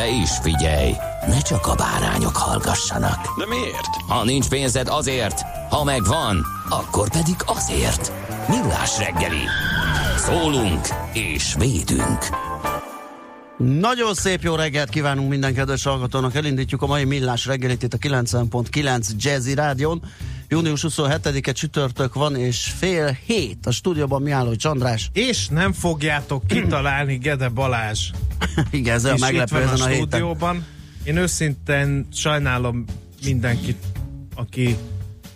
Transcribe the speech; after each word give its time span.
De 0.00 0.08
is 0.08 0.30
figyelj, 0.42 0.92
ne 1.26 1.40
csak 1.40 1.66
a 1.66 1.74
bárányok 1.74 2.36
hallgassanak. 2.36 3.38
De 3.38 3.46
miért? 3.46 3.86
Ha 4.08 4.24
nincs 4.24 4.48
pénzed 4.48 4.88
azért, 4.88 5.40
ha 5.70 5.84
megvan, 5.84 6.46
akkor 6.68 7.10
pedig 7.10 7.34
azért. 7.46 8.12
Millás 8.48 8.98
reggeli. 8.98 9.42
Szólunk 10.16 10.88
és 11.12 11.54
védünk. 11.58 12.18
Nagyon 13.56 14.14
szép 14.14 14.42
jó 14.42 14.54
reggelt 14.54 14.88
kívánunk 14.88 15.28
minden 15.28 15.54
kedves 15.54 15.84
hallgatónak. 15.84 16.34
Elindítjuk 16.34 16.82
a 16.82 16.86
mai 16.86 17.04
millás 17.04 17.46
reggelit 17.46 17.82
itt 17.82 17.94
a 17.94 17.98
90.9 17.98 19.08
Jazzy 19.16 19.54
Rádion. 19.54 20.02
Június 20.52 20.84
27-e 20.88 21.52
csütörtök 21.52 22.14
van, 22.14 22.36
és 22.36 22.72
fél 22.78 23.18
hét 23.26 23.66
a 23.66 23.70
stúdióban 23.70 24.22
Mihály 24.22 24.56
Csandrás. 24.56 25.10
És 25.12 25.48
nem 25.48 25.72
fogjátok 25.72 26.46
kitalálni 26.46 27.16
Gede 27.16 27.48
Balázs. 27.48 28.10
Igen, 28.70 28.94
ez 28.94 29.04
a 29.04 29.16
meglepő 29.18 29.56
a 29.56 29.60
ezen 29.60 29.80
a 29.80 29.86
héten. 29.86 30.06
stúdióban. 30.08 30.66
Én 31.04 31.16
őszintén 31.16 32.06
sajnálom 32.12 32.84
mindenkit, 33.24 33.84
aki 34.34 34.76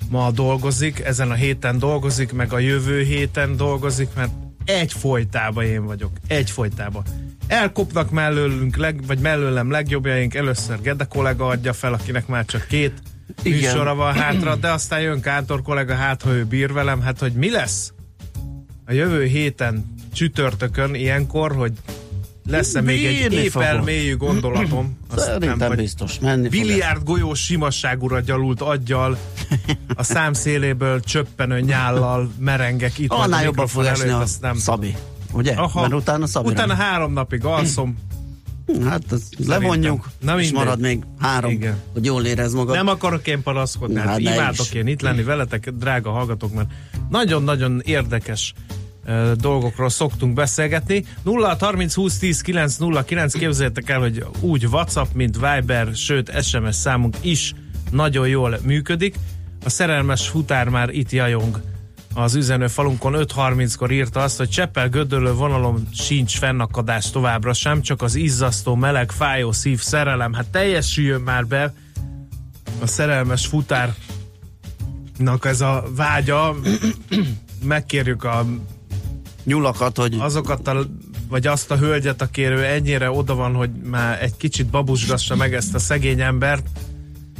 ma 0.09 0.31
dolgozik, 0.31 1.01
ezen 1.01 1.31
a 1.31 1.35
héten 1.35 1.79
dolgozik, 1.79 2.33
meg 2.33 2.53
a 2.53 2.59
jövő 2.59 3.03
héten 3.03 3.57
dolgozik, 3.57 4.09
mert 4.15 4.33
egy 4.65 4.93
folytában 4.93 5.65
én 5.65 5.85
vagyok. 5.85 6.11
Egy 6.27 6.51
folytában. 6.51 7.03
Elkopnak 7.47 8.11
mellőlünk, 8.11 8.77
leg, 8.77 9.07
vagy 9.07 9.19
mellőlem 9.19 9.71
legjobbjaink, 9.71 10.35
először 10.35 10.81
Gede 10.81 11.05
kollega 11.05 11.47
adja 11.47 11.73
fel, 11.73 11.93
akinek 11.93 12.27
már 12.27 12.45
csak 12.45 12.67
két 12.67 12.93
Igen. 13.43 13.59
műsora 13.59 13.95
van 13.95 14.15
hátra, 14.15 14.57
de 14.57 14.71
aztán 14.71 15.01
jön 15.01 15.21
Kántor 15.21 15.63
kollega, 15.63 15.95
hát 15.95 16.23
ha 16.23 16.31
ő 16.31 16.45
bír 16.45 16.73
velem, 16.73 17.01
hát 17.01 17.19
hogy 17.19 17.33
mi 17.33 17.51
lesz 17.51 17.93
a 18.87 18.93
jövő 18.93 19.25
héten 19.25 19.95
csütörtökön 20.13 20.95
ilyenkor, 20.95 21.55
hogy 21.57 21.73
lesz-e 22.47 22.81
még 22.81 23.05
egy 23.05 23.33
épp 23.33 23.57
elmélyű 23.57 24.17
gondolatom, 24.17 24.99
azt 25.11 25.25
Szerintem 25.25 25.69
nem, 25.69 25.77
biztos, 25.77 26.19
menni 26.19 26.49
biliárd 26.49 27.05
golyó 27.05 27.35
simasságúra 27.35 28.21
gyalult 28.21 28.61
aggyal, 28.61 29.19
a 29.95 30.03
számszéléből 30.03 31.01
csöppenő 31.01 31.61
nyállal 31.61 32.33
merengek 32.39 32.99
itt. 32.99 33.11
Annál 33.11 33.43
jobban 33.43 33.67
fog 33.67 33.85
esni 33.85 34.09
a 34.09 34.25
nem 34.41 34.57
Szabi. 34.57 34.97
Ugye? 35.33 35.53
Aha. 35.53 35.81
Mert 35.81 35.93
utána 35.93 36.27
Szabi. 36.27 36.49
Utána 36.49 36.75
három 36.75 37.13
napig 37.13 37.45
alszom. 37.45 37.97
Hát 38.85 39.13
azt 39.13 39.35
levonjuk, 39.47 40.11
Na 40.21 40.41
és 40.41 40.53
marad 40.53 40.81
még 40.81 41.03
három, 41.19 41.51
Igen. 41.51 41.77
hogy 41.93 42.05
jól 42.05 42.25
érez 42.25 42.55
magad. 42.55 42.75
Nem 42.75 42.89
akarok 42.89 43.27
én 43.27 43.43
panaszkodni, 43.43 43.99
Hát 43.99 44.07
hát 44.07 44.19
imádok 44.19 44.75
én 44.75 44.87
itt 44.87 45.01
lenni 45.01 45.23
veletek, 45.23 45.71
drága 45.71 46.11
hallgatók, 46.11 46.55
mert 46.55 46.69
nagyon-nagyon 47.11 47.81
érdekes 47.85 48.55
dolgokról 49.37 49.89
szoktunk 49.89 50.35
beszélgetni. 50.35 51.05
0 51.23 51.57
30 51.61 51.95
20 51.95 52.19
10 52.19 52.41
9 52.41 52.77
0 52.77 53.05
9 53.05 53.35
képzeljétek 53.35 53.91
el, 53.91 54.01
hogy 54.01 54.27
úgy 54.41 54.67
WhatsApp, 54.67 55.13
mint 55.15 55.35
Viber, 55.35 55.89
sőt 55.95 56.43
SMS 56.43 56.75
számunk 56.75 57.17
is 57.21 57.55
nagyon 57.91 58.29
jól 58.29 58.59
működik. 58.63 59.15
A 59.65 59.71
szerelmes 59.71 60.29
futár 60.29 60.69
már 60.69 60.89
itt 60.89 61.11
jajong 61.11 61.61
az 62.15 62.35
üzenő 62.35 62.67
falunkon 62.67 63.13
5.30-kor 63.17 63.91
írta 63.91 64.23
azt, 64.23 64.37
hogy 64.37 64.49
Cseppel 64.49 64.89
gödölő 64.89 65.33
vonalon 65.33 65.89
sincs 65.93 66.39
fennakadás 66.39 67.11
továbbra 67.11 67.53
sem, 67.53 67.83
csak 67.83 68.03
az 68.03 68.15
izzasztó, 68.15 68.75
meleg, 68.75 69.11
fájó 69.11 69.53
szív, 69.53 69.81
szerelem. 69.81 70.33
Hát 70.33 70.47
teljesüljön 70.47 71.21
már 71.21 71.47
be 71.47 71.75
a 72.81 72.87
szerelmes 72.87 73.47
futárnak 73.47 73.95
ez 75.43 75.61
a 75.61 75.85
vágya. 75.97 76.57
Megkérjük 77.63 78.25
a, 78.25 78.47
Nyulakat, 79.45 79.97
hogy 79.97 80.17
azokat 80.19 80.69
a 80.69 80.87
vagy 81.29 81.47
azt 81.47 81.71
a 81.71 81.77
hölgyet, 81.77 82.23
aki 82.23 82.43
ő 82.43 82.65
ennyire 82.65 83.11
oda 83.11 83.35
van, 83.35 83.55
hogy 83.55 83.71
már 83.71 84.23
egy 84.23 84.37
kicsit 84.37 84.67
babusgassa 84.67 85.37
meg 85.37 85.55
ezt 85.55 85.75
a 85.75 85.79
szegény 85.79 86.21
embert. 86.21 86.67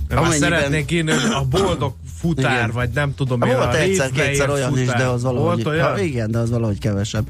Mert 0.09 0.21
már 0.21 0.33
szeretnék 0.33 0.91
írni, 0.91 1.11
a 1.11 1.45
boldog 1.51 1.95
futár, 2.25 2.53
Igen. 2.57 2.71
vagy 2.71 2.91
nem 2.95 3.15
tudom 3.15 3.43
én, 3.43 3.57
volt 3.57 3.75
a 3.75 3.79
egyszer-kétszer 3.79 4.51
olyan 4.51 4.73
is, 4.73 4.79
futár. 4.79 4.99
de 4.99 5.05
az 5.05 5.23
valahogy... 5.23 5.63
Volt 5.63 5.67
olyan? 5.67 5.91
Ha, 5.91 6.01
igen, 6.01 6.31
de 6.31 6.39
az 6.39 6.51
valahogy 6.51 6.79
kevesebb. 6.79 7.27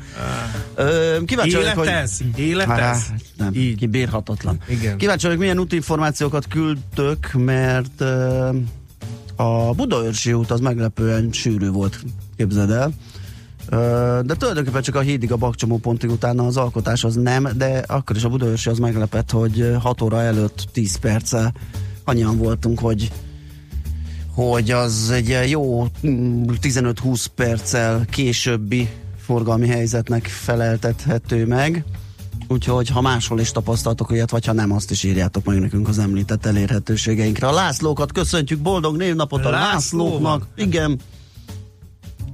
Ö, 0.75 1.17
kíváncsi 1.27 1.55
vagyok, 1.55 1.65
Élet 1.65 1.77
hogy... 1.77 1.87
ez? 1.87 2.19
Élet 2.37 2.69
ez? 2.69 2.79
Hát, 2.79 3.11
nem, 3.37 3.51
Így. 3.55 3.77
kibírhatatlan. 3.77 4.59
Igen. 4.69 4.97
Kíváncsi 4.97 5.27
vagyok, 5.27 5.41
milyen 5.41 5.59
útinformációkat 5.59 6.47
küldtök, 6.47 7.33
mert 7.33 8.01
ö, 8.01 8.49
a 9.37 9.73
Budaörsi 9.75 10.33
út 10.33 10.51
az 10.51 10.61
meglepően 10.61 11.33
sűrű 11.33 11.69
volt, 11.69 12.01
képzeld 12.37 12.71
el. 12.71 12.93
De 14.23 14.35
tulajdonképpen 14.35 14.83
csak 14.83 14.95
a 14.95 15.01
hídig 15.01 15.33
a 15.33 15.37
bakcsomó 15.37 15.79
pontig 15.79 16.11
utána 16.11 16.47
az 16.47 16.57
alkotás 16.57 17.05
az 17.05 17.15
nem, 17.15 17.49
de 17.57 17.85
akkor 17.87 18.17
is 18.17 18.25
a 18.25 18.29
Budaörsi 18.29 18.71
az 18.71 18.79
meglepett, 18.79 19.31
hogy 19.31 19.77
6 19.81 20.03
óra 20.03 20.23
előtt 20.23 20.69
10 20.73 20.97
perccel 20.97 21.53
annyian 22.05 22.39
voltunk, 22.39 22.79
hogy 22.79 23.11
hogy 24.35 24.71
az 24.71 25.11
egy 25.11 25.51
jó 25.51 25.87
mm, 26.07 26.45
15-20 26.63 27.25
perccel 27.35 28.05
későbbi 28.11 28.89
forgalmi 29.25 29.69
helyzetnek 29.69 30.27
feleltethető 30.27 31.47
meg. 31.47 31.85
Úgyhogy 32.49 32.89
ha 32.89 33.01
máshol 33.01 33.41
is 33.41 33.53
tapasztaltok 33.53 34.11
ilyet, 34.13 34.31
vagy 34.31 34.47
ha 34.47 34.53
nem, 34.53 34.73
azt 34.73 34.91
is 34.91 35.03
írjátok 35.03 35.45
meg 35.45 35.59
nekünk 35.59 35.89
az 35.89 35.99
említett 35.99 36.47
elérhetőségeinkre. 36.47 37.47
A 37.47 37.53
Lászlókat 37.53 38.13
köszöntjük, 38.13 38.61
boldog 38.61 38.97
névnapot 38.97 39.45
a 39.45 39.51
László 39.51 40.05
Lászlóknak. 40.05 40.47
Igen. 40.57 41.01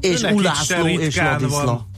És 0.00 0.22
Ulászló 0.22 0.86
és 0.86 1.16
Ladiszla. 1.16 1.64
van 1.64 1.88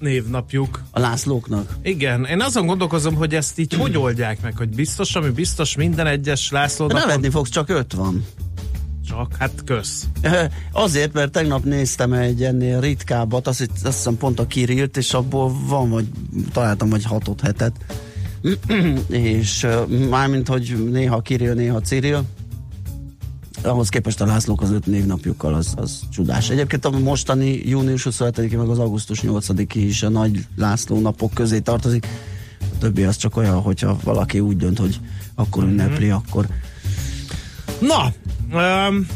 névnapjuk. 0.00 0.82
A 0.90 1.00
Lászlóknak. 1.00 1.76
Igen, 1.82 2.24
én 2.24 2.40
azon 2.40 2.66
gondolkozom, 2.66 3.14
hogy 3.14 3.34
ezt 3.34 3.58
így 3.58 3.74
hogy 3.74 3.96
oldják 3.96 4.42
meg, 4.42 4.56
hogy 4.56 4.68
biztos, 4.68 5.14
ami 5.14 5.30
biztos 5.30 5.76
minden 5.76 6.06
egyes 6.06 6.50
László 6.50 6.86
napon 6.86 7.00
Nevetni 7.00 7.30
fogsz, 7.30 7.50
csak 7.50 7.68
öt 7.68 7.92
van. 7.92 8.26
Csak, 9.10 9.36
hát 9.38 9.62
kösz. 9.64 10.06
Azért, 10.72 11.12
mert 11.12 11.32
tegnap 11.32 11.64
néztem 11.64 12.12
egy 12.12 12.42
ennél 12.42 12.80
ritkábbat, 12.80 13.46
azt, 13.46 13.70
azt 13.84 13.96
hiszem 13.96 14.16
pont 14.16 14.40
a 14.40 14.46
Kirilt, 14.46 14.96
és 14.96 15.14
abból 15.14 15.52
van, 15.66 15.90
vagy 15.90 16.06
találtam, 16.52 16.88
vagy 16.88 17.04
hatot 17.04 17.40
hetet. 17.40 17.72
és 19.08 19.66
mármint, 20.10 20.48
hogy 20.48 20.88
néha 20.90 21.20
Kiril, 21.20 21.54
néha 21.54 21.80
Ciril, 21.80 22.24
ahhoz 23.62 23.88
képest 23.88 24.20
a 24.20 24.26
Lászlók 24.26 24.62
az 24.62 24.70
öt 24.70 24.86
névnapjukkal, 24.86 25.54
az, 25.54 25.74
az 25.76 26.00
csodás. 26.10 26.50
Egyébként 26.50 26.84
a 26.84 26.90
mostani 26.90 27.68
június 27.68 28.02
27 28.02 28.56
meg 28.56 28.68
az 28.68 28.78
augusztus 28.78 29.22
8 29.22 29.48
is 29.74 30.02
a 30.02 30.08
nagy 30.08 30.46
László 30.56 31.00
napok 31.00 31.34
közé 31.34 31.58
tartozik. 31.58 32.06
A 32.60 32.78
többi 32.78 33.04
az 33.04 33.16
csak 33.16 33.36
olyan, 33.36 33.60
hogyha 33.60 33.98
valaki 34.04 34.40
úgy 34.40 34.56
dönt, 34.56 34.78
hogy 34.78 35.00
akkor 35.34 35.64
ünnepli, 35.64 36.10
akkor 36.10 36.46
Na, 37.80 38.12
um, 38.52 39.06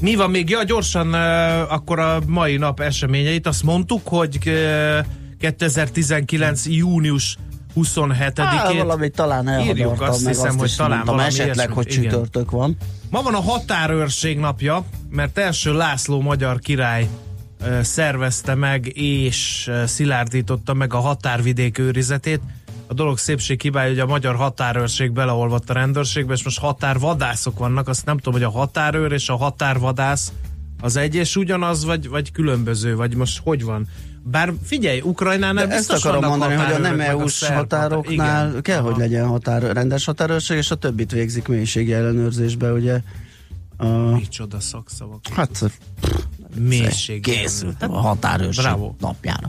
mi 0.00 0.14
van 0.14 0.30
még? 0.30 0.48
Ja, 0.48 0.62
gyorsan 0.62 1.08
uh, 1.08 1.72
akkor 1.72 1.98
a 1.98 2.20
mai 2.26 2.56
nap 2.56 2.80
eseményeit. 2.80 3.46
Azt 3.46 3.62
mondtuk, 3.62 4.00
hogy 4.04 4.38
uh, 4.46 4.98
2019. 5.38 6.66
június 6.66 7.36
27-ét. 7.76 8.38
Á, 8.38 8.72
valamit 8.72 9.14
talán 9.14 9.48
Írjuk, 9.48 9.78
elhadartam, 9.78 10.08
azt 10.08 10.24
meg 10.24 10.34
hiszem, 10.34 10.48
azt 10.48 10.58
hogy 10.58 10.74
talán 10.76 10.90
mondtam, 10.90 11.14
valami 11.14 11.34
esetleg, 11.34 11.54
ilyesmit, 11.54 11.76
hogy 11.76 11.92
igen. 11.92 12.02
csütörtök 12.02 12.50
van. 12.50 12.76
Ma 13.10 13.22
van 13.22 13.34
a 13.34 13.40
határőrség 13.40 14.38
napja, 14.38 14.84
mert 15.10 15.38
első 15.38 15.72
László 15.72 16.20
magyar 16.20 16.58
király 16.58 17.08
ö, 17.64 17.82
szervezte 17.82 18.54
meg 18.54 18.96
és 18.96 19.66
ö, 19.70 19.86
szilárdította 19.86 20.74
meg 20.74 20.94
a 20.94 20.98
határvidék 20.98 21.78
őrizetét. 21.78 22.40
A 22.90 22.94
dolog 22.94 23.18
szépség 23.18 23.60
hibája, 23.60 23.88
hogy 23.88 23.98
a 23.98 24.06
magyar 24.06 24.34
határőrség 24.36 25.12
beleolvadt 25.12 25.70
a 25.70 25.72
rendőrségbe, 25.72 26.32
és 26.32 26.44
most 26.44 26.58
határvadászok 26.58 27.58
vannak, 27.58 27.88
azt 27.88 28.04
nem 28.04 28.16
tudom, 28.16 28.32
hogy 28.32 28.42
a 28.42 28.50
határőr 28.50 29.12
és 29.12 29.28
a 29.28 29.36
határvadász 29.36 30.32
az 30.80 30.96
egy 30.96 31.14
és 31.14 31.36
ugyanaz, 31.36 31.84
vagy, 31.84 32.08
vagy 32.08 32.32
különböző, 32.32 32.96
vagy 32.96 33.14
most 33.14 33.40
hogy 33.44 33.64
van? 33.64 33.86
Bár 34.22 34.52
figyelj, 34.64 35.00
Ukrajnánál 35.00 35.66
De 35.66 35.74
ezt 35.74 35.88
biztos 35.88 36.04
akarom 36.04 36.20
vannak 36.20 36.48
mondani, 36.48 36.62
hogy 36.62 36.74
a 36.74 36.78
nem 36.78 37.00
EU-s 37.00 37.48
határoknál 37.48 38.48
Igen. 38.48 38.62
kell, 38.62 38.80
hogy 38.80 38.90
Aha. 38.90 39.00
legyen 39.00 39.26
határ, 39.26 39.62
rendes 39.62 40.04
határőrség, 40.04 40.56
és 40.56 40.70
a 40.70 40.74
többit 40.74 41.12
végzik 41.12 41.48
mélységi 41.48 41.92
ellenőrzésbe, 41.92 42.72
ugye. 42.72 43.00
A, 43.76 43.86
Micsoda 43.86 44.60
szakszavak. 44.60 45.20
hát 45.34 45.70
Mélység. 46.56 47.22
készült 47.22 47.82
a 47.82 47.92
határőrség 47.92 48.64
Bravo. 48.64 48.94
napjára. 49.00 49.48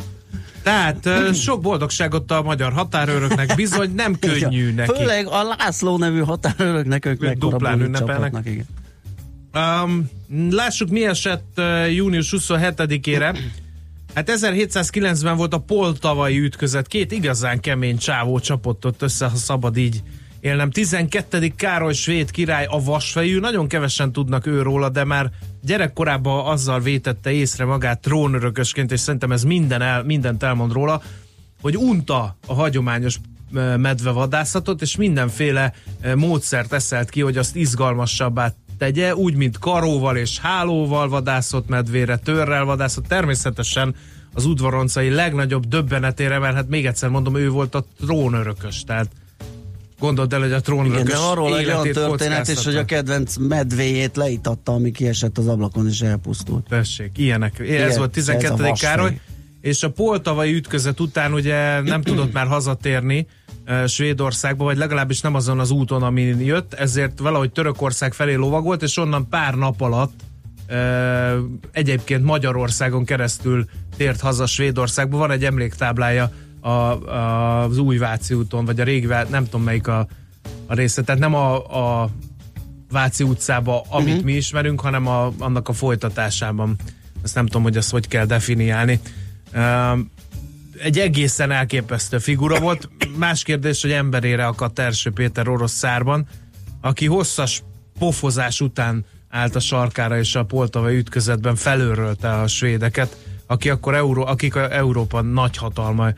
Tehát 0.64 1.06
ö, 1.06 1.34
sok 1.34 1.62
boldogságot 1.62 2.32
a 2.32 2.42
magyar 2.42 2.74
határőröknek 2.74 3.56
bizony 3.56 3.94
nem 3.96 4.20
könnyű 4.20 4.68
Ja, 4.68 4.74
neki. 4.74 4.94
Főleg 4.94 5.28
a 5.28 5.44
László 5.58 5.98
nevű 5.98 6.20
határőröknek 6.20 7.06
ők 7.06 7.32
duplán 7.32 7.82
ünnepelnek. 7.82 8.34
igen. 8.46 8.66
Um, 9.84 10.10
lássuk, 10.50 10.90
mi 10.90 11.06
esett 11.06 11.54
uh, 11.58 11.94
június 11.94 12.34
27-ére. 12.38 13.38
Hát 14.14 14.32
1709-ben 14.36 15.36
volt 15.36 15.54
a 15.54 15.58
poltavai 15.58 16.40
ütközet. 16.40 16.88
Két 16.88 17.12
igazán 17.12 17.60
kemény 17.60 17.98
csávó 17.98 18.40
csapott 18.40 18.86
ott 18.86 19.02
össze, 19.02 19.26
ha 19.26 19.36
szabad 19.36 19.78
így 19.78 20.02
élnem. 20.42 20.70
12. 20.72 21.48
Károly 21.56 21.94
svéd 21.94 22.32
király 22.32 22.66
a 22.66 22.84
vasfejű. 22.84 23.40
Nagyon 23.40 23.68
kevesen 23.68 24.12
tudnak 24.12 24.46
őróla, 24.46 24.90
de 24.90 25.04
már 25.04 25.30
gyerekkorában 25.62 26.46
azzal 26.46 26.80
vétette 26.80 27.32
észre 27.32 27.66
magát 27.66 28.02
trónörökösként, 28.02 28.92
és 28.92 29.00
szerintem 29.00 29.32
ez 29.32 29.44
minden 29.44 29.82
el, 29.82 30.04
mindent 30.04 30.44
elmond 30.44 30.72
róla, 30.72 31.02
hogy 31.62 31.78
unta 31.78 32.38
a 32.48 32.54
hagyományos 32.54 33.20
medvevadászatot, 33.78 34.82
és 34.82 34.96
mindenféle 34.96 35.74
módszert 36.16 36.74
eszelt 36.74 37.10
ki, 37.10 37.22
hogy 37.22 37.38
azt 37.38 37.56
izgalmasabbá 37.56 38.54
tegye, 38.78 39.16
úgy, 39.16 39.36
mint 39.36 39.60
karóval 39.60 40.18
és 40.18 40.40
hálóval 40.40 41.10
vadászott 41.10 41.68
medvére, 41.68 42.18
törrel 42.18 42.64
vadászott, 42.64 43.08
természetesen 43.08 43.96
az 44.34 44.46
udvaroncai 44.46 45.10
legnagyobb 45.10 45.66
döbbenetére, 45.66 46.40
mert 46.40 46.56
hát 46.56 46.68
még 46.68 46.86
egyszer 46.86 47.10
mondom, 47.10 47.36
ő 47.36 47.50
volt 47.50 47.76
a 47.76 47.86
trónörökös, 48.00 48.84
tehát 48.84 49.12
gondold 50.02 50.34
el, 50.34 50.40
hogy 50.40 50.48
a 50.48 50.52
Igen, 50.52 50.62
trónörökös 50.62 51.14
de 51.14 51.18
arról 51.18 51.58
egy 51.58 51.66
olyan 51.66 51.92
történet 51.92 52.48
is, 52.48 52.66
hogy 52.66 52.76
a 52.76 52.86
kedvenc 52.86 53.36
medvéjét 53.38 54.16
leítatta, 54.16 54.72
ami 54.72 54.92
kiesett 54.92 55.38
az 55.38 55.48
ablakon 55.48 55.88
és 55.88 56.02
elpusztult. 56.02 56.68
Tessék, 56.68 57.18
ilyenek. 57.18 57.60
Ez 57.60 57.66
Igen, 57.68 57.98
volt 57.98 58.18
ez 58.18 58.28
a 58.28 58.38
12. 58.38 58.64
vasfej. 58.64 58.90
Károly, 58.90 59.20
és 59.62 59.84
a 59.84 59.92
poltavai 59.92 60.54
ütközet 60.54 61.00
után 61.00 61.34
ugye 61.34 61.82
nem 61.82 62.02
tudott 62.02 62.34
már 62.34 62.48
hazatérni 62.48 63.28
Svédországba, 63.88 64.64
vagy 64.64 64.78
legalábbis 64.78 65.22
nem 65.22 65.36
azon 65.36 65.60
az 65.60 65.72
úton, 65.72 66.04
amin 66.04 66.40
jött, 66.40 66.74
ezért 66.74 67.20
valahogy 67.20 67.52
Törökország 67.52 68.14
felé 68.14 68.34
lovagolt, 68.34 68.84
és 68.84 68.98
onnan 68.98 69.28
pár 69.30 69.56
nap 69.56 69.82
alatt 69.82 70.14
egyébként 71.72 72.24
Magyarországon 72.24 73.06
keresztül 73.06 73.66
tért 73.98 74.20
haza 74.20 74.46
Svédországba. 74.46 75.18
Van 75.18 75.32
egy 75.32 75.46
emléktáblája 75.46 76.32
a, 76.62 76.70
a, 76.70 77.64
az 77.64 77.78
új 77.78 77.98
Váci 77.98 78.34
úton, 78.34 78.66
vagy 78.66 78.80
a 78.80 78.84
régi, 78.84 79.08
nem 79.30 79.44
tudom 79.44 79.64
melyik 79.64 79.88
a, 79.88 80.08
a 80.66 80.74
része, 80.74 81.02
tehát 81.02 81.22
nem 81.22 81.34
a, 81.34 81.56
a 82.04 82.10
Váci 82.92 83.24
utcába, 83.24 83.86
amit 83.90 84.08
uh-huh. 84.08 84.24
mi 84.24 84.34
ismerünk, 84.34 84.82
hanem 84.82 85.08
a, 85.08 85.34
annak 85.40 85.70
a 85.70 85.74
folytatásában. 85.74 86.76
Ezt 87.24 87.36
nem 87.36 87.46
tudom, 87.46 87.64
hogy 87.64 87.78
ezt 87.78 87.92
hogy 87.92 88.08
kell 88.08 88.26
definiálni. 88.26 89.00
Egy 90.78 91.00
egészen 91.00 91.52
elképesztő 91.52 92.18
figura 92.18 92.60
volt. 92.60 92.90
Más 93.18 93.44
kérdés, 93.44 93.82
hogy 93.82 93.92
emberére 93.92 94.46
akadt 94.46 94.80
Erső 94.80 95.12
Péter 95.12 95.48
orosz 95.48 95.72
szárban, 95.72 96.28
aki 96.82 97.06
hosszas 97.06 97.64
pofozás 98.00 98.62
után 98.62 99.06
állt 99.30 99.56
a 99.56 99.60
sarkára 99.60 100.18
és 100.18 100.36
a 100.36 100.44
poltavai 100.44 100.98
ütközetben 100.98 101.56
felőrölte 101.56 102.40
a 102.40 102.48
svédeket, 102.48 103.18
aki 103.48 103.70
akkor 103.70 103.96
Euró, 103.96 104.26
akik 104.26 104.56
a 104.56 104.74
Európa 104.76 105.22
nagyhatalma 105.22 106.10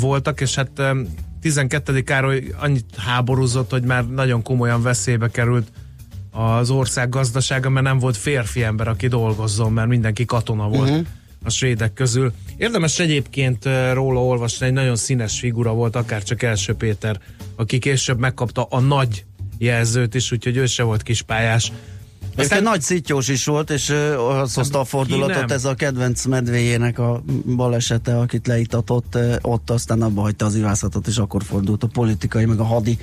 voltak, 0.00 0.40
és 0.40 0.54
hát 0.54 0.78
eh, 0.78 0.96
12. 1.40 2.00
Károly 2.00 2.44
annyit 2.58 2.96
háborúzott, 2.96 3.70
hogy 3.70 3.82
már 3.82 4.06
nagyon 4.06 4.42
komolyan 4.42 4.82
veszélybe 4.82 5.28
került 5.28 5.72
az 6.30 6.70
ország 6.70 7.08
gazdasága, 7.08 7.68
mert 7.68 7.86
nem 7.86 7.98
volt 7.98 8.16
férfi 8.16 8.62
ember, 8.62 8.88
aki 8.88 9.08
dolgozzon, 9.08 9.72
mert 9.72 9.88
mindenki 9.88 10.24
katona 10.24 10.68
volt 10.68 10.88
uh-huh. 10.88 11.06
a 11.44 11.50
svédek 11.50 11.92
közül. 11.92 12.32
Érdemes 12.56 12.98
egyébként 12.98 13.68
róla 13.92 14.24
olvasni, 14.24 14.66
egy 14.66 14.72
nagyon 14.72 14.96
színes 14.96 15.38
figura 15.38 15.72
volt, 15.72 15.96
akár 15.96 16.22
csak 16.22 16.42
Első 16.42 16.74
Péter, 16.74 17.20
aki 17.56 17.78
később 17.78 18.18
megkapta 18.18 18.66
a 18.70 18.80
nagy 18.80 19.24
jelzőt 19.58 20.14
is, 20.14 20.32
úgyhogy 20.32 20.56
ő 20.56 20.66
se 20.66 20.82
volt 20.82 21.02
kispályás. 21.02 21.72
Aztán 22.36 22.62
nagy 22.62 22.80
szittyós 22.80 23.28
is 23.28 23.44
volt, 23.44 23.70
és 23.70 23.94
az 24.40 24.54
hozta 24.54 24.80
a 24.80 24.84
fordulatot, 24.84 25.36
nem? 25.36 25.56
ez 25.56 25.64
a 25.64 25.74
kedvenc 25.74 26.24
medvéjének 26.24 26.98
a 26.98 27.22
balesete, 27.56 28.18
akit 28.18 28.46
leítatott, 28.46 29.14
ö, 29.14 29.34
ott 29.40 29.70
aztán 29.70 30.02
abba 30.02 30.20
hagyta 30.20 30.44
az 30.44 30.54
ivászatot, 30.54 31.06
és 31.06 31.16
akkor 31.16 31.42
fordult 31.42 31.82
a 31.82 31.86
politikai, 31.86 32.44
meg 32.44 32.58
a 32.58 32.64
hadi 32.64 32.98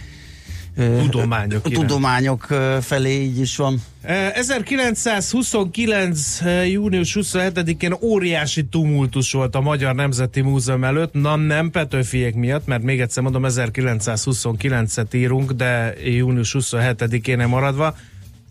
Tudományok 0.75 1.65
ö, 1.65 1.69
iránt. 1.69 1.87
tudományok 1.87 2.47
felé, 2.81 3.21
így 3.21 3.39
is 3.39 3.55
van. 3.55 3.81
Eh, 4.01 4.31
1929. 4.33 6.41
eh, 6.41 6.71
június 6.71 7.17
27-én 7.19 7.95
óriási 8.01 8.65
tumultus 8.65 9.31
volt 9.31 9.55
a 9.55 9.61
Magyar 9.61 9.95
Nemzeti 9.95 10.41
Múzeum 10.41 10.83
előtt, 10.83 11.13
na 11.13 11.35
nem 11.35 11.71
Petőfiek 11.71 12.35
miatt, 12.35 12.65
mert 12.65 12.83
még 12.83 13.01
egyszer 13.01 13.23
mondom, 13.23 13.43
1929-et 13.47 15.15
írunk, 15.15 15.51
de 15.51 15.93
június 16.03 16.55
27-én 16.59 17.47
maradva. 17.47 17.95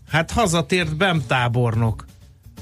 Hát 0.09 0.31
hazatért 0.31 0.97
Bem 0.97 1.23
tábornok. 1.27 2.05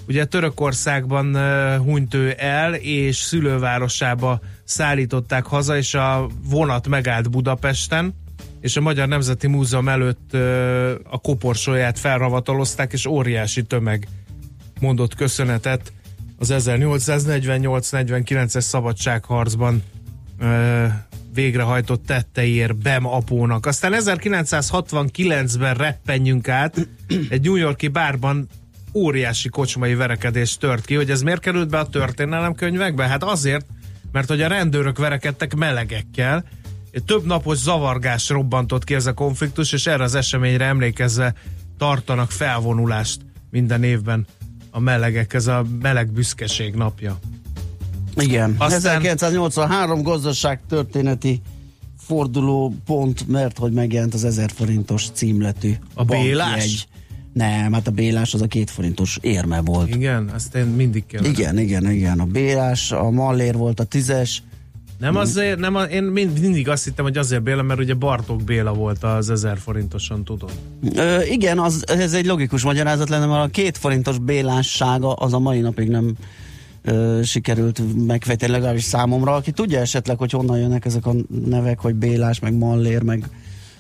Ugye 0.07 0.25
Törökországban 0.25 1.35
uh, 1.35 1.75
hunyt 1.75 2.13
ő 2.13 2.33
el, 2.37 2.73
és 2.73 3.15
szülővárosába 3.15 4.39
szállították 4.63 5.45
haza, 5.45 5.77
és 5.77 5.93
a 5.93 6.27
vonat 6.49 6.87
megállt 6.87 7.29
Budapesten, 7.29 8.13
és 8.61 8.77
a 8.77 8.81
Magyar 8.81 9.07
Nemzeti 9.07 9.47
Múzeum 9.47 9.89
előtt 9.89 10.29
uh, 10.33 10.91
a 11.09 11.17
koporsóját 11.17 11.99
felravatalozták, 11.99 12.93
és 12.93 13.05
óriási 13.05 13.63
tömeg 13.63 14.07
mondott 14.79 15.15
köszönetet 15.15 15.93
az 16.37 16.53
1848-49-es 16.53 18.61
szabadságharcban 18.61 19.83
uh, 20.39 20.87
végrehajtott 21.37 22.05
tetteiért 22.05 22.75
Bem 22.75 23.05
apónak. 23.05 23.65
Aztán 23.65 23.93
1969-ben 23.97 25.73
reppenjünk 25.73 26.47
át, 26.49 26.87
egy 27.29 27.41
New 27.41 27.55
Yorki 27.55 27.87
bárban 27.87 28.47
óriási 28.93 29.49
kocsmai 29.49 29.95
verekedés 29.95 30.57
tört 30.57 30.85
ki. 30.85 30.95
Hogy 30.95 31.09
ez 31.09 31.21
miért 31.21 31.39
került 31.39 31.69
be 31.69 31.79
a 31.79 31.87
történelemkönyvekbe? 31.87 33.07
Hát 33.07 33.23
azért, 33.23 33.65
mert 34.11 34.27
hogy 34.27 34.41
a 34.41 34.47
rendőrök 34.47 34.97
verekedtek 34.97 35.55
melegekkel, 35.55 36.43
több 37.05 37.25
napos 37.25 37.57
zavargás 37.57 38.29
robbantott 38.29 38.83
ki 38.83 38.93
ez 38.93 39.05
a 39.05 39.13
konfliktus, 39.13 39.71
és 39.71 39.87
erre 39.87 40.03
az 40.03 40.15
eseményre 40.15 40.65
emlékezve 40.65 41.33
tartanak 41.77 42.31
felvonulást 42.31 43.21
minden 43.51 43.83
évben 43.83 44.25
a 44.71 44.79
melegek, 44.79 45.33
ez 45.33 45.47
a 45.47 45.65
meleg 45.81 46.11
büszkeség 46.11 46.73
napja. 46.73 47.19
Igen. 48.17 48.55
Aztán- 48.57 48.77
Aztán... 48.77 48.95
1983 49.01 50.01
gazdaság 50.01 50.59
történeti 50.69 51.41
fordulópont, 51.99 53.27
mert 53.27 53.57
hogy 53.57 53.71
megjelent 53.71 54.13
az 54.13 54.23
1000 54.23 54.51
forintos 54.55 55.07
címletű 55.13 55.73
A. 55.93 56.03
Bélás? 56.03 56.87
Nem, 57.33 57.73
hát 57.73 57.87
a 57.87 57.91
Bélás 57.91 58.33
az 58.33 58.41
a 58.41 58.47
két 58.47 58.69
forintos 58.69 59.17
érme 59.21 59.61
volt. 59.61 59.95
Igen, 59.95 60.31
ezt 60.35 60.55
én 60.55 60.65
mindig 60.65 61.05
kell. 61.05 61.23
Igen, 61.23 61.57
igen, 61.59 61.91
igen. 61.91 62.19
A 62.19 62.25
Bélás, 62.25 62.91
a 62.91 63.09
Mallér 63.09 63.55
volt 63.55 63.79
a 63.79 63.83
tízes. 63.83 64.43
Nem 64.97 65.15
azért, 65.15 65.59
nem 65.59 65.75
a, 65.75 65.83
én 65.83 66.03
mind- 66.03 66.39
mindig 66.39 66.69
azt 66.69 66.83
hittem, 66.83 67.05
hogy 67.05 67.17
azért 67.17 67.43
Béla, 67.43 67.61
mert 67.61 67.79
ugye 67.79 67.93
Bartók 67.93 68.43
Béla 68.43 68.73
volt 68.73 69.03
az 69.03 69.29
1000 69.29 69.57
forintoson, 69.57 70.23
tudod. 70.23 70.51
Ö, 70.95 71.21
igen, 71.23 71.59
az, 71.59 71.83
ez 71.87 72.13
egy 72.13 72.25
logikus 72.25 72.63
magyarázat 72.63 73.09
lenne, 73.09 73.25
mert 73.25 73.45
a 73.45 73.51
két 73.51 73.77
forintos 73.77 74.17
bélássága 74.17 75.13
az 75.13 75.33
a 75.33 75.39
mai 75.39 75.59
napig 75.59 75.89
nem 75.89 76.13
sikerült 77.23 78.05
megfejteni, 78.05 78.51
legalábbis 78.51 78.83
számomra. 78.83 79.35
Aki 79.35 79.51
tudja 79.51 79.79
esetleg, 79.79 80.17
hogy 80.17 80.31
honnan 80.31 80.57
jönnek 80.59 80.85
ezek 80.85 81.05
a 81.05 81.13
nevek, 81.45 81.79
hogy 81.79 81.95
Bélás, 81.95 82.39
meg 82.39 82.53
Mallér, 82.53 83.01
meg, 83.01 83.29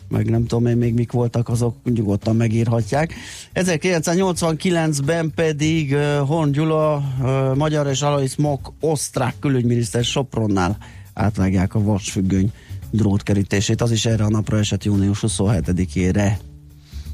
meg 0.07 0.29
nem 0.29 0.45
tudom 0.45 0.65
én 0.65 0.77
még 0.77 0.93
mik 0.93 1.11
voltak, 1.11 1.49
azok 1.49 1.75
nyugodtan 1.83 2.35
megírhatják. 2.35 3.13
1989-ben 3.53 5.31
pedig 5.35 5.93
uh, 5.93 6.17
Horn 6.17 6.51
Gyula, 6.51 7.03
uh, 7.21 7.55
magyar 7.55 7.87
és 7.87 8.01
Alois 8.01 8.35
Mok, 8.35 8.73
osztrák 8.79 9.35
külügyminiszter 9.39 10.03
Sopronnál 10.03 10.77
átvágják 11.13 11.75
a 11.75 11.83
vasfüggöny 11.83 12.51
drótkerítését. 12.91 13.81
Az 13.81 13.91
is 13.91 14.05
erre 14.05 14.23
a 14.23 14.29
napra 14.29 14.57
esett 14.57 14.83
június 14.83 15.23
27-ére. 15.27 16.31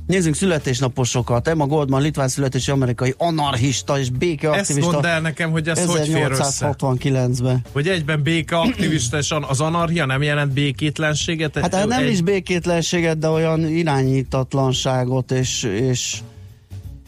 Nézzünk 0.07 0.35
születésnaposokat. 0.35 1.47
Emma 1.47 1.65
Goldman, 1.65 2.01
litván 2.01 2.27
születési 2.27 2.71
amerikai 2.71 3.13
anarchista 3.17 3.97
és 3.99 4.01
Ezt 4.01 4.17
békeaktivista. 4.17 4.91
mondd 4.91 5.05
el 5.05 5.21
nekem, 5.21 5.51
hogy 5.51 5.67
ez 5.67 5.85
hogy 5.85 6.07
fér 6.07 6.31
össze. 6.31 6.75
1869-ben. 6.79 7.65
Hogy 7.71 7.87
egyben 7.87 8.21
béke 8.23 8.57
aktivista 8.57 9.17
és 9.17 9.33
az 9.47 9.61
anarchia 9.61 10.05
nem 10.05 10.21
jelent 10.21 10.51
békétlenséget? 10.51 11.57
Hát 11.57 11.75
hát 11.75 11.87
nem 11.87 12.03
Egy- 12.03 12.09
is 12.11 12.21
békétlenséget, 12.21 13.17
de 13.17 13.27
olyan 13.27 13.67
irányítatlanságot 13.67 15.31
és, 15.31 15.63
és, 15.63 16.17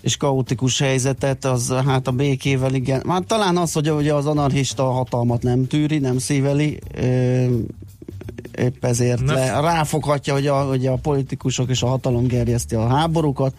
és 0.02 0.18
kaotikus 0.18 0.80
helyzetet, 0.80 1.46
az 1.46 1.74
hát 1.86 2.08
a 2.08 2.12
békével 2.12 2.74
igen. 2.74 3.04
Hát 3.10 3.26
talán 3.26 3.58
az, 3.58 3.74
hogy 3.74 3.92
ugye 3.92 4.14
az 4.14 4.26
anarchista 4.26 4.84
hatalmat 4.84 5.42
nem 5.44 5.68
tűri, 5.68 5.98
nem 5.98 6.18
szíveli, 6.18 6.80
épp 8.58 8.86
ezért 8.86 9.24
Na. 9.24 9.34
le, 9.34 9.60
ráfoghatja, 9.60 10.34
hogy 10.34 10.48
a, 10.48 10.56
hogy 10.62 10.86
a 10.86 10.96
politikusok 10.96 11.70
és 11.70 11.82
a 11.82 11.88
hatalom 11.88 12.28
gerjeszti 12.28 12.76
a 12.76 12.88
háborúkat, 12.88 13.54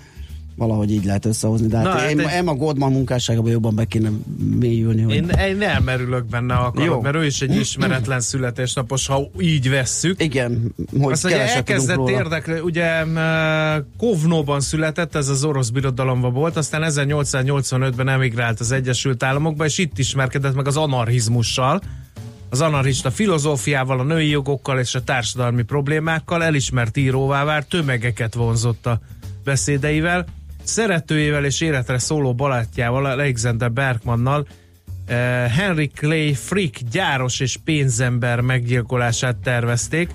valahogy 0.56 0.92
így 0.92 1.04
lehet 1.04 1.24
összehozni. 1.24 1.66
De 1.66 1.82
Na, 1.82 1.88
hát 1.88 2.00
hát 2.00 2.10
én, 2.10 2.20
Emma 2.20 2.54
Goldman 2.54 2.92
munkásságában 2.92 3.50
jobban 3.50 3.74
be 3.74 3.84
kéne 3.84 4.10
mélyülni. 4.58 5.02
Hogy... 5.02 5.14
Én, 5.14 5.28
én 5.28 5.62
elmerülök 5.62 6.24
benne 6.24 6.54
akarod, 6.54 6.86
Jó. 6.88 7.00
mert 7.00 7.16
ő 7.16 7.24
is 7.24 7.40
egy 7.40 7.56
ismeretlen 7.66 8.20
születésnapos, 8.20 9.06
ha 9.06 9.20
így 9.40 9.70
vesszük. 9.70 10.22
Igen, 10.22 10.74
hogy 11.00 11.12
Azt 11.12 11.22
mondja, 11.22 11.42
elkezdett 11.42 11.96
róla. 11.96 12.10
érdekli, 12.10 12.58
ugye 12.58 13.04
m, 13.04 13.18
Kovnóban 13.98 14.60
született, 14.60 15.14
ez 15.14 15.28
az 15.28 15.44
orosz 15.44 15.68
birodalomban 15.68 16.32
volt, 16.32 16.56
aztán 16.56 16.82
1885-ben 16.86 18.08
emigrált 18.08 18.60
az 18.60 18.72
Egyesült 18.72 19.22
Államokba, 19.22 19.64
és 19.64 19.78
itt 19.78 19.98
ismerkedett 19.98 20.54
meg 20.54 20.66
az 20.66 20.76
anarchizmussal, 20.76 21.82
az 22.50 22.60
anarchista 22.60 23.10
filozófiával, 23.10 24.00
a 24.00 24.02
női 24.02 24.28
jogokkal 24.28 24.78
és 24.78 24.94
a 24.94 25.04
társadalmi 25.04 25.62
problémákkal, 25.62 26.44
elismert 26.44 26.96
íróvá 26.96 27.44
vált, 27.44 27.68
tömegeket 27.68 28.34
vonzott 28.34 28.86
a 28.86 29.00
beszédeivel, 29.44 30.24
szeretőjével 30.62 31.44
és 31.44 31.60
életre 31.60 31.98
szóló 31.98 32.34
barátjával, 32.34 33.04
Alexander 33.04 33.72
Bergmannal 33.72 34.46
eh, 35.06 35.50
Henry 35.50 35.88
Clay 35.88 36.34
Frick 36.34 36.80
gyáros 36.90 37.40
és 37.40 37.56
pénzember 37.64 38.40
meggyilkolását 38.40 39.36
tervezték. 39.36 40.10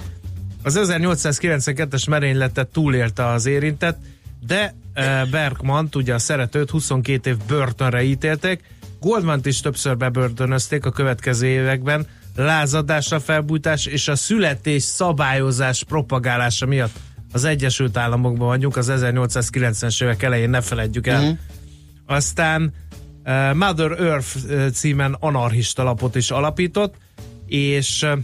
Az 0.64 0.80
1892-es 0.82 2.10
merényletet 2.10 2.68
túlélte 2.68 3.26
az 3.26 3.46
érintett, 3.46 4.00
de 4.48 4.74
eh, 4.94 5.26
Bergman, 5.32 5.90
ugye 5.94 6.14
a 6.14 6.20
szeretőt 6.20 6.70
22 6.70 7.30
év 7.30 7.38
börtönre 7.48 8.04
ítélték, 8.04 8.64
Goldman-t 9.02 9.46
is 9.46 9.60
többször 9.60 9.98
bebörtönözték 9.98 10.86
a 10.86 10.92
következő 10.92 11.48
években, 11.48 12.08
lázadásra 12.36 13.20
felbújtás 13.20 13.86
és 13.86 14.08
a 14.08 14.16
születés 14.16 14.84
szabályozás 14.84 15.84
propagálása 15.84 16.66
miatt 16.66 17.00
az 17.32 17.44
Egyesült 17.44 17.98
Államokban 17.98 18.48
vagyunk, 18.48 18.78
az 18.78 18.92
1890-es 18.92 20.04
évek 20.04 20.24
elején 20.24 20.50
ne 20.50 20.62
feledjük 20.62 21.08
el. 21.08 21.22
Mhm. 21.22 21.32
Aztán 22.06 22.74
uh, 23.26 23.54
Mother 23.54 23.92
Earth 23.92 24.38
uh, 24.46 24.70
címen 24.70 25.16
anarchista 25.20 25.84
lapot 25.84 26.16
is 26.16 26.32
alapított, 26.32 26.96
és 27.48 28.02
uh, 28.02 28.20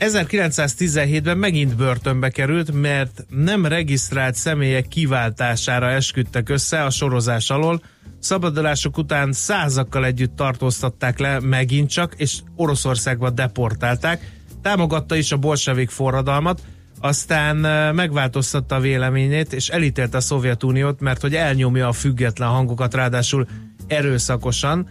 1917-ben 0.00 1.38
megint 1.38 1.76
börtönbe 1.76 2.30
került, 2.30 2.72
mert 2.72 3.24
nem 3.28 3.66
regisztrált 3.66 4.34
személyek 4.34 4.88
kiváltására 4.88 5.90
esküdtek 5.90 6.48
össze 6.48 6.84
a 6.84 6.90
sorozás 6.90 7.50
alól. 7.50 7.82
Szabadulások 8.20 8.98
után 8.98 9.32
százakkal 9.32 10.04
együtt 10.04 10.36
tartóztatták 10.36 11.18
le 11.18 11.40
megint 11.40 11.90
csak, 11.90 12.14
és 12.16 12.38
Oroszországba 12.56 13.30
deportálták. 13.30 14.32
Támogatta 14.62 15.14
is 15.14 15.32
a 15.32 15.36
bolsevik 15.36 15.90
forradalmat, 15.90 16.62
aztán 17.00 17.56
megváltoztatta 17.94 18.74
a 18.74 18.80
véleményét, 18.80 19.52
és 19.52 19.68
elítélte 19.68 20.16
a 20.16 20.20
Szovjetuniót, 20.20 21.00
mert 21.00 21.20
hogy 21.20 21.34
elnyomja 21.34 21.88
a 21.88 21.92
független 21.92 22.48
hangokat, 22.48 22.94
ráadásul 22.94 23.46
erőszakosan, 23.86 24.88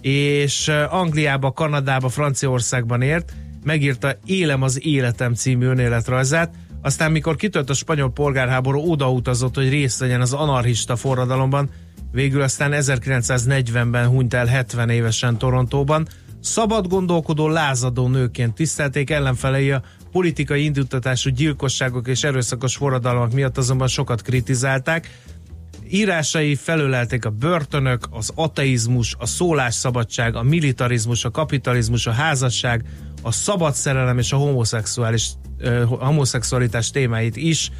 és 0.00 0.68
Angliába, 0.88 1.52
Kanadába, 1.52 2.08
Franciaországban 2.08 3.02
ért, 3.02 3.32
megírta 3.64 4.16
Élem 4.24 4.62
az 4.62 4.86
életem 4.86 5.34
című 5.34 5.66
önéletrajzát, 5.66 6.54
aztán 6.82 7.12
mikor 7.12 7.36
kitört 7.36 7.70
a 7.70 7.74
spanyol 7.74 8.12
polgárháború, 8.12 8.90
odautazott, 8.90 9.54
hogy 9.54 9.68
részt 9.68 9.98
vegyen 9.98 10.20
az 10.20 10.32
anarchista 10.32 10.96
forradalomban, 10.96 11.70
végül 12.12 12.42
aztán 12.42 12.70
1940-ben 12.74 14.06
hunyt 14.06 14.34
el 14.34 14.46
70 14.46 14.88
évesen 14.88 15.38
Torontóban. 15.38 16.08
Szabad 16.40 16.86
gondolkodó, 16.86 17.48
lázadó 17.48 18.08
nőként 18.08 18.54
tisztelték 18.54 19.10
ellenfelei 19.10 19.70
a 19.70 19.82
politikai 20.12 20.64
indítatású 20.64 21.30
gyilkosságok 21.30 22.08
és 22.08 22.24
erőszakos 22.24 22.76
forradalmak 22.76 23.32
miatt 23.32 23.58
azonban 23.58 23.88
sokat 23.88 24.22
kritizálták. 24.22 25.20
Írásai 25.90 26.54
felölelték 26.54 27.24
a 27.24 27.30
börtönök, 27.30 28.06
az 28.10 28.32
ateizmus, 28.34 29.14
a 29.18 29.26
szólásszabadság, 29.26 30.36
a 30.36 30.42
militarizmus, 30.42 31.24
a 31.24 31.30
kapitalizmus, 31.30 32.06
a 32.06 32.12
házasság, 32.12 32.84
a 33.22 33.32
szabad 33.32 33.74
szerelem 33.74 34.18
és 34.18 34.32
a 34.32 34.36
homoszexuális, 34.36 35.30
uh, 35.60 35.82
homoszexualitás 35.82 36.90
témáit 36.90 37.36
is, 37.36 37.70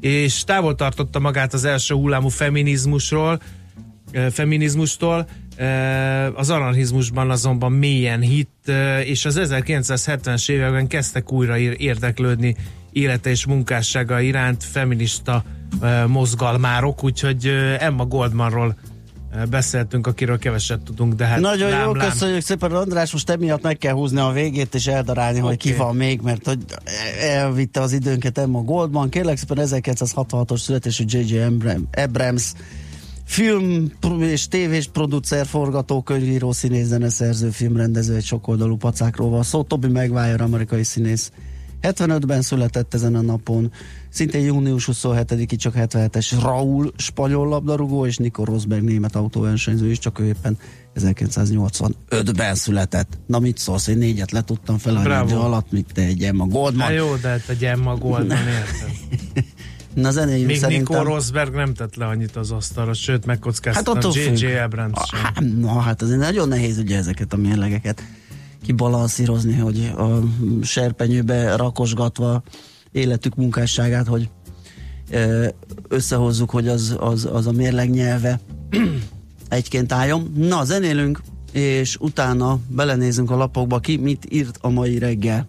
és 0.00 0.44
távol 0.44 0.74
tartotta 0.74 1.18
magát 1.18 1.54
az 1.54 1.64
első 1.64 1.94
hullámú 1.94 2.28
feminizmusról, 2.28 3.40
feminizmustól, 4.30 5.28
az 6.34 6.50
anarchizmusban 6.50 7.30
azonban 7.30 7.72
mélyen 7.72 8.20
hitt, 8.20 8.70
és 9.04 9.24
az 9.24 9.40
1970-es 9.40 10.50
években 10.50 10.86
kezdtek 10.86 11.32
újra 11.32 11.58
ér- 11.58 11.80
érdeklődni 11.80 12.56
élete 12.92 13.30
és 13.30 13.46
munkássága 13.46 14.20
iránt 14.20 14.64
feminista 14.64 15.44
mozgalmárok, 16.06 17.04
úgyhogy 17.04 17.46
Emma 17.78 18.06
Goldmanról 18.06 18.76
beszéltünk, 19.50 20.06
akiről 20.06 20.38
keveset 20.38 20.80
tudunk, 20.80 21.14
de 21.14 21.24
hát 21.24 21.40
Nagyon 21.40 21.70
lám, 21.70 21.84
jó, 21.84 21.94
lám. 21.94 22.08
köszönjük 22.08 22.42
szépen 22.42 22.72
András, 22.72 23.12
most 23.12 23.30
emiatt 23.30 23.62
meg 23.62 23.78
kell 23.78 23.92
húzni 23.92 24.20
a 24.20 24.30
végét 24.30 24.74
és 24.74 24.86
eldarálni, 24.86 25.38
okay. 25.38 25.48
hogy 25.48 25.58
ki 25.58 25.72
van 25.72 25.96
még, 25.96 26.20
mert 26.20 26.46
hogy 26.46 26.58
elvitte 27.20 27.80
az 27.80 27.92
időnket 27.92 28.38
Emma 28.38 28.62
Goldman. 28.62 29.08
Kérlek 29.08 29.38
szépen 29.38 29.58
1966-os 29.60 30.58
születésű 30.58 31.04
J.J. 31.06 31.38
Abram- 31.38 31.96
Abrams 31.96 32.52
film 33.30 33.92
és 34.20 34.48
tévés 34.48 34.88
producer, 34.92 35.46
forgatókönyvíró, 35.46 36.52
színész, 36.52 36.86
zeneszerző, 36.86 37.50
filmrendező, 37.50 38.14
egy 38.14 38.24
sokoldalú 38.24 38.76
pacákról 38.76 39.30
van 39.30 39.42
szó. 39.42 39.62
Toby 39.62 39.88
Maguire, 39.88 40.42
amerikai 40.42 40.82
színész. 40.82 41.32
75-ben 41.82 42.42
született 42.42 42.94
ezen 42.94 43.14
a 43.14 43.20
napon, 43.20 43.72
szintén 44.08 44.44
június 44.44 44.88
27-i 44.92 45.56
csak 45.56 45.74
77-es 45.76 46.38
Raúl 46.42 46.92
spanyol 46.96 47.48
labdarúgó, 47.48 48.06
és 48.06 48.16
Nico 48.16 48.44
Rosberg 48.44 48.82
német 48.82 49.16
autóversenyző 49.16 49.90
is, 49.90 49.98
csak 49.98 50.18
ő 50.18 50.24
éppen 50.24 50.58
1985-ben 50.94 52.54
született. 52.54 53.18
Na 53.26 53.38
mit 53.38 53.58
szólsz, 53.58 53.86
én 53.86 53.98
négyet 53.98 54.30
le 54.30 54.42
tudtam 54.42 54.78
fel 54.78 54.96
a 54.96 55.24
idő 55.24 55.36
alatt, 55.36 55.72
mint 55.72 55.92
te 55.92 56.02
egy 56.02 56.22
Emma 56.22 56.46
Goldman. 56.46 56.86
Na 56.86 56.92
jó, 56.92 57.16
de 57.16 57.28
hát 57.28 57.48
egy 57.48 57.64
Emma 57.64 57.96
Goldman, 57.96 58.38
érted? 58.38 58.90
Na 59.94 60.10
zenéjünk 60.10 60.46
Még 60.46 60.58
szerintem. 60.58 60.96
Nico 60.96 61.12
Rosberg 61.12 61.54
nem 61.54 61.74
tett 61.74 61.94
le 61.94 62.06
annyit 62.06 62.36
az 62.36 62.50
asztalra, 62.50 62.92
sőt 62.92 63.26
megkockáztatom 63.26 64.12
Hát 64.12 64.14
J.J. 64.14 64.56
Abrams 64.56 65.00
sem. 65.10 65.20
Hát, 65.20 65.40
Na 65.60 65.80
hát 65.80 66.02
azért 66.02 66.18
nagyon 66.18 66.48
nehéz 66.48 66.78
ugye 66.78 66.96
ezeket 66.96 67.32
a 67.32 67.36
mérlegeket 67.36 68.02
kibalanszírozni, 68.62 69.54
hogy 69.54 69.92
a 69.96 70.20
serpenyőbe 70.62 71.56
rakosgatva 71.56 72.42
életük 72.92 73.34
munkásságát, 73.34 74.06
hogy 74.06 74.28
összehozzuk, 75.88 76.50
hogy 76.50 76.68
az, 76.68 76.96
az, 77.00 77.28
az 77.32 77.46
a 77.46 77.52
mérleg 77.52 77.90
nyelve 77.90 78.40
egyként 79.48 79.92
álljon. 79.92 80.32
Na, 80.36 80.64
zenélünk, 80.64 81.20
és 81.52 81.96
utána 82.00 82.58
belenézünk 82.68 83.30
a 83.30 83.36
lapokba, 83.36 83.78
ki 83.78 83.96
mit 83.96 84.26
írt 84.28 84.58
a 84.60 84.68
mai 84.68 84.98
reggel. 84.98 85.48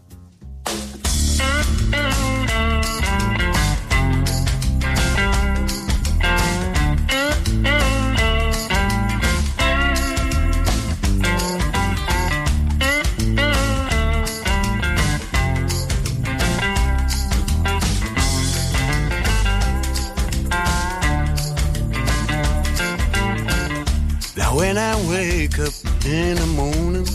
In 26.05 26.36
the 26.36 26.46
morning, 26.55 27.05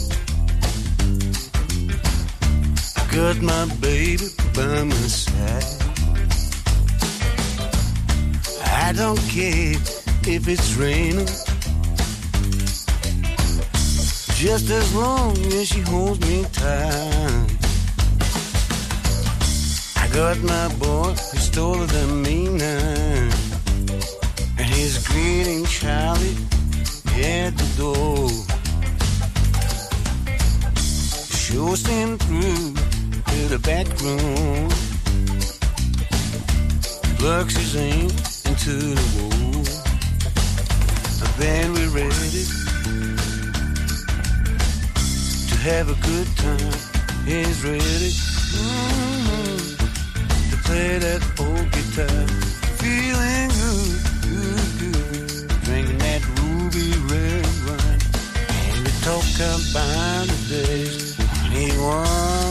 got 3.11 3.41
my 3.43 3.67
baby 3.81 4.27
by 4.55 4.85
my 4.85 4.95
side. 4.95 5.65
I 8.65 8.93
don't 8.93 9.19
care 9.29 9.75
if 10.27 10.47
it's 10.47 10.75
raining, 10.75 11.27
just 14.35 14.71
as 14.71 14.95
long 14.95 15.37
as 15.39 15.69
she 15.69 15.81
holds 15.81 16.21
me 16.21 16.45
tight. 16.53 17.57
I 19.97 20.09
got 20.13 20.39
my 20.43 20.69
boy, 20.77 21.15
he's 21.33 21.51
taller 21.51 21.87
than 21.87 22.23
me 22.23 22.49
now. 22.49 23.31
And 24.59 24.67
he's 24.67 25.07
greeting 25.09 25.65
Charlie 25.65 26.37
at 27.23 27.57
the 27.57 27.69
door. 27.77 28.56
Him 31.57 32.19
through 32.19 32.75
to 33.33 33.49
the 33.49 33.59
back 33.59 33.87
room. 34.03 34.69
Plugs 37.17 37.57
his 37.57 37.75
aim 37.77 38.11
into 38.45 38.73
the 38.95 39.07
wall. 39.17 39.65
And 41.23 41.33
then 41.41 41.73
we're 41.73 41.89
ready 41.89 42.45
to 45.49 45.57
have 45.65 45.89
a 45.89 45.97
good 46.07 46.29
time. 46.37 46.77
He's 47.25 47.65
ready 47.65 48.13
mm, 48.53 49.79
to 50.51 50.57
play 50.69 50.99
that 50.99 51.23
old 51.41 51.71
guitar. 51.73 52.27
Feeling 52.77 53.49
good, 53.65 54.01
good, 54.29 54.71
good. 54.79 55.49
Drinking 55.65 55.99
that 55.99 56.23
ruby 56.37 56.93
red 57.09 57.47
wine. 57.65 58.03
And 58.75 58.85
we 58.85 58.91
talk 59.01 59.25
about 59.41 60.27
the 60.27 60.37
days 60.51 61.06
Wow. 61.87 62.46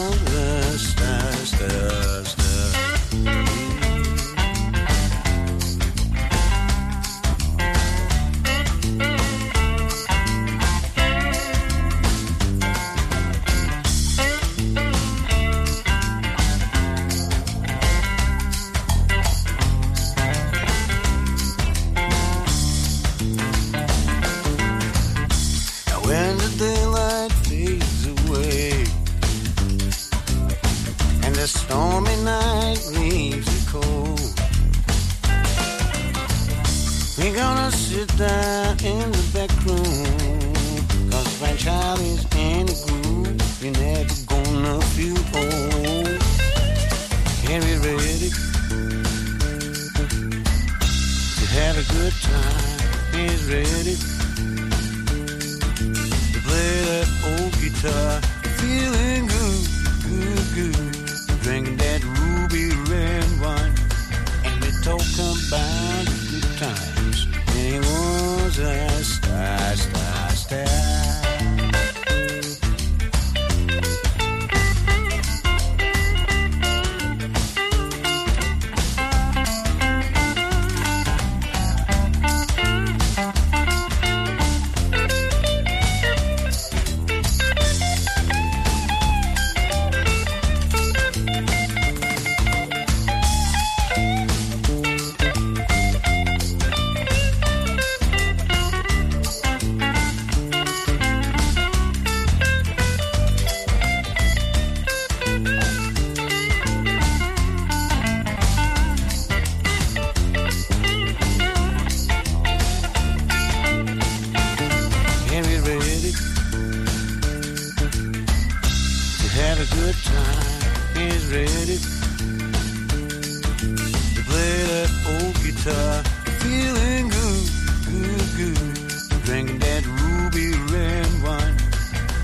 Guitar. 125.66 126.02
Feeling 126.40 127.08
good, 127.08 127.50
good, 127.86 128.36
good. 128.36 129.24
Drinking 129.24 129.58
that 129.58 129.84
ruby 129.86 130.52
red 130.72 131.06
wine. 131.22 131.56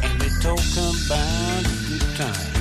And 0.02 0.22
we 0.22 0.28
talk 0.40 0.60
about 0.76 1.64
good 1.88 2.16
times. 2.16 2.51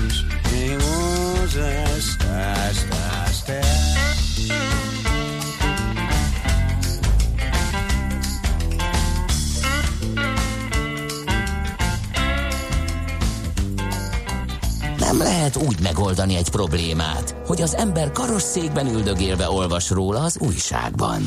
Lehet 15.41 15.67
úgy 15.67 15.81
megoldani 15.81 16.35
egy 16.35 16.49
problémát, 16.49 17.35
hogy 17.45 17.61
az 17.61 17.75
ember 17.75 18.11
karosszékben 18.11 18.87
üldögélve 18.87 19.49
olvas 19.49 19.89
róla 19.89 20.19
az 20.19 20.37
újságban. 20.39 21.21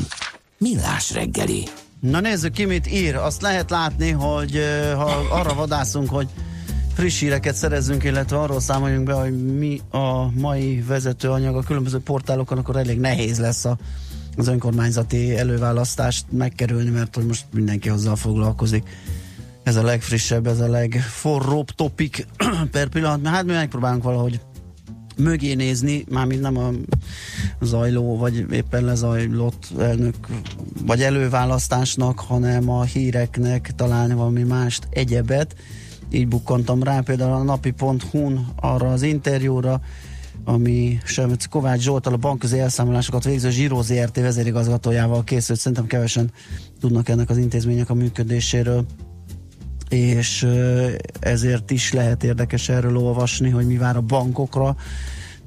Millás 0.57 1.13
reggeli. 1.13 1.67
Na 1.99 2.19
nézzük 2.19 2.51
ki, 2.51 2.65
mit 2.65 2.91
ír. 2.91 3.15
Azt 3.15 3.41
lehet 3.41 3.69
látni, 3.69 4.09
hogy 4.09 4.59
ha 4.95 5.11
arra 5.29 5.53
vadászunk, 5.53 6.09
hogy 6.09 6.27
friss 6.93 7.19
híreket 7.19 7.55
szerezzünk, 7.55 8.03
illetve 8.03 8.39
arról 8.39 8.59
számoljunk 8.59 9.05
be, 9.05 9.13
hogy 9.13 9.55
mi 9.57 9.81
a 9.91 10.31
mai 10.39 10.83
vezetőanyag 10.87 11.55
a 11.55 11.63
különböző 11.63 11.99
portálokon, 11.99 12.57
akkor 12.57 12.75
elég 12.75 12.99
nehéz 12.99 13.39
lesz 13.39 13.65
a, 13.65 13.77
az 14.37 14.47
önkormányzati 14.47 15.37
előválasztást 15.37 16.25
megkerülni, 16.31 16.89
mert 16.89 17.15
hogy 17.15 17.25
most 17.25 17.45
mindenki 17.53 17.89
azzal 17.89 18.15
foglalkozik. 18.15 18.89
Ez 19.65 19.75
a 19.75 19.83
legfrissebb, 19.83 20.47
ez 20.47 20.59
a 20.59 20.67
legforróbb 20.67 21.69
topik 21.69 22.27
per 22.71 22.87
pillanat. 22.87 23.27
Hát 23.27 23.45
mi 23.45 23.51
megpróbálunk 23.51 24.03
valahogy 24.03 24.39
mögé 25.17 25.53
nézni, 25.53 26.05
mármint 26.09 26.41
nem 26.41 26.57
a 26.57 26.69
zajló, 27.61 28.17
vagy 28.17 28.45
éppen 28.51 28.83
lezajlott 28.83 29.67
elnök, 29.79 30.15
vagy 30.85 31.01
előválasztásnak, 31.01 32.19
hanem 32.19 32.69
a 32.69 32.83
híreknek 32.83 33.71
találni 33.75 34.13
valami 34.13 34.43
mást, 34.43 34.87
egyebet. 34.89 35.55
Így 36.11 36.27
bukkantam 36.27 36.83
rá 36.83 36.99
például 36.99 37.33
a 37.33 37.43
napi.hu-n 37.43 38.47
arra 38.55 38.91
az 38.91 39.01
interjúra, 39.01 39.81
ami 40.43 40.99
Semmic 41.03 41.45
Kovács 41.45 41.81
Zsoltal 41.81 42.13
a 42.13 42.17
bankközi 42.17 42.59
elszámolásokat 42.59 43.23
végző 43.23 43.49
Zsíró 43.49 43.81
ZRT 43.81 44.15
vezérigazgatójával 44.15 45.23
készült. 45.23 45.59
Szerintem 45.59 45.87
kevesen 45.87 46.31
tudnak 46.79 47.09
ennek 47.09 47.29
az 47.29 47.37
intézmények 47.37 47.89
a 47.89 47.93
működéséről 47.93 48.85
és 49.89 50.47
ezért 51.19 51.71
is 51.71 51.93
lehet 51.93 52.23
érdekes 52.23 52.69
erről 52.69 52.97
olvasni, 52.97 53.49
hogy 53.49 53.67
mi 53.67 53.77
vár 53.77 53.97
a 53.97 54.01
bankokra. 54.01 54.75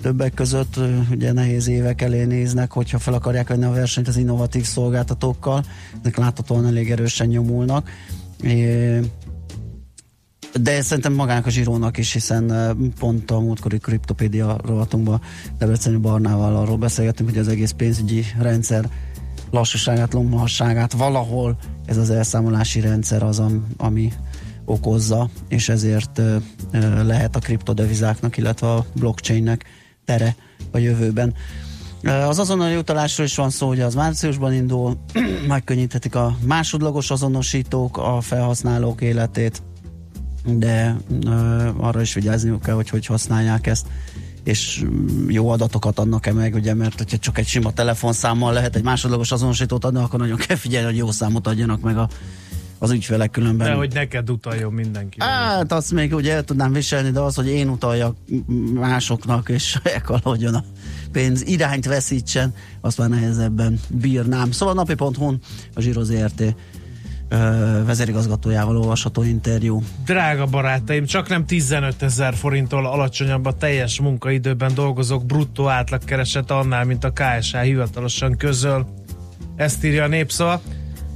Többek 0.02 0.34
között 0.34 0.80
ugye 1.10 1.32
nehéz 1.32 1.68
évek 1.68 2.02
elé 2.02 2.24
néznek, 2.24 2.72
hogyha 2.72 2.98
fel 2.98 3.14
akarják 3.14 3.48
venni 3.48 3.64
a 3.64 3.70
versenyt 3.70 4.08
az 4.08 4.16
innovatív 4.16 4.64
szolgáltatókkal, 4.64 5.64
ezek 6.00 6.16
láthatóan 6.16 6.66
elég 6.66 6.90
erősen 6.90 7.26
nyomulnak. 7.26 7.90
De 10.60 10.82
szerintem 10.82 11.12
magának 11.12 11.46
a 11.46 11.50
zsírónak 11.50 11.98
is, 11.98 12.12
hiszen 12.12 12.76
pont 12.98 13.30
a 13.30 13.40
múltkori 13.40 13.78
kriptopédia 13.78 14.60
rovatunkban 14.64 15.20
Debreceni 15.58 15.96
Barnával 15.96 16.56
arról 16.56 16.76
beszélgettünk, 16.76 17.28
hogy 17.28 17.38
az 17.38 17.48
egész 17.48 17.70
pénzügyi 17.70 18.24
rendszer 18.38 18.88
lassúságát, 19.50 20.12
lomhasságát 20.12 20.92
valahol 20.92 21.58
ez 21.86 21.96
az 21.96 22.10
elszámolási 22.10 22.80
rendszer 22.80 23.22
az, 23.22 23.38
am- 23.38 23.66
ami 23.76 24.12
okozza, 24.68 25.28
és 25.48 25.68
ezért 25.68 26.20
lehet 27.02 27.36
a 27.36 27.38
kriptodevizáknak, 27.38 28.36
illetve 28.36 28.72
a 28.72 28.86
blockchainnek 28.94 29.64
tere 30.04 30.36
a 30.70 30.78
jövőben. 30.78 31.34
Az 32.02 32.38
azonnali 32.38 32.76
utalásról 32.76 33.26
is 33.26 33.36
van 33.36 33.50
szó, 33.50 33.66
hogy 33.68 33.80
az 33.80 33.94
márciusban 33.94 34.52
indul, 34.52 34.98
megkönnyíthetik 35.48 36.14
a 36.14 36.36
másodlagos 36.44 37.10
azonosítók 37.10 37.96
a 37.96 38.20
felhasználók 38.20 39.00
életét, 39.00 39.62
de 40.44 40.96
arra 41.76 42.00
is 42.00 42.14
vigyázniuk 42.14 42.62
kell, 42.62 42.74
hogy 42.74 42.88
hogy 42.88 43.06
használják 43.06 43.66
ezt, 43.66 43.86
és 44.44 44.82
mm, 44.84 45.30
jó 45.30 45.48
adatokat 45.48 45.98
adnak-e 45.98 46.32
meg, 46.32 46.54
ugye, 46.54 46.74
mert 46.74 46.98
hogyha 46.98 47.18
csak 47.18 47.38
egy 47.38 47.46
sima 47.46 47.72
telefonszámmal 47.72 48.52
lehet 48.52 48.76
egy 48.76 48.82
másodlagos 48.82 49.32
azonosítót 49.32 49.84
adni, 49.84 49.98
akkor 49.98 50.18
nagyon 50.18 50.36
kell 50.36 50.56
figyelni, 50.56 50.86
hogy 50.86 50.96
jó 50.96 51.10
számot 51.10 51.46
adjanak 51.46 51.80
meg 51.80 51.98
a, 51.98 52.08
az 52.78 52.90
ügyfelek 52.90 53.30
különben. 53.30 53.66
De 53.66 53.74
hogy 53.74 53.92
neked 53.92 54.30
utaljon 54.30 54.72
mindenki. 54.72 55.16
Hát 55.20 55.72
azt 55.72 55.92
még 55.92 56.14
ugye 56.14 56.34
el 56.34 56.42
tudnám 56.42 56.72
viselni, 56.72 57.10
de 57.10 57.20
az, 57.20 57.34
hogy 57.34 57.48
én 57.48 57.68
utaljak 57.68 58.16
másoknak, 58.74 59.48
és 59.48 59.78
elkalodjon 59.82 60.54
a 60.54 60.64
pénz, 61.12 61.46
irányt 61.46 61.86
veszítsen, 61.86 62.54
azt 62.80 62.98
már 62.98 63.08
nehezebben 63.08 63.80
bírnám. 63.88 64.50
Szóval 64.50 64.74
napi.hu 64.74 65.34
a 65.74 65.80
Zsiro 65.80 66.02
ZRT 66.02 66.54
vezérigazgatójával 67.84 68.76
olvasható 68.76 69.22
interjú. 69.22 69.82
Drága 70.04 70.46
barátaim, 70.46 71.04
csak 71.04 71.28
nem 71.28 71.46
15 71.46 72.02
ezer 72.02 72.34
forinttól 72.34 72.86
alacsonyabb 72.86 73.46
a 73.46 73.52
teljes 73.52 74.00
munkaidőben 74.00 74.74
dolgozók 74.74 75.26
bruttó 75.26 75.68
átlagkeresete 75.68 76.54
annál, 76.54 76.84
mint 76.84 77.04
a 77.04 77.12
KSH 77.12 77.56
hivatalosan 77.56 78.36
közöl. 78.36 78.86
Ezt 79.56 79.84
írja 79.84 80.04
a 80.04 80.08
népszava. 80.08 80.60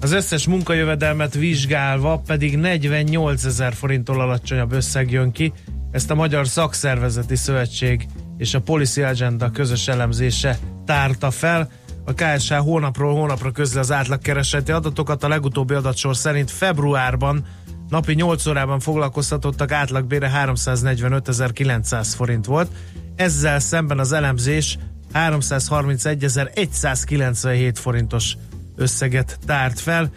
Az 0.03 0.13
összes 0.13 0.47
munkajövedelmet 0.47 1.35
vizsgálva 1.35 2.23
pedig 2.27 2.57
48 2.57 3.45
ezer 3.45 3.75
forinttól 3.75 4.21
alacsonyabb 4.21 4.73
összeg 4.73 5.11
jön 5.11 5.33
ki. 5.33 5.53
Ezt 5.91 6.11
a 6.11 6.15
Magyar 6.15 6.47
Szakszervezeti 6.47 7.37
Szövetség 7.37 8.07
és 8.37 8.55
a 8.55 8.61
Policy 8.61 9.03
Agenda 9.03 9.51
közös 9.51 9.89
elemzése 9.89 10.59
tárta 10.87 11.31
fel. 11.31 11.71
A 12.05 12.13
KSH 12.13 12.55
hónapról 12.55 13.15
hónapra 13.15 13.51
közli 13.51 13.79
az 13.79 13.93
átlagkereseti 13.93 14.73
adatokat. 14.73 15.25
A 15.25 15.29
legutóbbi 15.29 15.75
adatsor 15.75 16.17
szerint 16.17 16.51
februárban 16.51 17.45
napi 17.89 18.15
8 18.15 18.47
órában 18.47 18.81
foglalkoztatottak 18.81 19.73
átlagbére 19.73 20.31
345.900 20.47 22.13
forint 22.17 22.45
volt. 22.45 22.71
Ezzel 23.17 23.59
szemben 23.59 23.99
az 23.99 24.13
elemzés 24.13 24.79
331.197 25.13 27.73
forintos 27.75 28.37
összeget 28.77 29.39
tárt 29.47 29.81
fel. 29.81 30.11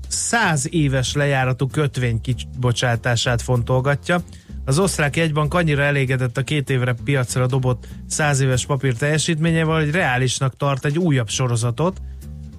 száz 0.08 0.66
éves 0.70 1.14
lejáratú 1.14 1.66
kötvény 1.66 2.20
kibocsátását 2.20 3.42
fontolgatja. 3.42 4.22
Az 4.64 4.78
osztrák 4.78 5.16
jegybank 5.16 5.54
annyira 5.54 5.82
elégedett 5.82 6.36
a 6.36 6.42
két 6.42 6.70
évre 6.70 6.94
piacra 7.04 7.46
dobott 7.46 7.86
száz 8.06 8.40
éves 8.40 8.66
papír 8.66 8.94
teljesítményével, 8.94 9.78
hogy 9.78 9.90
reálisnak 9.90 10.56
tart 10.56 10.84
egy 10.84 10.98
újabb 10.98 11.28
sorozatot. 11.28 12.00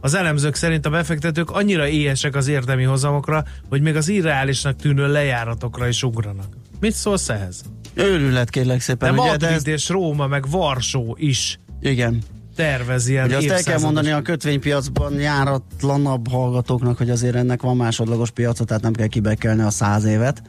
Az 0.01 0.13
elemzők 0.13 0.55
szerint 0.55 0.85
a 0.85 0.89
befektetők 0.89 1.51
annyira 1.51 1.87
éhesek 1.87 2.35
az 2.35 2.47
érdemi 2.47 2.83
hozamokra, 2.83 3.43
hogy 3.69 3.81
még 3.81 3.95
az 3.95 4.07
irreálisnak 4.07 4.75
tűnő 4.75 5.11
lejáratokra 5.11 5.87
is 5.87 6.03
ugranak. 6.03 6.57
Mit 6.79 6.93
szólsz 6.93 7.29
ehhez? 7.29 7.61
Őrület 7.93 8.49
kérlek 8.49 8.81
szépen. 8.81 9.15
De 9.15 9.21
Madrid 9.21 9.51
ez... 9.51 9.67
és 9.67 9.89
Róma, 9.89 10.27
meg 10.27 10.49
Varsó 10.49 11.15
is. 11.19 11.59
Igen 11.81 12.23
tervez 12.59 13.07
ilyen 13.07 13.25
Ugye 13.25 13.37
azt 13.37 13.47
el 13.49 13.63
kell 13.63 13.79
mondani 13.79 14.11
a 14.11 14.21
kötvénypiacban 14.21 15.13
járatlanabb 15.13 16.27
hallgatóknak, 16.29 16.97
hogy 16.97 17.09
azért 17.09 17.35
ennek 17.35 17.61
van 17.61 17.77
másodlagos 17.77 18.31
piaca, 18.31 18.63
tehát 18.63 18.81
nem 18.81 18.93
kell 18.93 19.07
kibekelni 19.07 19.61
a 19.61 19.69
száz 19.69 20.03
évet. 20.03 20.41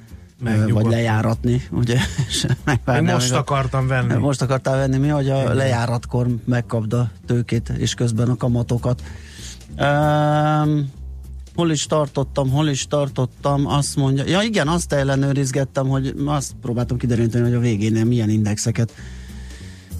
Meg 0.42 0.72
vagy 0.72 0.86
lejáratni, 0.86 1.62
ugye? 1.70 1.98
Én 2.96 3.02
most 3.02 3.32
akartam 3.32 3.86
venni. 3.86 4.14
Most 4.14 4.42
akartál 4.42 4.76
venni 4.76 4.96
mi, 4.96 5.08
hogy 5.08 5.28
a 5.28 5.54
lejáratkor 5.54 6.26
megkapd 6.44 6.92
a 6.92 7.10
tőkét, 7.26 7.68
és 7.68 7.94
közben 7.94 8.28
a 8.28 8.36
kamatokat. 8.36 9.02
Um, 9.78 10.90
hol 11.54 11.70
is 11.70 11.86
tartottam, 11.86 12.50
hol 12.50 12.68
is 12.68 12.86
tartottam, 12.86 13.66
azt 13.66 13.96
mondja, 13.96 14.24
ja 14.26 14.42
igen, 14.42 14.68
azt 14.68 14.92
ellenőrizgettem, 14.92 15.88
hogy 15.88 16.14
azt 16.26 16.52
próbáltam 16.60 16.96
kideríteni, 16.96 17.44
hogy 17.44 17.54
a 17.54 17.60
végén 17.60 18.06
milyen 18.06 18.30
indexeket 18.30 18.92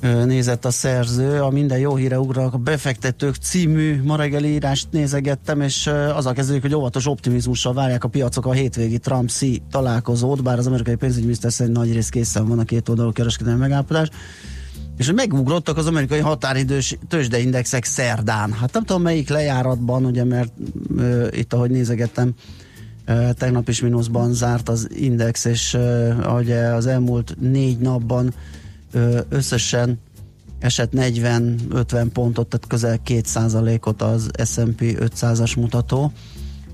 nézett 0.01 0.65
a 0.65 0.71
szerző. 0.71 1.43
A 1.43 1.51
Minden 1.51 1.79
jó 1.79 1.95
híre 1.95 2.19
ugrak 2.21 2.55
a 2.55 2.59
befektetők 2.59 3.35
című 3.35 4.03
ma 4.03 4.17
reggeli 4.17 4.49
írást 4.49 4.87
nézegettem, 4.91 5.61
és 5.61 5.87
azzal 6.15 6.33
kezdődik, 6.33 6.63
hogy 6.63 6.75
óvatos 6.75 7.07
optimizmussal 7.07 7.73
várják 7.73 8.05
a 8.05 8.09
piacok 8.09 8.47
a 8.47 8.53
hétvégi 8.53 8.99
Trump-C 8.99 9.41
találkozót, 9.71 10.43
bár 10.43 10.59
az 10.59 10.67
amerikai 10.67 10.95
pénzügyminiszter 10.95 11.53
szerint 11.53 11.77
nagy 11.77 11.93
rész 11.93 12.09
készen 12.09 12.47
van 12.47 12.59
a 12.59 12.65
két 12.65 12.89
oldalú 12.89 13.13
kereskedelmi 13.13 13.61
megállapodás 13.61 14.09
és 14.97 15.07
hogy 15.07 15.15
megugrottak 15.15 15.77
az 15.77 15.87
amerikai 15.87 16.19
határidős 16.19 16.99
tőzsdeindexek 17.09 17.85
szerdán. 17.85 18.53
Hát 18.53 18.73
nem 18.73 18.85
tudom 18.85 19.03
melyik 19.03 19.29
lejáratban, 19.29 20.05
ugye, 20.05 20.25
mert 20.25 20.53
ö, 20.97 21.27
itt 21.31 21.53
ahogy 21.53 21.71
nézegettem, 21.71 22.35
tegnap 23.35 23.69
is 23.69 23.81
mínuszban 23.81 24.33
zárt 24.33 24.69
az 24.69 24.89
index, 24.95 25.45
és 25.45 25.79
ugye 26.37 26.59
az 26.59 26.87
elmúlt 26.87 27.37
négy 27.41 27.79
napban 27.79 28.35
összesen 29.29 29.99
esett 30.59 30.93
40-50 30.95 32.07
pontot, 32.13 32.49
tehát 32.49 32.67
közel 32.67 32.99
2%-ot 33.07 34.03
az 34.03 34.31
S&P 34.45 34.81
500-as 34.81 35.57
mutató, 35.57 36.13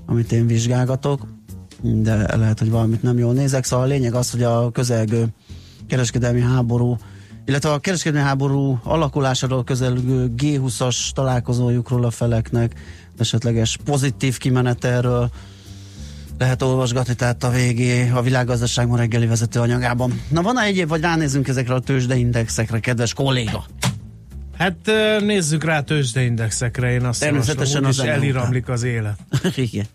amit 0.05 0.31
én 0.31 0.47
vizsgálgatok, 0.47 1.27
de 1.81 2.37
lehet, 2.37 2.59
hogy 2.59 2.69
valamit 2.69 3.01
nem 3.01 3.17
jól 3.17 3.33
nézek. 3.33 3.63
Szóval 3.63 3.85
a 3.85 3.89
lényeg 3.89 4.13
az, 4.13 4.31
hogy 4.31 4.43
a 4.43 4.71
közelgő 4.71 5.27
kereskedelmi 5.87 6.41
háború, 6.41 6.97
illetve 7.45 7.71
a 7.71 7.79
kereskedelmi 7.79 8.27
háború 8.27 8.79
alakulásáról 8.83 9.63
közelgő 9.63 10.33
G20-as 10.37 11.09
találkozójukról 11.13 12.05
a 12.05 12.11
feleknek, 12.11 12.79
esetleges 13.17 13.77
pozitív 13.85 14.37
kimenetelről, 14.37 15.29
lehet 16.37 16.61
olvasgatni, 16.61 17.13
tehát 17.13 17.43
a 17.43 17.49
végé 17.49 18.09
a 18.09 18.21
világgazdaság 18.21 18.87
ma 18.87 18.97
reggeli 18.97 19.25
vezető 19.25 19.59
anyagában. 19.59 20.21
Na 20.29 20.41
van-e 20.41 20.61
egyéb, 20.61 20.87
vagy 20.87 21.01
ránézzünk 21.01 21.47
ezekre 21.47 21.73
a 21.73 21.79
tőzsdeindexekre, 21.79 22.79
kedves 22.79 23.13
kolléga? 23.13 23.65
Hát 24.57 24.91
nézzük 25.19 25.63
rá 25.63 25.81
tőzsdeindexekre, 25.81 26.91
én 26.91 27.05
azt 27.05 27.19
Természetesen 27.19 27.85
az 27.85 27.99
eliramlik 27.99 28.69
az 28.69 28.83
élet. 28.83 29.19
Igen. 29.55 29.85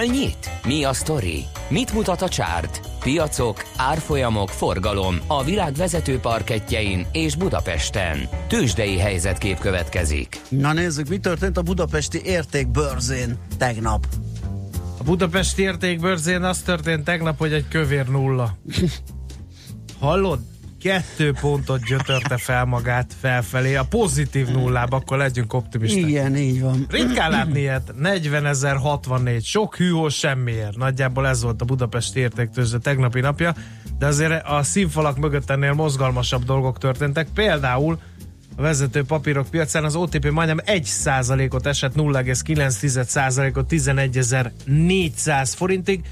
Hol 0.00 0.08
nyit? 0.08 0.50
Mi 0.66 0.84
a 0.84 0.92
sztori? 0.92 1.44
Mit 1.68 1.92
mutat 1.92 2.22
a 2.22 2.28
csárt? 2.28 2.80
Piacok, 3.00 3.62
árfolyamok, 3.76 4.48
forgalom 4.48 5.16
a 5.26 5.44
világ 5.44 5.74
vezető 5.74 6.18
parketjein 6.18 7.06
és 7.12 7.36
Budapesten. 7.36 8.28
Tősdei 8.48 8.98
helyzetkép 8.98 9.58
következik. 9.58 10.40
Na 10.48 10.72
nézzük, 10.72 11.08
mi 11.08 11.18
történt 11.18 11.56
a 11.56 11.62
budapesti 11.62 12.20
értékbörzén 12.24 13.38
tegnap. 13.58 14.06
A 14.98 15.02
budapesti 15.02 15.62
értékbörzén 15.62 16.42
az 16.42 16.58
történt 16.58 17.04
tegnap, 17.04 17.38
hogy 17.38 17.52
egy 17.52 17.68
kövér 17.68 18.06
nulla. 18.08 18.56
Hallod? 20.00 20.40
kettő 20.80 21.32
pontot 21.40 21.84
gyötörte 21.84 22.36
fel 22.36 22.64
magát 22.64 23.14
felfelé, 23.20 23.74
a 23.74 23.84
pozitív 23.84 24.48
nullába, 24.48 24.96
akkor 24.96 25.18
legyünk 25.18 25.52
optimisták. 25.52 26.08
Igen, 26.08 26.36
így 26.36 26.60
van. 26.60 26.86
Ritkán 26.88 27.30
látni 27.30 27.60
ilyet, 27.60 27.94
40.064, 28.02 29.44
sok 29.44 29.76
hűhó 29.76 30.08
semmiért. 30.08 30.76
Nagyjából 30.76 31.26
ez 31.28 31.42
volt 31.42 31.60
a 31.60 31.64
Budapesti 31.64 32.20
értéktőzsde 32.20 32.78
tegnapi 32.78 33.20
napja, 33.20 33.54
de 33.98 34.06
azért 34.06 34.46
a 34.46 34.62
színfalak 34.62 35.18
mögött 35.18 35.50
ennél 35.50 35.72
mozgalmasabb 35.72 36.44
dolgok 36.44 36.78
történtek. 36.78 37.28
Például 37.34 37.98
a 38.56 38.62
vezető 38.62 39.04
papírok 39.04 39.48
piacán 39.50 39.84
az 39.84 39.96
OTP 39.96 40.30
majdnem 40.30 40.60
1%-ot 40.66 41.66
esett, 41.66 41.94
0,9%-ot 41.94 43.72
11.400 43.72 45.52
forintig, 45.56 46.04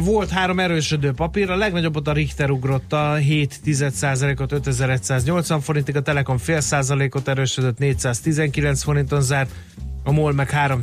volt 0.00 0.30
három 0.30 0.58
erősödő 0.58 1.12
papír, 1.12 1.50
a 1.50 1.56
legnagyobbat 1.56 2.08
a 2.08 2.12
Richter 2.12 2.50
ugrott 2.50 2.92
a 2.92 3.14
7 3.14 3.60
ot 4.36 4.52
5180 4.52 5.60
forintig, 5.60 5.96
a 5.96 6.02
Telekom 6.02 6.38
fél 6.38 6.60
százalékot 6.60 7.28
erősödött 7.28 7.78
419 7.78 8.82
forinton 8.82 9.22
zárt, 9.22 9.50
a 10.04 10.12
MOL 10.12 10.32
meg 10.32 10.50
3 10.50 10.80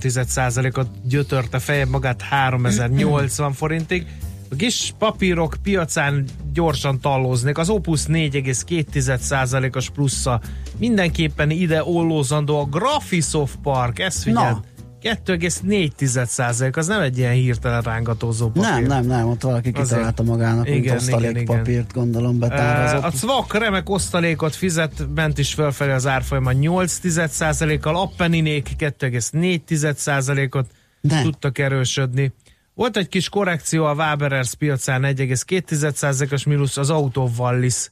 ot 0.74 1.08
gyötörte 1.08 1.60
fejebb 1.60 1.90
magát 1.90 2.22
3080 2.22 3.54
forintig. 3.54 4.06
A 4.50 4.56
kis 4.56 4.94
papírok 4.98 5.56
piacán 5.64 6.26
gyorsan 6.54 7.00
tallóznék. 7.00 7.58
Az 7.58 7.70
Opus 7.70 8.06
4,2%-os 8.08 9.90
plusza 9.90 10.42
mindenképpen 10.78 11.50
ide 11.50 11.84
ollózandó 11.84 12.60
a 12.60 12.66
Graphisoft 12.66 13.58
Park, 13.64 14.00
ezt 14.00 14.24
figyeld. 14.24 14.54
Na. 14.54 14.64
2,4% 15.02 16.78
az 16.78 16.88
nem 16.88 17.02
egy 17.02 17.18
ilyen 17.18 17.34
hirtelen 17.34 17.82
rángatózó 17.82 18.48
papír. 18.48 18.62
Nem, 18.62 18.84
nem, 18.84 19.06
nem, 19.06 19.28
ott 19.28 19.42
valaki 19.42 19.72
kitalálta 19.72 20.24
magának, 20.24 20.64
mint 20.66 20.78
Igen, 20.78 20.96
osztalékpapírt, 20.96 21.68
igen, 21.68 21.86
gondolom 21.94 22.36
Uh, 22.36 22.44
a 22.44 22.48
betározott. 22.48 23.14
CVAK 23.14 23.54
remek 23.58 23.90
osztalékot 23.90 24.56
fizet, 24.56 25.10
bent 25.10 25.38
is 25.38 25.54
fölfelé 25.54 25.92
az 25.92 26.08
árfolyama 26.08 26.52
8%-kal, 26.54 27.96
Appeninék 27.96 28.70
2,4%-ot 28.78 30.68
De. 31.02 31.22
tudtak 31.22 31.58
erősödni. 31.58 32.34
Volt 32.74 32.98
egy 32.98 33.08
kis 33.08 33.30
korrekció 33.30 33.86
a 33.86 33.94
Waberers 33.94 34.54
piacán, 34.54 35.02
1,2%-os 35.04 36.44
mínusz, 36.44 36.78
az 36.78 36.90
Autovallis 36.90 37.90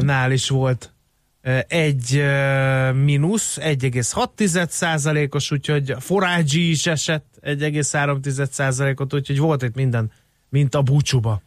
nál 0.00 0.32
is 0.32 0.48
volt 0.48 0.92
egy 1.68 2.22
mínusz, 2.94 3.58
1,6%-os, 3.60 5.50
úgyhogy 5.50 5.90
a 5.90 6.00
Forágyi 6.00 6.70
is 6.70 6.86
esett 6.86 7.26
1,3%-ot, 7.42 9.14
úgyhogy 9.14 9.38
volt 9.38 9.62
itt 9.62 9.74
minden, 9.74 10.12
mint 10.48 10.74
a 10.74 10.82
búcsúba. 10.82 11.42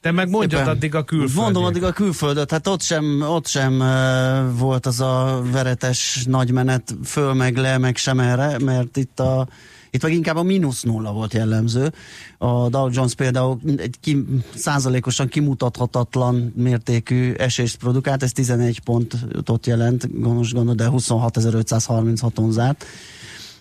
Te 0.00 0.12
meg 0.12 0.28
mondjad 0.28 0.60
Szépen. 0.60 0.76
addig 0.76 0.94
a 0.94 1.04
külföldi. 1.04 1.40
Mondom 1.40 1.64
addig 1.64 1.82
a 1.82 1.92
külföldöt, 1.92 2.50
hát 2.50 2.66
ott 2.66 2.82
sem, 2.82 3.20
ott 3.20 3.46
sem 3.46 3.80
uh, 3.80 4.58
volt 4.58 4.86
az 4.86 5.00
a 5.00 5.42
veretes 5.52 6.24
nagy 6.24 6.50
menet 6.50 6.94
föl 7.04 7.32
meg 7.32 7.56
le, 7.56 7.78
meg 7.78 7.96
sem 7.96 8.20
erre, 8.20 8.58
mert 8.58 8.96
itt 8.96 9.20
a 9.20 9.48
itt 9.96 10.02
meg 10.02 10.12
inkább 10.12 10.36
a 10.36 10.42
mínusz 10.42 10.82
nulla 10.82 11.12
volt 11.12 11.34
jellemző. 11.34 11.92
A 12.38 12.68
Dow 12.68 12.88
Jones 12.92 13.14
például 13.14 13.58
egy 13.76 13.96
ki, 14.00 14.24
százalékosan 14.54 15.28
kimutathatatlan 15.28 16.52
mértékű 16.56 17.32
esést 17.32 17.76
produkált, 17.76 18.22
ez 18.22 18.32
11 18.32 18.80
pontot 18.80 19.66
jelent, 19.66 20.20
gonosz 20.20 20.52
gondol, 20.52 20.74
de 20.74 20.88
26.536-on 20.90 22.50
zárt. 22.50 22.84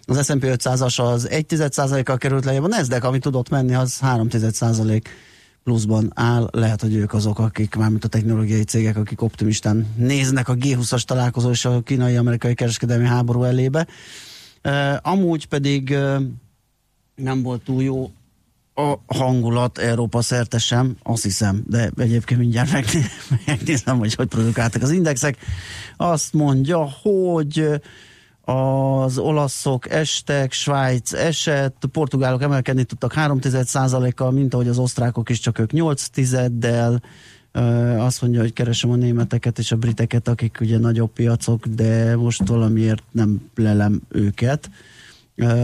Az 0.05 0.25
S&P 0.25 0.43
500-as 0.43 1.01
az 1.01 1.29
1 1.29 2.03
kal 2.03 2.17
került 2.17 2.45
lejjebb, 2.45 2.63
a 2.63 2.67
Nasdaq, 2.67 3.07
ami 3.07 3.19
tudott 3.19 3.49
menni, 3.49 3.73
az 3.73 3.99
3% 4.01 5.01
pluszban 5.63 6.11
áll. 6.15 6.49
Lehet, 6.51 6.81
hogy 6.81 6.95
ők 6.95 7.13
azok, 7.13 7.39
akik 7.39 7.75
mármint 7.75 8.03
a 8.03 8.07
technológiai 8.07 8.63
cégek, 8.63 8.97
akik 8.97 9.21
optimistán 9.21 9.87
néznek 9.95 10.49
a 10.49 10.55
G20-as 10.55 11.01
találkozó 11.01 11.49
és 11.49 11.65
a 11.65 11.81
kínai-amerikai 11.81 12.53
kereskedelmi 12.53 13.05
háború 13.05 13.43
elébe. 13.43 13.87
Amúgy 15.01 15.47
pedig 15.47 15.97
nem 17.15 17.41
volt 17.41 17.61
túl 17.61 17.83
jó 17.83 18.11
a 18.73 18.95
hangulat 19.07 19.77
Európa 19.77 20.21
szerte 20.21 20.57
sem, 20.57 20.97
azt 21.03 21.23
hiszem, 21.23 21.63
de 21.67 21.91
egyébként 21.97 22.39
mindjárt 22.39 22.71
megné- 22.71 23.09
megnézem, 23.45 23.97
hogy 23.97 24.13
hogy 24.13 24.27
produkáltak 24.27 24.81
az 24.81 24.91
indexek. 24.91 25.37
Azt 25.97 26.33
mondja, 26.33 26.89
hogy 27.01 27.81
az 28.41 29.17
olaszok 29.17 29.89
estek, 29.89 30.51
Svájc 30.51 31.13
esett, 31.13 31.83
portugálok 31.91 32.41
emelkedni 32.41 32.83
tudtak 32.83 33.13
3 33.13 33.39
kal 34.15 34.31
mint 34.31 34.53
ahogy 34.53 34.67
az 34.67 34.77
osztrákok 34.77 35.29
is, 35.29 35.39
csak 35.39 35.59
ők 35.59 35.71
8 35.71 36.07
tizeddel. 36.07 37.01
Azt 37.97 38.21
mondja, 38.21 38.41
hogy 38.41 38.53
keresem 38.53 38.89
a 38.89 38.95
németeket 38.95 39.59
és 39.59 39.71
a 39.71 39.75
briteket, 39.75 40.27
akik 40.27 40.57
ugye 40.61 40.77
nagyobb 40.77 41.11
piacok, 41.11 41.65
de 41.65 42.15
most 42.15 42.47
valamiért 42.47 43.03
nem 43.11 43.41
lelem 43.55 44.01
őket. 44.09 44.69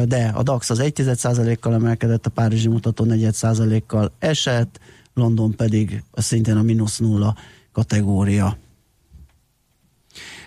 De 0.06 0.32
a 0.36 0.44
DAX 0.44 0.70
az 0.70 0.80
1 0.80 1.58
kal 1.60 1.74
emelkedett, 1.74 2.26
a 2.26 2.30
Párizsi 2.30 2.68
mutató 2.68 3.06
4% 3.08 3.82
kal 3.88 4.12
esett, 4.20 4.80
London 5.14 5.56
pedig 5.56 6.04
szintén 6.14 6.58
a 6.58 6.62
mínusz 6.62 6.98
nulla 6.98 7.36
kategória. 7.72 8.58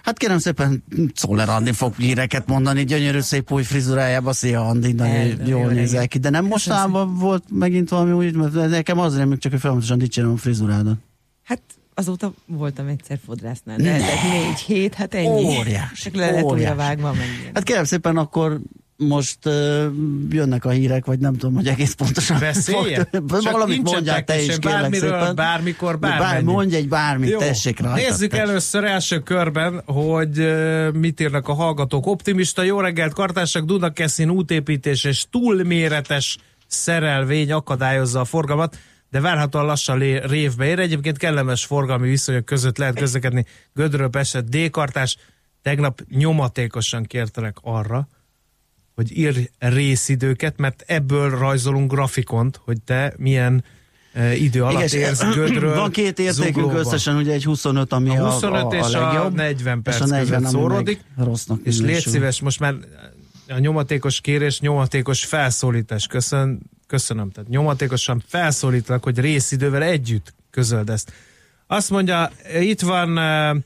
Hát 0.03 0.19
kérem 0.19 0.39
szépen, 0.39 0.85
Czoller 1.13 1.49
Andi 1.49 1.73
fog 1.73 1.95
híreket 1.95 2.47
mondani, 2.47 2.85
gyönyörű 2.85 3.21
szép 3.21 3.53
új 3.53 3.63
frizurájába, 3.63 4.33
szia 4.33 4.69
Andi, 4.69 4.93
nagyon 4.93 5.47
jól 5.47 5.61
jó 5.61 5.67
nézel 5.67 6.09
ki, 6.09 6.19
de 6.19 6.31
nem 6.31 6.45
mostában 6.45 7.15
volt 7.15 7.45
megint 7.51 7.89
valami 7.89 8.13
új, 8.13 8.31
mert 8.31 8.55
nekem 8.55 8.99
az 8.99 9.17
rémlik 9.17 9.39
csak, 9.39 9.53
hogy 9.53 9.61
folyamatosan 9.61 9.99
dicsérem 9.99 10.31
a 10.33 10.37
frizurádat. 10.37 10.97
Hát 11.45 11.61
azóta 11.95 12.33
voltam 12.47 12.87
egyszer 12.87 13.19
fodrásznál, 13.27 13.77
de 13.77 13.93
ezek 13.93 14.23
négy 14.23 14.59
hét, 14.59 14.95
hát 14.95 15.15
ennyi. 15.15 15.59
Óriási, 15.59 16.03
Csak 16.03 16.15
le 16.15 16.31
lett 16.31 16.43
újra 16.43 16.75
vágva, 16.75 17.13
meg. 17.13 17.51
Hát 17.55 17.63
kérem 17.63 17.85
szépen, 17.85 18.17
akkor 18.17 18.61
most 18.97 19.39
uh, 19.47 19.53
jönnek 20.31 20.65
a 20.65 20.71
hírek, 20.71 21.05
vagy 21.05 21.19
nem 21.19 21.37
tudom, 21.37 21.55
hogy 21.55 21.67
egész 21.67 21.93
pontosan. 21.93 22.39
Beszélje? 22.39 23.09
Valamit 23.53 23.83
mondjál 23.83 24.25
te 24.25 24.43
is, 24.43 24.47
kérlek 24.47 24.81
bármiről, 24.81 25.19
szépen. 25.19 25.35
bármikor, 25.35 25.99
Bár, 25.99 26.19
bármennyi. 26.19 26.53
mondj 26.53 26.75
egy 26.75 26.89
bármit, 26.89 27.31
Jó. 27.31 27.39
tessék 27.39 27.81
rajta. 27.81 27.97
Nézzük 27.97 28.31
tessék. 28.31 28.49
először 28.49 28.85
első 28.85 29.19
körben, 29.19 29.83
hogy 29.87 30.39
uh, 30.39 30.93
mit 30.93 31.21
írnak 31.21 31.49
a 31.49 31.53
hallgatók. 31.53 32.07
Optimista, 32.07 32.63
jó 32.63 32.81
reggelt, 32.81 33.13
kartársak, 33.13 33.65
Dunakeszin 33.65 34.31
útépítés 34.31 35.05
és 35.05 35.25
túlméretes 35.31 36.39
szerelvény 36.67 37.53
akadályozza 37.53 38.21
a 38.21 38.25
forgalmat, 38.25 38.77
de 39.15 39.21
várhatóan 39.21 39.65
lassan 39.65 39.99
lé- 39.99 40.25
révbe 40.25 40.67
ér. 40.67 40.79
Egyébként 40.79 41.17
kellemes 41.17 41.65
forgalmi 41.65 42.09
viszonyok 42.09 42.45
között 42.45 42.79
lehet 42.79 42.99
közlekedni. 42.99 43.45
Gödről 43.75 44.09
Pest, 44.09 44.45
D-kartás. 44.45 45.17
Tegnap 45.63 46.01
nyomatékosan 46.11 47.05
kértelek 47.05 47.57
arra, 47.61 48.09
hogy 48.95 49.19
írj 49.19 49.49
részidőket, 49.59 50.57
mert 50.57 50.85
ebből 50.87 51.39
rajzolunk 51.39 51.93
grafikont, 51.93 52.61
hogy 52.65 52.81
te 52.83 53.15
milyen 53.17 53.65
uh, 54.15 54.41
idő 54.41 54.63
alatt 54.65 54.93
Igen, 54.93 55.01
érsz 55.01 55.25
Gödről 55.35 55.75
Van 55.75 55.91
két 55.91 56.19
értékünk 56.19 56.55
Zuglóba. 56.55 56.79
összesen, 56.79 57.17
ugye 57.17 57.33
egy 57.33 57.45
25, 57.45 57.93
ami 57.93 58.17
A 58.17 58.27
a, 58.27 58.31
25 58.31 58.63
a, 58.63 58.69
a, 58.69 58.75
és 58.75 58.95
a 58.95 59.01
legjobb, 59.01 59.35
40 59.35 59.83
perc 59.83 59.97
és 59.97 60.03
a 60.03 60.07
40, 60.07 60.39
között 60.39 60.53
szóródik, 60.53 61.01
rossznak 61.17 61.61
És 61.63 61.79
légy 61.79 62.07
szíves, 62.07 62.41
most 62.41 62.61
már 62.61 62.75
a 63.49 63.59
nyomatékos 63.59 64.21
kérés, 64.21 64.61
nyomatékos 64.61 65.25
felszólítás. 65.25 66.07
Köszön, 66.07 66.61
köszönöm. 66.87 67.31
Tehát 67.31 67.51
nyomatékosan 67.51 68.23
felszólítlak, 68.27 69.03
hogy 69.05 69.19
részidővel 69.19 69.83
együtt 69.83 70.35
közöld 70.51 70.91
ezt. 70.91 71.13
Azt 71.67 71.91
mondja, 71.91 72.31
itt 72.61 72.81
van 72.81 73.19
uh, 73.19 73.63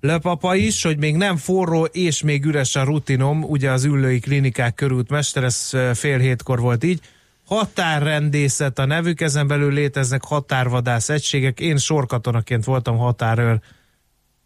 Lepapa 0.00 0.54
is, 0.54 0.82
hogy 0.82 0.98
még 0.98 1.16
nem 1.16 1.36
forró 1.36 1.84
és 1.84 2.22
még 2.22 2.44
üres 2.44 2.76
a 2.76 2.84
rutinom, 2.84 3.42
ugye 3.42 3.70
az 3.70 3.84
ülői 3.84 4.20
klinikák 4.20 4.74
körút 4.74 5.10
mester, 5.10 5.44
ez 5.44 5.70
uh, 5.72 5.94
fél 5.94 6.18
hétkor 6.18 6.60
volt 6.60 6.84
így. 6.84 7.00
Határrendészet 7.44 8.78
a 8.78 8.84
nevük, 8.84 9.20
ezen 9.20 9.46
belül 9.46 9.72
léteznek 9.72 10.24
határvadász 10.24 11.08
egységek. 11.08 11.60
Én 11.60 11.76
sorkatonaként 11.76 12.64
voltam 12.64 12.96
határőr 12.96 13.60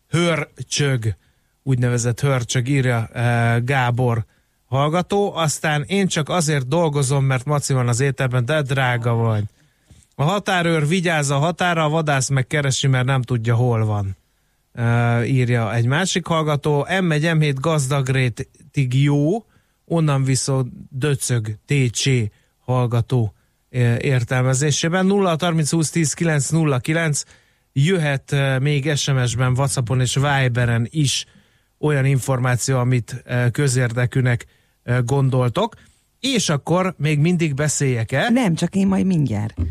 hörcsög, 0.09 1.17
úgynevezett 1.63 2.21
hörcsög, 2.21 2.69
írja 2.69 3.07
e, 3.07 3.59
Gábor 3.65 4.25
hallgató. 4.73 5.35
Aztán 5.35 5.85
én 5.87 6.07
csak 6.07 6.29
azért 6.29 6.69
dolgozom, 6.69 7.25
mert 7.25 7.45
Maci 7.45 7.73
van 7.73 7.89
az 7.89 8.01
ételben, 8.01 8.45
de 8.45 8.63
drága 8.63 9.15
vagy. 9.15 9.45
A 10.15 10.23
határőr 10.23 10.87
vigyáz 10.87 11.31
a 11.31 11.39
határa, 11.39 11.85
a 11.85 11.89
vadász 11.89 12.29
meg 12.29 12.47
keresi, 12.47 12.87
mert 12.87 13.05
nem 13.05 13.23
tudja, 13.23 13.55
hol 13.55 13.85
van. 13.85 14.17
E, 14.73 15.25
írja 15.25 15.75
egy 15.75 15.87
másik 15.87 16.27
hallgató. 16.27 16.87
M1, 16.89 17.37
M7 17.39 17.55
gazdagrétig 17.61 19.03
jó, 19.03 19.45
onnan 19.85 20.25
viszont 20.25 20.73
döcög 20.91 21.57
TC 21.67 22.05
hallgató 22.65 23.35
értelmezésében. 23.99 25.07
0 25.07 25.37
30 25.41 25.71
20 25.71 25.91
10 25.91 26.13
9 26.13 26.49
0 26.49 26.79
9 26.79 27.23
jöhet 27.73 28.35
még 28.61 28.97
SMS-ben, 28.97 29.53
Whatsappon 29.53 30.01
és 30.01 30.15
Viberen 30.15 30.87
is 30.91 31.25
olyan 31.79 32.05
információ, 32.05 32.79
amit 32.79 33.25
közérdekűnek 33.53 34.47
gondoltok. 35.05 35.75
És 36.21 36.49
akkor 36.49 36.95
még 36.99 37.19
mindig 37.19 37.55
beszéljek-e? 37.55 38.29
Nem, 38.31 38.55
csak 38.55 38.75
én 38.75 38.87
majd 38.87 39.07
mindjárt. 39.07 39.57
Mert 39.57 39.71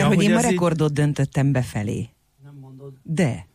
Ja, 0.00 0.06
hogy 0.06 0.16
hogy 0.16 0.24
én 0.24 0.30
ma 0.30 0.38
ez 0.38 0.44
így- 0.44 0.50
rekordot 0.50 0.92
döntöttem 0.92 1.52
befelé. 1.52 2.08
Nem 2.44 2.54
mondod? 2.60 2.92
De. 3.02 3.46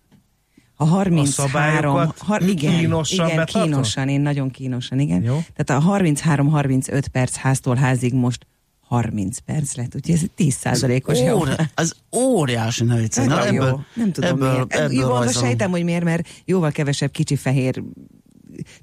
A 0.76 0.86
33, 0.86 1.26
szabályokat 1.26 2.18
har, 2.18 2.42
igen, 2.42 2.78
kínosan 2.80 3.26
igen, 3.26 3.38
betartva? 3.38 3.64
kínosan, 3.64 4.10
én 4.10 4.22
nagyon 4.22 4.50
kínosan, 4.52 5.00
igen. 5.00 5.24
Jó. 5.24 5.44
Tehát 5.56 5.84
a 5.84 5.88
33-35 5.98 7.04
perc 7.12 7.36
háztól 7.36 7.76
házig 7.76 8.14
most 8.14 8.46
30 8.80 9.38
perc 9.38 9.76
lett, 9.76 9.96
úgyhogy 9.96 10.16
ez 10.16 10.24
10%-os 10.38 11.20
jó. 11.20 11.36
Óra, 11.38 11.56
az 11.76 11.96
óriási 12.16 12.84
ne 12.84 12.96
viccelj. 12.96 13.28
Na, 13.28 13.46
jó. 13.52 13.62
ebből, 13.64 13.86
Nem 13.94 14.12
tudom 14.12 14.30
ebből, 14.30 14.52
miért. 14.52 14.74
Ebből 14.74 14.94
jó, 14.98 15.08
most 15.08 15.24
rajzolom. 15.24 15.48
sejtem, 15.48 15.72
hogy 15.72 15.84
miért, 15.84 16.04
mert 16.04 16.28
jóval 16.46 16.72
kevesebb 16.72 17.12
kicsi 17.12 17.36
fehér 17.36 17.84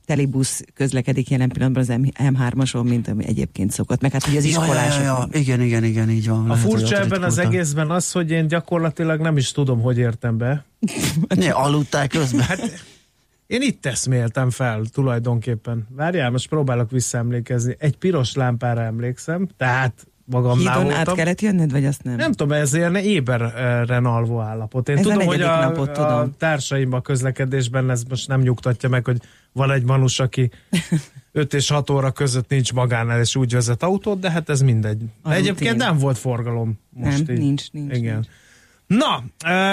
telibusz 0.07 0.65
közlekedik 0.75 1.31
jelen 1.31 1.49
pillanatban 1.49 1.83
az 1.83 2.13
M3-ason, 2.19 2.85
mint 2.89 3.09
ami 3.09 3.27
egyébként 3.27 3.71
szokott. 3.71 4.01
Meg 4.01 4.13
hát 4.13 4.27
ugye 4.27 4.39
az 4.39 4.45
Ja, 4.45 4.51
ja, 4.51 4.59
iskolások. 4.61 5.03
ja, 5.03 5.29
ja. 5.33 5.41
Igen, 5.41 5.61
igen, 5.61 5.85
igen, 5.85 6.11
így 6.11 6.29
van. 6.29 6.45
A 6.51 6.55
Lehet, 6.55 6.63
furcsa 6.71 6.97
ebben 6.97 7.23
az 7.23 7.35
ritkultak. 7.35 7.53
egészben 7.53 7.91
az, 7.91 8.13
hogy 8.13 8.31
én 8.31 8.47
gyakorlatilag 8.47 9.21
nem 9.21 9.37
is 9.37 9.53
tudom, 9.53 9.81
hogy 9.81 9.99
értem 9.99 10.37
be. 10.39 10.65
Ne, 11.37 11.51
aludtál 11.51 12.09
közben? 12.09 12.41
Hát 12.47 12.85
én 13.47 13.63
itt 13.63 13.87
eszméltem 13.87 14.51
fel 14.51 14.83
tulajdonképpen. 14.93 15.87
Várjál, 15.97 16.31
most 16.31 16.49
próbálok 16.49 16.91
visszaemlékezni. 16.91 17.77
Egy 17.79 17.97
piros 17.97 18.35
lámpára 18.35 18.81
emlékszem, 18.83 19.49
tehát 19.57 20.07
magamnál 20.25 20.77
Hídon 20.79 20.91
át 20.91 20.97
voltam. 20.97 21.15
kellett 21.15 21.41
jönned, 21.41 21.71
vagy 21.71 21.85
azt 21.85 22.03
nem? 22.03 22.17
Nem 22.17 22.33
tudom, 22.33 22.53
ez 22.59 22.75
ilyen 22.75 22.95
éberren 22.97 24.05
alvó 24.05 24.41
állapot. 24.41 24.89
Én 24.89 24.97
Ez 24.97 25.07
a 25.07 25.11
tudom, 25.11 25.27
hogy 25.27 25.39
negyedik 25.39 25.63
a, 25.63 25.65
napot 25.69 25.89
a 25.99 26.07
tudom. 26.07 26.35
társaim 26.39 26.93
a 26.93 27.01
közlekedésben 27.01 27.91
ez 27.91 28.03
most 28.09 28.29
nem 28.29 28.41
nyugtatja 28.41 28.89
meg, 28.89 29.05
hogy 29.05 29.19
van 29.53 29.71
egy 29.71 29.85
manus, 29.85 30.21
aki 30.21 30.51
5 31.33 31.55
és 31.55 31.69
6 31.69 31.91
óra 31.91 32.11
között 32.11 32.49
nincs 32.49 32.73
magánál, 32.73 33.21
és 33.21 33.37
úgy 33.37 33.53
vezet 33.53 33.83
autót, 33.83 34.19
de 34.21 34.31
hát 34.31 34.49
ez 34.49 34.61
mindegy. 34.61 35.03
A 35.23 35.33
Egyébként 35.33 35.71
rutin. 35.73 35.87
nem 35.87 35.99
volt 35.99 36.19
forgalom 36.19 36.79
most 36.91 37.27
Nem, 37.27 37.37
így. 37.37 37.43
nincs, 37.43 37.71
nincs, 37.73 37.97
Igen. 37.97 38.15
nincs. 38.15 38.27
Na, 38.87 39.25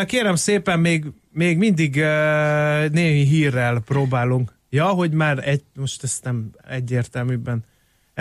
kérem 0.05 0.35
szépen, 0.35 0.79
még, 0.79 1.05
még 1.31 1.57
mindig 1.57 1.95
némi 2.91 3.23
hírrel 3.25 3.79
próbálunk. 3.79 4.59
Ja, 4.69 4.85
hogy 4.85 5.11
már 5.11 5.47
egy, 5.47 5.63
most 5.75 6.03
ezt 6.03 6.23
nem 6.23 6.49
egyértelműbben 6.69 7.63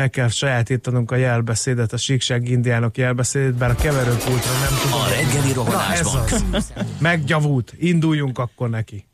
el 0.00 0.10
kell 0.10 0.28
sajátítanunk 0.28 1.10
a 1.10 1.16
jelbeszédet, 1.16 1.92
a 1.92 1.96
síkság 1.96 2.48
indiánok 2.48 2.96
jelbeszédét, 2.96 3.54
bár 3.54 3.70
a 3.70 3.74
keverőpultra 3.74 4.52
nem 4.52 4.78
tudom. 4.82 5.00
A 5.00 5.08
reggeli 5.08 5.52
Na, 5.52 5.92
ez 5.92 6.02
rohanásban. 6.02 6.54
az. 6.54 6.72
Meggyavult. 6.98 7.74
Induljunk 7.78 8.38
akkor 8.38 8.70
neki. 8.70 9.08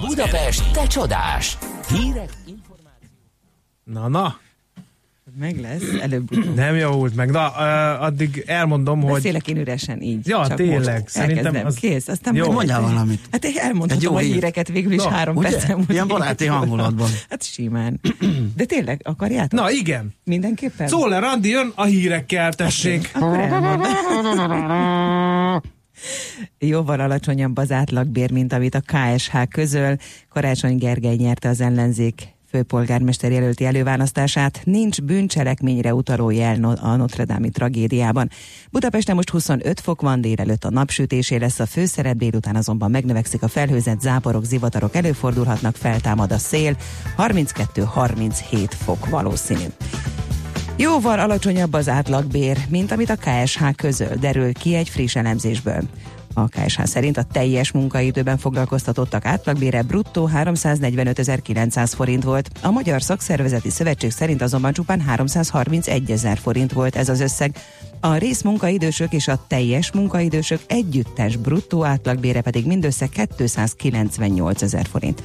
Budapest, 0.00 0.72
te 0.72 0.86
csodás! 0.86 1.58
Hírek, 1.88 2.30
Na, 3.84 4.08
na, 4.08 4.38
Meg 5.38 5.60
lesz, 5.60 5.82
előbb 6.00 6.54
nem 6.54 6.74
javult 6.76 7.14
meg. 7.14 7.30
Na, 7.30 7.48
uh, 7.48 8.02
addig 8.02 8.42
elmondom, 8.46 9.02
hogy... 9.02 9.12
Beszélek 9.12 9.48
én 9.48 9.56
üresen 9.56 10.02
így. 10.02 10.26
Ja, 10.28 10.46
csak 10.48 10.56
tényleg, 10.56 11.00
most. 11.00 11.08
szerintem 11.08 11.66
az- 11.66 11.74
Kész, 11.74 12.08
aztán 12.08 12.34
Jó. 12.34 12.52
Mondjál 12.52 12.80
valamit. 12.80 13.20
Hát 13.30 13.44
én 13.44 13.52
elmondhatom 13.56 14.14
a 14.14 14.18
hír. 14.18 14.32
híreket 14.32 14.68
végül 14.68 14.92
is 14.92 15.02
Na, 15.02 15.08
három 15.08 15.36
ugye? 15.36 15.48
percen. 15.48 15.76
múlva. 15.76 15.92
Ilyen 15.92 16.08
baráti 16.08 16.46
hangulatban. 16.46 17.08
Hát 17.30 17.42
simán. 17.42 18.00
De 18.56 18.64
tényleg, 18.64 19.00
akarjátok? 19.04 19.60
Na, 19.60 19.70
igen. 19.70 20.14
Mindenképpen? 20.24 20.88
Szóler 20.88 21.24
Andi 21.24 21.48
jön 21.48 21.72
a 21.74 21.84
hírekkel, 21.84 22.52
tessék. 22.52 23.10
Akkor 23.14 23.38
elmondom. 23.38 23.90
Jóval 26.58 27.00
alacsonyabb 27.00 27.56
az 27.56 27.72
átlagbér, 27.72 28.30
mint 28.30 28.52
amit 28.52 28.74
a 28.74 28.80
KSH 28.80 29.36
közöl. 29.50 29.96
Karácsony 30.28 30.76
Gergely 30.76 31.16
nyerte 31.16 31.48
az 31.48 31.60
ellenzék 31.60 32.33
főpolgármester 32.54 33.32
jelölti 33.32 33.64
előválasztását, 33.64 34.60
nincs 34.64 35.02
bűncselekményre 35.02 35.94
utaló 35.94 36.30
jel 36.30 36.76
a 36.80 36.96
Notre 36.96 37.24
Dame 37.24 37.48
tragédiában. 37.48 38.30
Budapesten 38.70 39.14
most 39.14 39.30
25 39.30 39.80
fok 39.80 40.00
van, 40.00 40.20
délelőtt 40.20 40.64
a 40.64 40.70
napsütésé 40.70 41.36
lesz 41.36 41.58
a 41.58 41.66
főszerep, 41.66 42.16
délután 42.16 42.56
azonban 42.56 42.90
megnövekszik 42.90 43.42
a 43.42 43.48
felhőzet, 43.48 44.00
záporok, 44.00 44.44
zivatarok 44.44 44.94
előfordulhatnak, 44.94 45.76
feltámad 45.76 46.32
a 46.32 46.38
szél, 46.38 46.76
32-37 47.16 48.70
fok 48.84 49.08
valószínű. 49.08 49.66
Jóval 50.76 51.18
alacsonyabb 51.18 51.72
az 51.72 51.88
átlagbér, 51.88 52.58
mint 52.68 52.92
amit 52.92 53.10
a 53.10 53.16
KSH 53.16 53.64
közöl, 53.76 54.14
derül 54.20 54.52
ki 54.52 54.74
egy 54.74 54.88
friss 54.88 55.16
elemzésből. 55.16 55.82
A 56.34 56.48
KSH 56.48 56.84
szerint 56.84 57.16
a 57.16 57.22
teljes 57.22 57.72
munkaidőben 57.72 58.38
foglalkoztatottak 58.38 59.24
átlagbére 59.24 59.82
bruttó 59.82 60.30
345.900 60.34 61.92
forint 61.94 62.22
volt. 62.22 62.50
A 62.62 62.70
Magyar 62.70 63.02
Szakszervezeti 63.02 63.70
Szövetség 63.70 64.10
szerint 64.10 64.42
azonban 64.42 64.72
csupán 64.72 65.00
331 65.00 66.10
ezer 66.10 66.38
forint 66.38 66.72
volt 66.72 66.96
ez 66.96 67.08
az 67.08 67.20
összeg. 67.20 67.56
A 68.00 68.14
részmunkaidősök 68.14 69.12
és 69.12 69.28
a 69.28 69.44
teljes 69.46 69.92
munkaidősök 69.92 70.60
együttes 70.66 71.36
bruttó 71.36 71.84
átlagbére 71.84 72.40
pedig 72.40 72.66
mindössze 72.66 73.08
298 73.36 74.62
ezer 74.62 74.86
forint. 74.86 75.22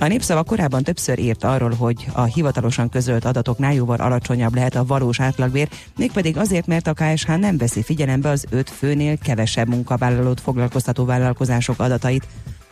A 0.00 0.06
népszava 0.06 0.42
korábban 0.42 0.82
többször 0.82 1.18
írt 1.18 1.44
arról, 1.44 1.74
hogy 1.74 2.06
a 2.12 2.22
hivatalosan 2.22 2.88
közölt 2.88 3.24
adatoknál 3.24 3.74
jóval 3.74 3.96
alacsonyabb 3.96 4.54
lehet 4.54 4.74
a 4.74 4.84
valós 4.84 5.20
átlagbér, 5.20 5.68
mégpedig 5.96 6.36
azért, 6.36 6.66
mert 6.66 6.86
a 6.86 6.92
KSH 6.92 7.28
nem 7.28 7.56
veszi 7.56 7.82
figyelembe 7.82 8.28
az 8.28 8.46
öt 8.50 8.70
főnél 8.70 9.18
kevesebb 9.18 9.68
munkavállalót 9.68 10.40
foglalkoztató 10.40 11.04
vállalkozások 11.04 11.80
adatait. 11.80 12.26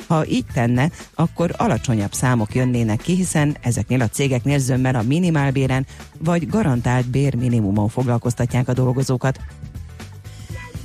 Ha 0.06 0.26
így 0.26 0.46
tenne, 0.52 0.90
akkor 1.14 1.54
alacsonyabb 1.56 2.12
számok 2.12 2.54
jönnének 2.54 3.00
ki, 3.00 3.14
hiszen 3.14 3.56
ezeknél 3.60 4.00
a 4.00 4.08
cégeknél 4.08 4.58
zömmel 4.58 4.94
a 4.94 5.02
minimálbéren 5.02 5.86
vagy 6.18 6.48
garantált 6.48 7.10
bérminimumon 7.10 7.88
foglalkoztatják 7.88 8.68
a 8.68 8.72
dolgozókat. 8.72 9.40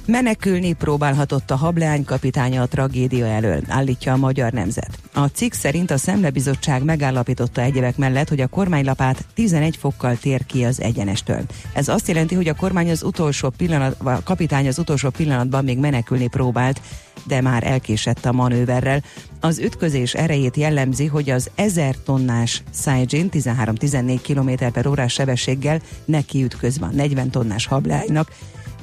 Menekülni 0.05 0.73
próbálhatott 0.73 1.51
a 1.51 1.55
hableány 1.55 2.03
kapitánya 2.03 2.61
a 2.61 2.65
tragédia 2.65 3.25
elől, 3.25 3.61
állítja 3.67 4.13
a 4.13 4.17
Magyar 4.17 4.51
Nemzet. 4.51 4.99
A 5.13 5.25
cikk 5.25 5.53
szerint 5.53 5.91
a 5.91 5.97
Szemlebizottság 5.97 6.83
megállapította 6.83 7.61
egyebek 7.61 7.97
mellett, 7.97 8.29
hogy 8.29 8.39
a 8.39 8.47
kormánylapát 8.47 9.25
11 9.33 9.77
fokkal 9.77 10.17
tér 10.17 10.45
ki 10.45 10.65
az 10.65 10.81
egyenestől. 10.81 11.41
Ez 11.73 11.87
azt 11.87 12.07
jelenti, 12.07 12.35
hogy 12.35 12.47
a 12.47 12.53
kormány 12.53 12.89
az 12.89 13.03
utolsó 13.03 13.49
pillanat, 13.49 13.95
a 13.99 14.23
kapitány 14.23 14.67
az 14.67 14.79
utolsó 14.79 15.09
pillanatban 15.09 15.63
még 15.63 15.77
menekülni 15.77 16.27
próbált, 16.27 16.81
de 17.27 17.41
már 17.41 17.63
elkésett 17.63 18.25
a 18.25 18.31
manőverrel. 18.31 19.03
Az 19.39 19.59
ütközés 19.59 20.13
erejét 20.13 20.57
jellemzi, 20.57 21.05
hogy 21.05 21.29
az 21.29 21.49
1000 21.55 21.95
tonnás 22.03 22.63
Saijin 22.73 23.29
13-14 23.31 24.19
km 24.23 24.65
per 24.71 24.87
órás 24.87 25.13
sebességgel 25.13 25.81
neki 26.05 26.43
ütközve 26.43 26.85
a 26.85 26.91
40 26.91 27.29
tonnás 27.29 27.65
hableánynak, 27.65 28.31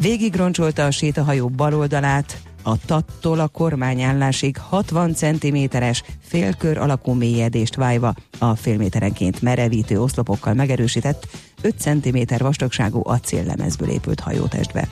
Végigroncsolta 0.00 0.84
a 0.84 0.90
sétahajó 0.90 1.48
bal 1.48 1.74
oldalát, 1.74 2.40
a 2.62 2.84
tattól 2.86 3.40
a 3.40 3.48
kormányállásig 3.48 4.56
60 4.58 5.14
cm-es 5.14 6.02
félkör 6.20 6.78
alakú 6.78 7.12
mélyedést 7.12 7.74
vájva 7.74 8.14
a 8.38 8.54
félméterenként 8.54 9.42
merevítő 9.42 10.00
oszlopokkal 10.00 10.54
megerősített 10.54 11.26
5 11.62 11.74
cm 11.78 12.18
vastagságú 12.38 13.00
acéllemezből 13.04 13.88
épült 13.88 14.20
hajótestbe. 14.20 14.88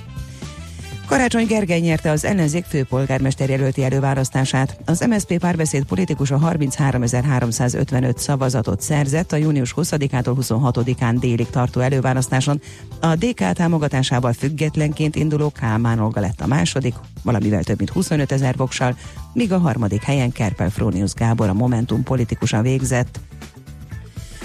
Karácsony 1.09 1.47
Gergely 1.47 1.81
nyerte 1.81 2.11
az 2.11 2.25
ellenzék 2.25 2.65
főpolgármester 2.65 3.49
jelölti 3.49 3.85
előválasztását. 3.85 4.81
Az 4.85 5.05
MSZP 5.09 5.39
párbeszéd 5.39 5.85
politikusa 5.85 6.41
33.355 6.45 8.17
szavazatot 8.17 8.81
szerzett 8.81 9.33
a 9.33 9.37
június 9.37 9.75
20-ától 9.77 10.37
26-án 10.41 11.17
délig 11.21 11.51
tartó 11.51 11.81
előválasztáson. 11.81 12.61
A 13.01 13.15
DK 13.15 13.53
támogatásával 13.53 14.33
függetlenként 14.33 15.17
induló 15.17 15.51
Kálmán 15.51 15.99
Olga 15.99 16.21
lett 16.21 16.41
a 16.41 16.47
második, 16.47 16.95
valamivel 17.23 17.63
több 17.63 17.79
mint 17.79 17.91
25 17.91 18.33
ezer 18.33 18.57
voksal, 18.57 18.97
míg 19.33 19.53
a 19.53 19.59
harmadik 19.59 20.03
helyen 20.03 20.33
Kerpel 20.33 20.71
Frónius 20.71 21.13
Gábor 21.13 21.49
a 21.49 21.55
Momentum 21.55 22.03
politikusa 22.03 22.63
végzett. 22.63 23.21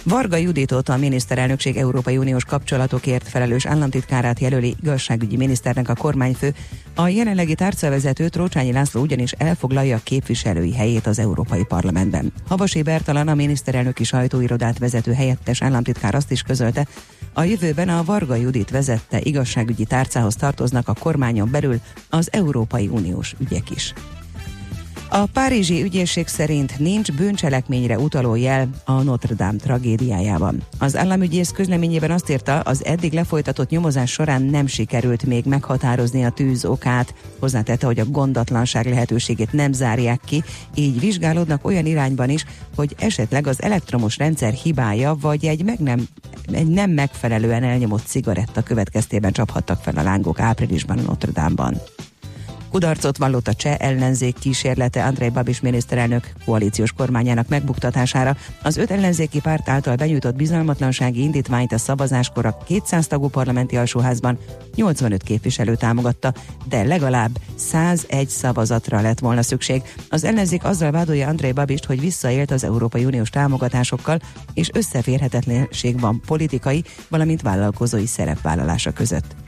Varga 0.05 0.37
Juditot 0.37 0.89
a 0.89 0.97
miniszterelnökség 0.97 1.77
Európai 1.77 2.17
Uniós 2.17 2.45
kapcsolatokért 2.45 3.27
felelős 3.27 3.65
államtitkárát 3.65 4.39
jelöli 4.39 4.75
igazságügyi 4.81 5.37
miniszternek 5.37 5.89
a 5.89 5.95
kormányfő. 5.95 6.53
A 6.95 7.07
jelenlegi 7.07 7.55
tárcavezető 7.55 8.29
Trócsányi 8.29 8.71
László 8.71 9.01
ugyanis 9.01 9.31
elfoglalja 9.31 9.99
képviselői 10.03 10.73
helyét 10.73 11.07
az 11.07 11.19
Európai 11.19 11.63
Parlamentben. 11.63 12.33
Havasi 12.47 12.81
Bertalan 12.81 13.27
a 13.27 13.35
miniszterelnöki 13.35 14.03
sajtóirodát 14.03 14.77
vezető 14.77 15.13
helyettes 15.13 15.61
államtitkár 15.61 16.15
azt 16.15 16.31
is 16.31 16.41
közölte, 16.41 16.87
a 17.33 17.43
jövőben 17.43 17.89
a 17.89 18.03
Varga 18.03 18.35
Judit 18.35 18.69
vezette 18.69 19.19
igazságügyi 19.23 19.85
tárcához 19.85 20.35
tartoznak 20.35 20.87
a 20.87 20.95
kormányon 20.99 21.51
belül 21.51 21.79
az 22.09 22.29
Európai 22.31 22.87
Uniós 22.87 23.35
ügyek 23.39 23.69
is. 23.69 23.93
A 25.15 25.25
párizsi 25.25 25.83
ügyészség 25.83 26.27
szerint 26.27 26.79
nincs 26.79 27.11
bűncselekményre 27.11 27.97
utaló 27.97 28.35
jel 28.35 28.69
a 28.85 29.01
Notre 29.01 29.35
Dame 29.35 29.57
tragédiájában. 29.57 30.63
Az 30.79 30.95
államügyész 30.95 31.49
közleményében 31.49 32.11
azt 32.11 32.29
írta, 32.29 32.59
az 32.59 32.85
eddig 32.85 33.13
lefolytatott 33.13 33.69
nyomozás 33.69 34.11
során 34.11 34.41
nem 34.41 34.67
sikerült 34.67 35.25
még 35.25 35.45
meghatározni 35.45 36.25
a 36.25 36.29
tűz 36.29 36.65
okát. 36.65 37.13
Hozzátette, 37.39 37.85
hogy 37.85 37.99
a 37.99 38.05
gondatlanság 38.05 38.85
lehetőségét 38.85 39.51
nem 39.51 39.73
zárják 39.73 40.21
ki, 40.25 40.43
így 40.75 40.99
vizsgálódnak 40.99 41.65
olyan 41.65 41.85
irányban 41.85 42.29
is, 42.29 42.45
hogy 42.75 42.95
esetleg 42.99 43.47
az 43.47 43.61
elektromos 43.61 44.17
rendszer 44.17 44.53
hibája 44.53 45.15
vagy 45.21 45.45
egy, 45.45 45.63
meg 45.63 45.79
nem, 45.79 46.07
egy 46.51 46.67
nem 46.67 46.91
megfelelően 46.91 47.63
elnyomott 47.63 48.05
cigaretta 48.05 48.61
következtében 48.61 49.31
csaphattak 49.31 49.81
fel 49.81 49.97
a 49.97 50.03
lángok 50.03 50.39
áprilisban 50.39 50.97
a 50.97 51.01
Notre 51.01 51.31
Dame-ban. 51.31 51.81
Kudarcot 52.73 53.17
vallott 53.17 53.47
a 53.47 53.53
cseh 53.53 53.75
ellenzék 53.79 54.39
kísérlete 54.39 55.05
Andrei 55.05 55.29
Babis 55.29 55.61
miniszterelnök 55.61 56.31
koalíciós 56.45 56.91
kormányának 56.91 57.47
megbuktatására. 57.47 58.37
Az 58.63 58.77
öt 58.77 58.91
ellenzéki 58.91 59.39
párt 59.39 59.69
által 59.69 59.95
benyújtott 59.95 60.35
bizalmatlansági 60.35 61.21
indítványt 61.21 61.71
a 61.71 61.77
szavazáskor 61.77 62.45
a 62.45 62.57
200 62.65 63.07
tagú 63.07 63.27
parlamenti 63.27 63.77
alsóházban 63.77 64.37
85 64.75 65.23
képviselő 65.23 65.75
támogatta, 65.75 66.33
de 66.69 66.83
legalább 66.83 67.39
101 67.55 68.29
szavazatra 68.29 69.01
lett 69.01 69.19
volna 69.19 69.41
szükség. 69.41 69.81
Az 70.09 70.23
ellenzék 70.23 70.63
azzal 70.63 70.91
vádolja 70.91 71.27
Andrei 71.27 71.51
Babist, 71.51 71.85
hogy 71.85 71.99
visszaélt 71.99 72.51
az 72.51 72.63
Európai 72.63 73.05
Uniós 73.05 73.29
támogatásokkal, 73.29 74.19
és 74.53 74.69
összeférhetetlenség 74.73 75.99
van 75.99 76.21
politikai, 76.25 76.83
valamint 77.09 77.41
vállalkozói 77.41 78.05
szerepvállalása 78.05 78.91
között. 78.91 79.42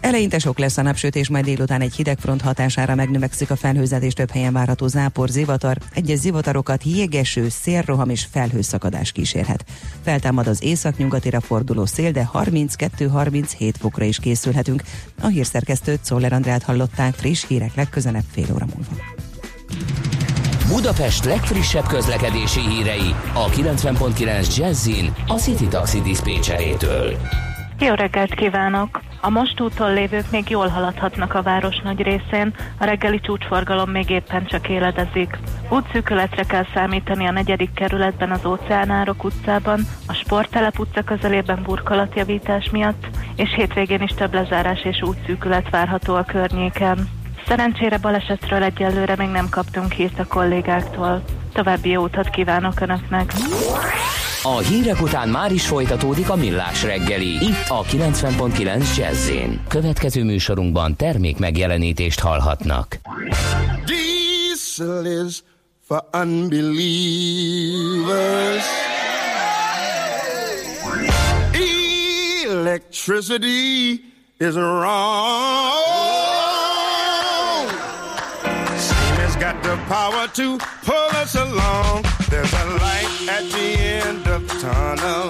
Eleinte 0.00 0.38
sok 0.38 0.58
lesz 0.58 0.76
a 0.76 0.82
napsütés, 0.82 1.28
majd 1.28 1.44
délután 1.44 1.80
egy 1.80 1.94
hidegfront 1.94 2.40
hatására 2.40 2.94
megnövekszik 2.94 3.50
a 3.50 3.56
felhőzet 3.56 4.02
és 4.02 4.12
több 4.12 4.30
helyen 4.30 4.52
várható 4.52 4.86
zápor, 4.86 5.28
zivatar. 5.28 5.76
Egyes 5.94 6.18
zivatarokat 6.18 6.84
jégeső, 6.84 7.48
szélroham 7.48 8.08
és 8.08 8.26
felhőszakadás 8.30 9.12
kísérhet. 9.12 9.64
Feltámad 10.04 10.46
az 10.46 10.62
északnyugatira 10.62 11.40
forduló 11.40 11.86
szél, 11.86 12.10
de 12.10 12.30
32-37 12.32 13.72
fokra 13.78 14.04
is 14.04 14.18
készülhetünk. 14.18 14.82
A 15.20 15.26
hírszerkesztőt 15.26 16.04
Szoller 16.04 16.32
Andrát 16.32 16.62
hallották 16.62 17.14
friss 17.14 17.44
hírek 17.46 17.74
legközelebb 17.74 18.24
fél 18.32 18.46
óra 18.54 18.66
múlva. 18.74 19.02
Budapest 20.68 21.24
legfrissebb 21.24 21.86
közlekedési 21.86 22.60
hírei 22.60 23.14
a 23.34 23.48
90.9 23.48 24.56
Jazzin 24.56 25.14
a 25.26 25.34
City 25.34 25.66
Taxi 25.66 26.00
Dispécsejétől. 26.00 27.16
Jó 27.80 27.94
reggelt 27.94 28.34
kívánok! 28.34 29.00
A 29.20 29.28
most 29.30 29.60
úton 29.60 29.92
lévők 29.92 30.30
még 30.30 30.50
jól 30.50 30.68
haladhatnak 30.68 31.34
a 31.34 31.42
város 31.42 31.80
nagy 31.80 32.02
részén, 32.02 32.54
a 32.78 32.84
reggeli 32.84 33.20
csúcsforgalom 33.20 33.90
még 33.90 34.10
éppen 34.10 34.46
csak 34.46 34.68
éledezik. 34.68 35.38
Útszűkületre 35.68 36.42
kell 36.42 36.66
számítani 36.74 37.26
a 37.26 37.30
negyedik 37.30 37.72
kerületben 37.74 38.30
az 38.30 38.44
Óceánárok 38.44 39.24
utcában, 39.24 39.80
a 40.06 40.12
Sporttelep 40.12 40.78
utca 40.78 41.02
közelében 41.02 41.62
burkolatjavítás 41.62 42.70
miatt, 42.70 43.06
és 43.36 43.54
hétvégén 43.54 44.02
is 44.02 44.12
több 44.16 44.34
lezárás 44.34 44.84
és 44.84 45.02
útszűkület 45.02 45.70
várható 45.70 46.14
a 46.14 46.24
környéken. 46.24 47.08
Szerencsére 47.46 47.98
balesetről 47.98 48.62
egyelőre 48.62 49.14
még 49.16 49.28
nem 49.28 49.48
kaptunk 49.50 49.92
hírt 49.92 50.18
a 50.18 50.26
kollégáktól. 50.26 51.22
További 51.52 51.90
jó 51.90 52.02
utat 52.02 52.30
kívánok 52.30 52.80
Önöknek! 52.80 53.32
A 54.42 54.58
hírek 54.58 55.02
után 55.02 55.28
már 55.28 55.52
is 55.52 55.66
folytatódik 55.66 56.30
a 56.30 56.36
millás 56.36 56.82
reggeli, 56.82 57.28
itt 57.28 57.64
a 57.68 57.82
90.9 57.82 58.96
jazz 58.96 59.30
Következő 59.68 60.24
műsorunkban 60.24 60.96
termék 60.96 61.38
megjelenítést 61.38 62.20
hallhatnak. 62.20 62.98
Diesel 63.84 65.26
is 65.26 65.42
for 65.86 66.04
unbelievers. 66.12 66.68
Electricity 72.50 74.00
is 74.38 74.54
wrong. 74.54 76.17
The 79.68 79.76
power 79.84 80.26
to 80.28 80.56
pull 80.82 81.10
us 81.22 81.34
along. 81.34 82.02
There's 82.30 82.52
a 82.54 82.66
light 82.84 83.16
at 83.36 83.44
the 83.52 83.68
end 84.00 84.26
of 84.26 84.48
the 84.48 84.54
tunnel. 84.66 85.26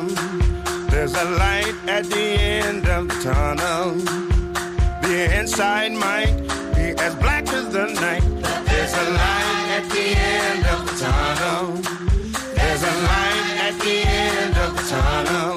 There's 0.90 1.14
a 1.14 1.24
light 1.42 1.74
at 1.88 2.04
the 2.04 2.26
end 2.58 2.86
of 2.86 3.08
the 3.08 3.18
tunnel. 3.30 3.96
The 5.02 5.38
inside 5.40 5.92
might 5.92 6.36
be 6.76 6.86
as 7.06 7.16
black 7.16 7.48
as 7.48 7.66
the 7.72 7.86
night. 8.06 8.22
There's 8.70 8.94
a 9.04 9.06
light 9.22 9.64
at 9.76 9.84
the 9.94 10.06
end 10.38 10.62
of 10.74 10.80
the 10.86 10.94
tunnel. 11.04 11.64
There's 12.58 12.82
a 12.92 12.94
light 13.10 13.48
at 13.66 13.74
the 13.84 13.96
end 14.22 14.54
of 14.64 14.70
the 14.76 14.84
tunnel. 14.94 15.47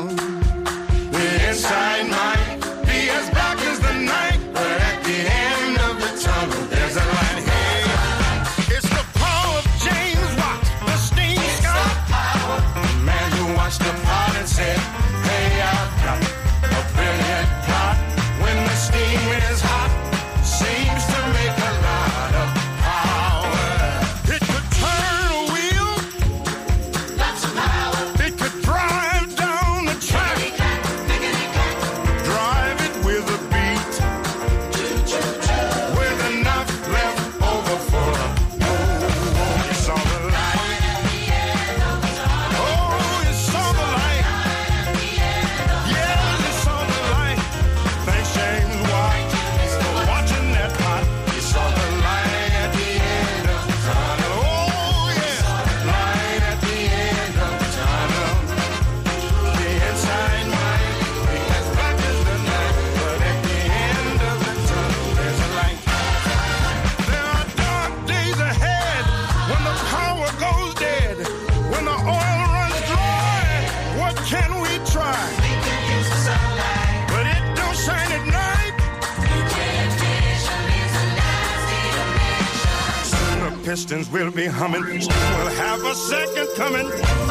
Pistons 83.91 84.09
will 84.09 84.31
be 84.31 84.45
humming. 84.45 84.83
We'll 84.83 85.49
have 85.49 85.83
a 85.83 85.93
second 85.95 86.47
coming. 86.55 87.30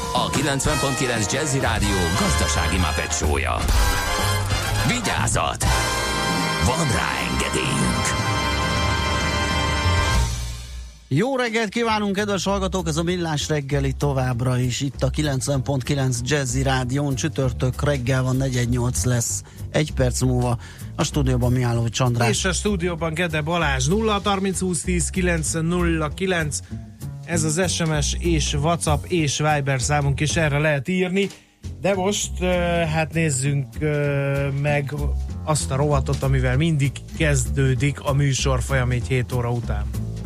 a 0.13 0.29
90.9 0.29 1.31
Jazzy 1.31 1.59
Rádió 1.59 1.97
gazdasági 2.19 2.77
mapetsója. 2.77 3.57
Vigyázat! 4.87 5.63
Van 6.65 6.87
rá 6.91 7.09
engedélyünk! 7.31 8.29
Jó 11.07 11.35
reggelt 11.35 11.69
kívánunk, 11.69 12.15
kedves 12.15 12.43
hallgatók! 12.43 12.87
Ez 12.87 12.97
a 12.97 13.03
Millás 13.03 13.47
reggeli 13.47 13.93
továbbra 13.93 14.57
is. 14.57 14.81
Itt 14.81 15.03
a 15.03 15.09
90.9 15.09 16.19
Jazzy 16.23 16.63
Rádión 16.63 17.15
csütörtök 17.15 17.83
reggel 17.83 18.23
van, 18.23 18.35
418 18.35 19.03
lesz. 19.03 19.43
Egy 19.71 19.93
perc 19.93 20.21
múlva 20.21 20.57
a 20.95 21.03
stúdióban 21.03 21.51
Miálló 21.51 21.87
Csandrás. 21.87 22.29
És 22.29 22.45
a 22.45 22.53
stúdióban 22.53 23.13
Gede 23.13 23.41
Balázs 23.41 23.87
0 23.87 24.21
30 24.23 24.59
20 24.59 24.81
10 24.81 25.09
909 25.09 26.59
ez 27.25 27.43
az 27.43 27.71
SMS 27.71 28.15
és 28.19 28.53
WhatsApp 28.53 29.03
és 29.07 29.37
Viber 29.37 29.81
számunk 29.81 30.19
is 30.19 30.35
erre 30.35 30.59
lehet 30.59 30.87
írni. 30.87 31.29
De 31.81 31.93
most 31.93 32.43
hát 32.93 33.13
nézzünk 33.13 33.67
meg 34.61 34.93
azt 35.43 35.71
a 35.71 35.75
rovatot, 35.75 36.23
amivel 36.23 36.57
mindig 36.57 36.91
kezdődik 37.17 37.99
a 38.01 38.13
műsor 38.13 38.61
folyam 38.61 38.91
egy 38.91 39.07
7 39.07 39.33
óra 39.33 39.51
után. 39.51 39.85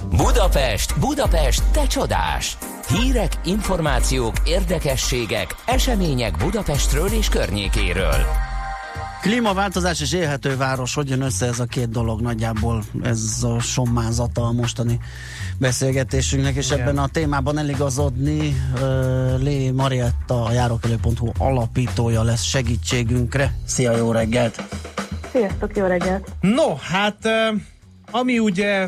Budapest, 0.10 1.00
Budapest, 1.00 1.64
te 1.72 1.88
csodás! 1.88 2.58
Hírek, 2.88 3.40
információk, 3.46 4.34
érdekességek, 4.46 5.56
események 5.66 6.38
Budapestről 6.38 7.08
és 7.08 7.30
környékéről. 7.30 8.45
Klímaváltozás 9.22 10.02
és 10.02 10.14
élhető 10.14 10.58
város, 10.58 10.94
hogy 10.94 11.10
jön 11.10 11.22
össze 11.22 11.46
ez 11.46 11.60
a 11.60 11.66
két 11.66 11.90
dolog 11.90 12.22
nagyjából, 12.22 12.84
ez 13.04 13.44
a 13.44 13.60
sommázata 13.60 14.42
a 14.42 14.52
mostani 14.52 15.00
beszélgetésünknek, 15.58 16.56
és 16.56 16.66
Igen. 16.66 16.80
ebben 16.80 16.98
a 16.98 17.08
témában 17.08 17.58
eligazodni 17.58 18.56
uh, 18.74 19.42
Lé 19.42 19.72
Marietta, 19.72 20.44
a 20.44 20.52
járókelő.hu 20.52 21.32
alapítója 21.38 22.24
lesz 22.24 22.44
segítségünkre. 22.44 23.54
Szia, 23.66 23.98
jó 23.98 24.12
reggelt! 24.12 24.64
Sziasztok, 25.32 25.78
jó 25.78 25.86
reggelt! 25.86 26.32
No, 26.42 26.76
hát 26.76 27.18
ami 28.12 28.40
ugye 28.40 28.88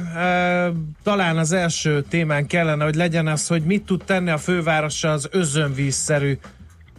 talán 1.03 1.37
az 1.37 1.51
első 1.51 2.01
témán 2.09 2.47
kellene, 2.47 2.83
hogy 2.83 2.95
legyen 2.95 3.27
az, 3.27 3.47
hogy 3.47 3.63
mit 3.63 3.85
tud 3.85 4.03
tenni 4.05 4.29
a 4.29 4.37
fővárosa 4.37 5.11
az 5.11 5.27
özönvízszerű 5.31 6.37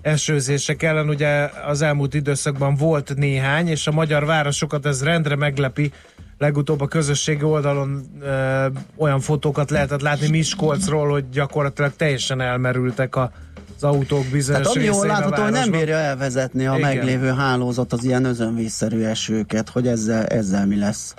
esőzések 0.00 0.82
ellen. 0.82 1.08
Ugye 1.08 1.50
az 1.66 1.82
elmúlt 1.82 2.14
időszakban 2.14 2.74
volt 2.74 3.14
néhány, 3.16 3.68
és 3.68 3.86
a 3.86 3.92
magyar 3.92 4.24
városokat 4.24 4.86
ez 4.86 5.02
rendre 5.02 5.36
meglepi. 5.36 5.92
Legutóbb 6.38 6.80
a 6.80 6.86
közösségi 6.86 7.42
oldalon 7.42 8.04
ö, 8.20 8.66
olyan 8.96 9.20
fotókat 9.20 9.70
lehetett 9.70 10.00
látni 10.00 10.28
Miskolcról, 10.28 11.10
hogy 11.10 11.28
gyakorlatilag 11.28 11.96
teljesen 11.96 12.40
elmerültek 12.40 13.16
a, 13.16 13.30
az 13.76 13.84
autók 13.84 14.24
bizonyos 14.32 14.62
Tehát 14.62 14.76
ami 14.76 14.84
jól 14.84 15.06
látható, 15.06 15.42
hogy 15.42 15.52
nem 15.52 15.70
bírja 15.70 15.96
elvezetni 15.96 16.66
a 16.66 16.76
Igen. 16.76 16.94
meglévő 16.94 17.32
hálózat 17.32 17.92
az 17.92 18.04
ilyen 18.04 18.24
özönvízszerű 18.24 19.02
esőket, 19.02 19.68
hogy 19.68 19.86
ezzel, 19.86 20.26
ezzel 20.26 20.66
mi 20.66 20.76
lesz. 20.78 21.14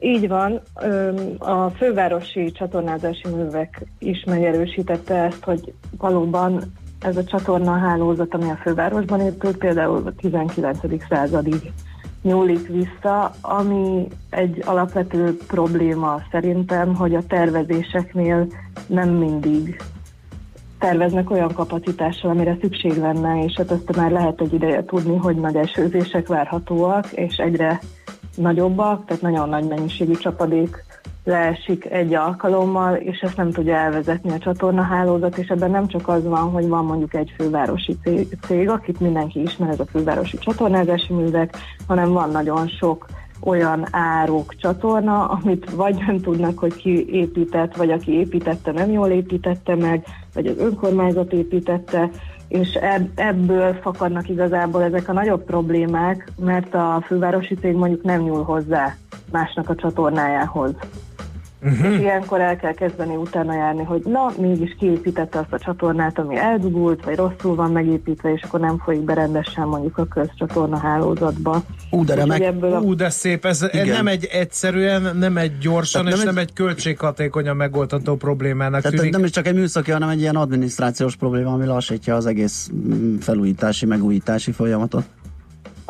Így 0.00 0.28
van, 0.28 0.60
a 1.38 1.68
fővárosi 1.68 2.52
csatornázási 2.52 3.28
művek 3.28 3.84
is 3.98 4.24
megerősítette 4.24 5.14
ezt, 5.14 5.44
hogy 5.44 5.72
valóban 5.98 6.62
ez 7.00 7.16
a 7.16 7.24
csatorna 7.24 7.78
hálózat, 7.78 8.34
ami 8.34 8.50
a 8.50 8.58
fővárosban 8.62 9.20
épült, 9.20 9.56
például 9.56 10.06
a 10.06 10.12
19. 10.20 10.78
századig 11.08 11.72
nyúlik 12.22 12.68
vissza, 12.68 13.32
ami 13.40 14.06
egy 14.30 14.62
alapvető 14.66 15.36
probléma 15.46 16.20
szerintem, 16.30 16.94
hogy 16.94 17.14
a 17.14 17.26
tervezéseknél 17.28 18.46
nem 18.86 19.08
mindig 19.08 19.82
terveznek 20.78 21.30
olyan 21.30 21.52
kapacitással, 21.52 22.30
amire 22.30 22.56
szükség 22.60 22.96
lenne, 22.96 23.44
és 23.44 23.54
hát 23.56 23.70
ezt 23.70 23.96
már 23.96 24.10
lehet 24.10 24.40
egy 24.40 24.52
ideje 24.52 24.84
tudni, 24.84 25.16
hogy 25.16 25.36
nagy 25.36 25.56
esőzések 25.56 26.26
várhatóak, 26.26 27.12
és 27.12 27.36
egyre 27.36 27.80
nagyobbak, 28.40 29.04
tehát 29.04 29.22
nagyon 29.22 29.48
nagy 29.48 29.68
mennyiségű 29.68 30.12
csapadék 30.12 30.84
leesik 31.24 31.84
egy 31.90 32.14
alkalommal, 32.14 32.94
és 32.94 33.18
ezt 33.18 33.36
nem 33.36 33.50
tudja 33.50 33.74
elvezetni 33.74 34.30
a 34.30 34.38
csatornahálózat, 34.38 35.38
és 35.38 35.48
ebben 35.48 35.70
nem 35.70 35.86
csak 35.86 36.08
az 36.08 36.24
van, 36.24 36.50
hogy 36.50 36.68
van 36.68 36.84
mondjuk 36.84 37.14
egy 37.14 37.32
fővárosi 37.36 37.96
cég, 38.46 38.68
akit 38.68 39.00
mindenki 39.00 39.42
ismer, 39.42 39.68
ez 39.68 39.80
a 39.80 39.86
fővárosi 39.86 40.38
csatornázási 40.38 41.12
művek, 41.12 41.56
hanem 41.86 42.12
van 42.12 42.30
nagyon 42.30 42.68
sok 42.68 43.06
olyan 43.40 43.86
árok 43.90 44.54
csatorna, 44.56 45.24
amit 45.24 45.70
vagy 45.70 45.96
nem 46.06 46.20
tudnak, 46.20 46.58
hogy 46.58 46.74
ki 46.74 47.14
épített, 47.14 47.76
vagy 47.76 47.90
aki 47.90 48.12
építette 48.12 48.72
nem 48.72 48.90
jól 48.90 49.08
építette 49.08 49.74
meg, 49.74 50.04
vagy 50.34 50.46
az 50.46 50.58
önkormányzat 50.58 51.32
építette, 51.32 52.10
és 52.48 52.74
eb- 52.74 53.20
ebből 53.20 53.74
fakadnak 53.74 54.28
igazából 54.28 54.82
ezek 54.82 55.08
a 55.08 55.12
nagyobb 55.12 55.44
problémák, 55.44 56.28
mert 56.38 56.74
a 56.74 57.02
fővárosi 57.06 57.54
cég 57.54 57.74
mondjuk 57.74 58.02
nem 58.02 58.20
nyúl 58.20 58.42
hozzá 58.42 58.94
másnak 59.30 59.68
a 59.68 59.74
csatornájához. 59.74 60.74
Uh-huh. 61.62 61.92
És 61.92 61.98
ilyenkor 62.00 62.40
el 62.40 62.56
kell 62.56 62.72
kezdeni 62.74 63.16
utána 63.16 63.54
járni, 63.54 63.82
hogy 63.84 64.02
na, 64.04 64.32
mégis 64.38 64.76
kiépítette 64.78 65.38
azt 65.38 65.52
a 65.52 65.58
csatornát, 65.58 66.18
ami 66.18 66.36
eldugult, 66.36 67.04
vagy 67.04 67.16
rosszul 67.16 67.54
van 67.54 67.72
megépítve, 67.72 68.32
és 68.32 68.42
akkor 68.42 68.60
nem 68.60 68.78
folyik 68.78 69.00
be 69.00 69.14
rendesen 69.14 69.66
mondjuk 69.68 69.98
a 69.98 70.04
közcsatorna 70.06 70.76
hálózatba. 70.78 71.62
Ú, 71.90 72.04
de 72.04 72.14
remek. 72.14 72.40
ebből 72.40 72.72
a 72.72 72.80
Ú, 72.80 72.94
de 72.94 73.10
szép, 73.10 73.44
ez. 73.44 73.62
Igen. 73.72 73.86
nem 73.88 74.06
egy 74.06 74.24
egyszerűen, 74.24 75.16
nem 75.16 75.36
egy 75.36 75.58
gyorsan, 75.58 76.04
Tehát 76.04 76.18
és 76.18 76.24
nem 76.24 76.34
nem 76.34 76.42
egy- 76.42 76.48
egy 76.48 76.54
költséghatékonyan 76.54 77.56
megoldható 77.56 78.16
problémának 78.16 78.80
Tehát 78.82 78.96
tűnik. 78.96 79.12
nem 79.12 79.24
is 79.24 79.30
csak 79.30 79.46
egy 79.46 79.54
műszaki, 79.54 79.90
hanem 79.90 80.08
egy 80.08 80.20
ilyen 80.20 80.36
adminisztrációs 80.36 81.16
probléma, 81.16 81.52
ami 81.52 81.66
lassítja 81.66 82.14
az 82.16 82.26
egész 82.26 82.70
mm, 82.74 83.16
felújítási, 83.16 83.86
megújítási 83.86 84.52
folyamatot. 84.52 85.04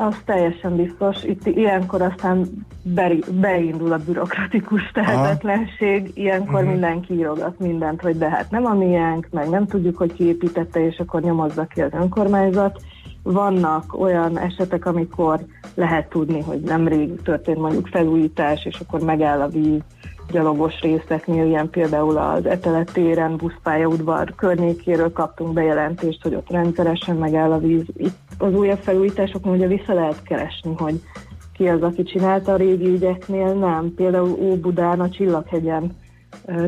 Az 0.01 0.17
teljesen 0.25 0.77
biztos. 0.77 1.25
Itt 1.25 1.47
ilyenkor 1.47 2.03
aztán 2.03 2.67
beri, 2.83 3.23
beindul 3.31 3.93
a 3.93 3.99
bürokratikus 4.07 4.91
tehetetlenség, 4.93 6.11
ilyenkor 6.15 6.55
uh-huh. 6.55 6.71
mindenki 6.71 7.15
írogat 7.15 7.59
mindent, 7.59 8.01
hogy 8.01 8.19
de 8.19 8.29
hát 8.29 8.51
nem 8.51 8.67
a 8.67 8.75
miénk, 8.75 9.29
meg 9.31 9.49
nem 9.49 9.67
tudjuk, 9.67 9.97
hogy 9.97 10.13
ki 10.13 10.25
építette, 10.25 10.87
és 10.87 10.99
akkor 10.99 11.23
nyomozza 11.23 11.65
ki 11.65 11.81
az 11.81 11.93
önkormányzat. 11.93 12.83
Vannak 13.23 14.01
olyan 14.01 14.39
esetek, 14.39 14.87
amikor 14.87 15.41
lehet 15.75 16.09
tudni, 16.09 16.41
hogy 16.41 16.61
nemrég 16.61 17.23
történt 17.23 17.59
mondjuk 17.59 17.87
felújítás, 17.87 18.65
és 18.65 18.81
akkor 18.81 19.01
megáll 19.01 19.41
a 19.41 19.49
víz 19.49 19.83
gyalogos 20.31 20.81
részeknél, 20.81 21.47
ilyen 21.47 21.71
például 21.71 22.17
az 22.17 22.47
Etelet 22.47 22.93
téren, 22.93 23.37
buszpályaudvar 23.37 24.35
környékéről 24.35 25.13
kaptunk 25.13 25.53
bejelentést, 25.53 26.23
hogy 26.23 26.35
ott 26.35 26.51
rendszeresen 26.51 27.17
megáll 27.17 27.53
a 27.53 27.59
víz. 27.59 27.85
Itt 27.97 28.19
az 28.39 28.55
újabb 28.55 28.79
felújításoknál 28.79 29.55
ugye 29.55 29.67
vissza 29.67 29.95
lehet 29.95 30.23
keresni, 30.23 30.75
hogy 30.77 31.03
ki 31.53 31.69
az, 31.69 31.83
aki 31.83 32.03
csinálta 32.03 32.53
a 32.53 32.57
régi 32.57 32.89
ügyeknél, 32.89 33.55
nem. 33.55 33.95
Például 33.95 34.37
Óbudán, 34.41 35.01
a 35.01 35.09
Csillaghegyen 35.09 35.97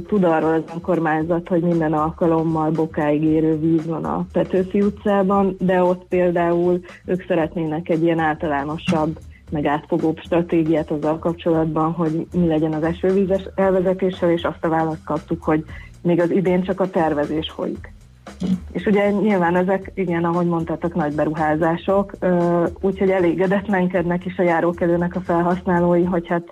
tud 0.07 0.25
arról 0.25 0.53
az 0.53 0.63
önkormányzat, 0.75 1.49
hogy 1.49 1.63
minden 1.63 1.93
alkalommal 1.93 2.71
bokáig 2.71 3.23
érő 3.23 3.59
víz 3.59 3.87
van 3.87 4.05
a 4.05 4.27
Petőfi 4.33 4.81
utcában, 4.81 5.57
de 5.59 5.83
ott 5.83 6.05
például 6.09 6.81
ők 7.05 7.25
szeretnének 7.27 7.89
egy 7.89 8.03
ilyen 8.03 8.19
általánosabb 8.19 9.19
meg 9.51 9.67
átfogóbb 9.67 10.19
stratégiát 10.19 10.91
azzal 10.91 11.19
kapcsolatban, 11.19 11.93
hogy 11.93 12.27
mi 12.33 12.47
legyen 12.47 12.73
az 12.73 12.83
esővízes 12.83 13.43
elvezetéssel, 13.55 14.31
és 14.31 14.43
azt 14.43 14.65
a 14.65 14.69
választ 14.69 15.05
kaptuk, 15.05 15.43
hogy 15.43 15.65
még 16.03 16.21
az 16.21 16.31
idén 16.31 16.63
csak 16.63 16.81
a 16.81 16.91
tervezés 16.91 17.51
folyik. 17.51 17.93
És 18.73 18.87
ugye 18.87 19.11
nyilván 19.11 19.57
ezek, 19.57 19.91
igen, 19.95 20.25
ahogy 20.25 20.47
mondtátok, 20.47 20.95
nagy 20.95 21.15
beruházások, 21.15 22.13
úgyhogy 22.81 23.11
elégedetlenkednek 23.11 24.25
is 24.25 24.39
a 24.39 24.43
járókelőnek 24.43 25.17
a 25.17 25.21
felhasználói, 25.21 26.05
hogy 26.05 26.29
hát 26.29 26.43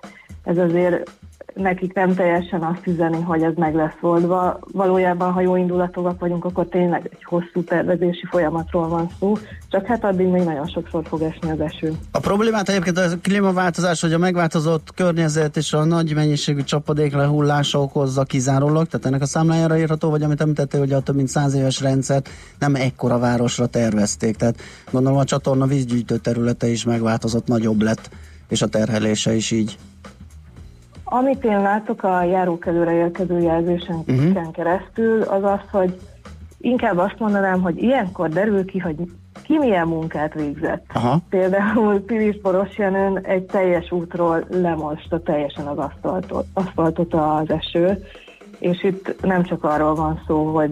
ez 0.43 0.57
azért 0.57 1.11
nekik 1.53 1.93
nem 1.93 2.15
teljesen 2.15 2.61
azt 2.61 2.87
üzeni, 2.87 3.21
hogy 3.21 3.43
ez 3.43 3.53
meg 3.55 3.75
lesz 3.75 3.97
oldva. 4.01 4.59
Valójában, 4.71 5.31
ha 5.31 5.41
jó 5.41 5.55
indulatúak 5.55 6.19
vagyunk, 6.19 6.45
akkor 6.45 6.67
tényleg 6.67 7.09
egy 7.11 7.23
hosszú 7.23 7.63
tervezési 7.63 8.25
folyamatról 8.29 8.87
van 8.87 9.07
szó, 9.19 9.33
csak 9.69 9.85
hát 9.85 10.03
addig 10.03 10.27
még 10.27 10.43
nagyon 10.43 10.67
sokszor 10.67 11.03
fog 11.07 11.21
esni 11.21 11.51
az 11.51 11.59
eső. 11.59 11.93
A 12.11 12.19
problémát 12.19 12.69
egyébként 12.69 12.97
a 12.97 13.07
klímaváltozás, 13.21 14.01
hogy 14.01 14.13
a 14.13 14.17
megváltozott 14.17 14.93
környezet 14.95 15.57
és 15.57 15.73
a 15.73 15.83
nagy 15.83 16.13
mennyiségű 16.13 16.63
csapadék 16.63 17.13
lehullása 17.13 17.81
okozza 17.81 18.23
kizárólag, 18.23 18.87
tehát 18.87 19.05
ennek 19.05 19.21
a 19.21 19.25
számlájára 19.25 19.77
írható, 19.77 20.09
vagy 20.09 20.23
amit 20.23 20.41
említettél, 20.41 20.79
hogy 20.79 20.91
a 20.91 20.99
több 20.99 21.15
mint 21.15 21.27
száz 21.27 21.53
éves 21.53 21.81
rendszert 21.81 22.29
nem 22.59 22.75
ekkora 22.75 23.17
városra 23.17 23.65
tervezték. 23.65 24.35
Tehát 24.35 24.55
gondolom 24.91 25.17
a 25.17 25.23
csatorna 25.23 25.65
vízgyűjtő 25.65 26.17
területe 26.17 26.67
is 26.67 26.83
megváltozott, 26.83 27.47
nagyobb 27.47 27.81
lett, 27.81 28.09
és 28.47 28.61
a 28.61 28.67
terhelése 28.67 29.33
is 29.33 29.51
így. 29.51 29.77
Amit 31.03 31.43
én 31.43 31.61
látok 31.61 32.03
a 32.03 32.23
járókelőre 32.23 32.93
érkező 32.93 33.39
jelzésen 33.39 34.03
uh-huh. 34.07 34.51
keresztül, 34.51 35.21
az 35.21 35.43
az, 35.43 35.59
hogy 35.71 35.99
inkább 36.59 36.97
azt 36.97 37.19
mondanám, 37.19 37.61
hogy 37.61 37.77
ilyenkor 37.77 38.29
derül 38.29 38.65
ki, 38.65 38.79
hogy 38.79 38.95
ki 39.41 39.57
milyen 39.57 39.87
munkát 39.87 40.33
végzett. 40.33 40.85
Aha. 40.93 41.19
Például 41.29 42.05
Pilis 42.05 42.41
Boros 42.41 42.77
Jenőn 42.77 43.17
egy 43.17 43.43
teljes 43.43 43.91
útról 43.91 44.45
lemosta 44.49 45.21
teljesen 45.21 45.67
az 45.67 45.77
aszfaltot, 45.77 46.45
aszfaltot 46.53 47.13
az 47.13 47.49
eső, 47.49 48.03
és 48.59 48.83
itt 48.83 49.15
nem 49.21 49.43
csak 49.43 49.63
arról 49.63 49.95
van 49.95 50.21
szó, 50.27 50.55
hogy 50.55 50.69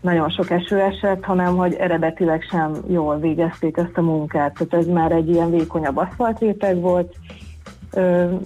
nagyon 0.00 0.30
sok 0.30 0.50
eső 0.50 0.80
esett, 0.80 1.24
hanem 1.24 1.56
hogy 1.56 1.74
eredetileg 1.74 2.42
sem 2.42 2.74
jól 2.88 3.18
végezték 3.18 3.76
ezt 3.76 3.96
a 3.96 4.02
munkát. 4.02 4.54
Tehát 4.54 4.86
ez 4.86 4.92
már 4.92 5.12
egy 5.12 5.28
ilyen 5.28 5.50
vékonyabb 5.50 5.96
aszfaltréteg 5.96 6.80
volt, 6.80 7.14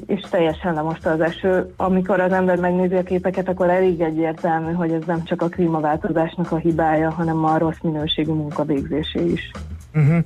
és 0.06 0.20
teljesen 0.30 0.74
lemosta 0.74 1.10
az 1.10 1.20
eső. 1.20 1.72
Amikor 1.76 2.20
az 2.20 2.32
ember 2.32 2.56
megnézi 2.56 2.94
a 2.94 3.02
képeket, 3.02 3.48
akkor 3.48 3.70
elég 3.70 4.00
egyértelmű, 4.00 4.72
hogy 4.72 4.92
ez 4.92 5.02
nem 5.06 5.24
csak 5.24 5.42
a 5.42 5.48
klímaváltozásnak 5.48 6.52
a 6.52 6.56
hibája, 6.56 7.10
hanem 7.10 7.44
a 7.44 7.58
rossz 7.58 7.80
minőségű 7.82 8.32
munkavégzésé 8.32 9.24
is. 9.24 9.50
Uh-huh. 9.94 10.22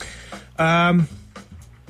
Um, 0.59 1.09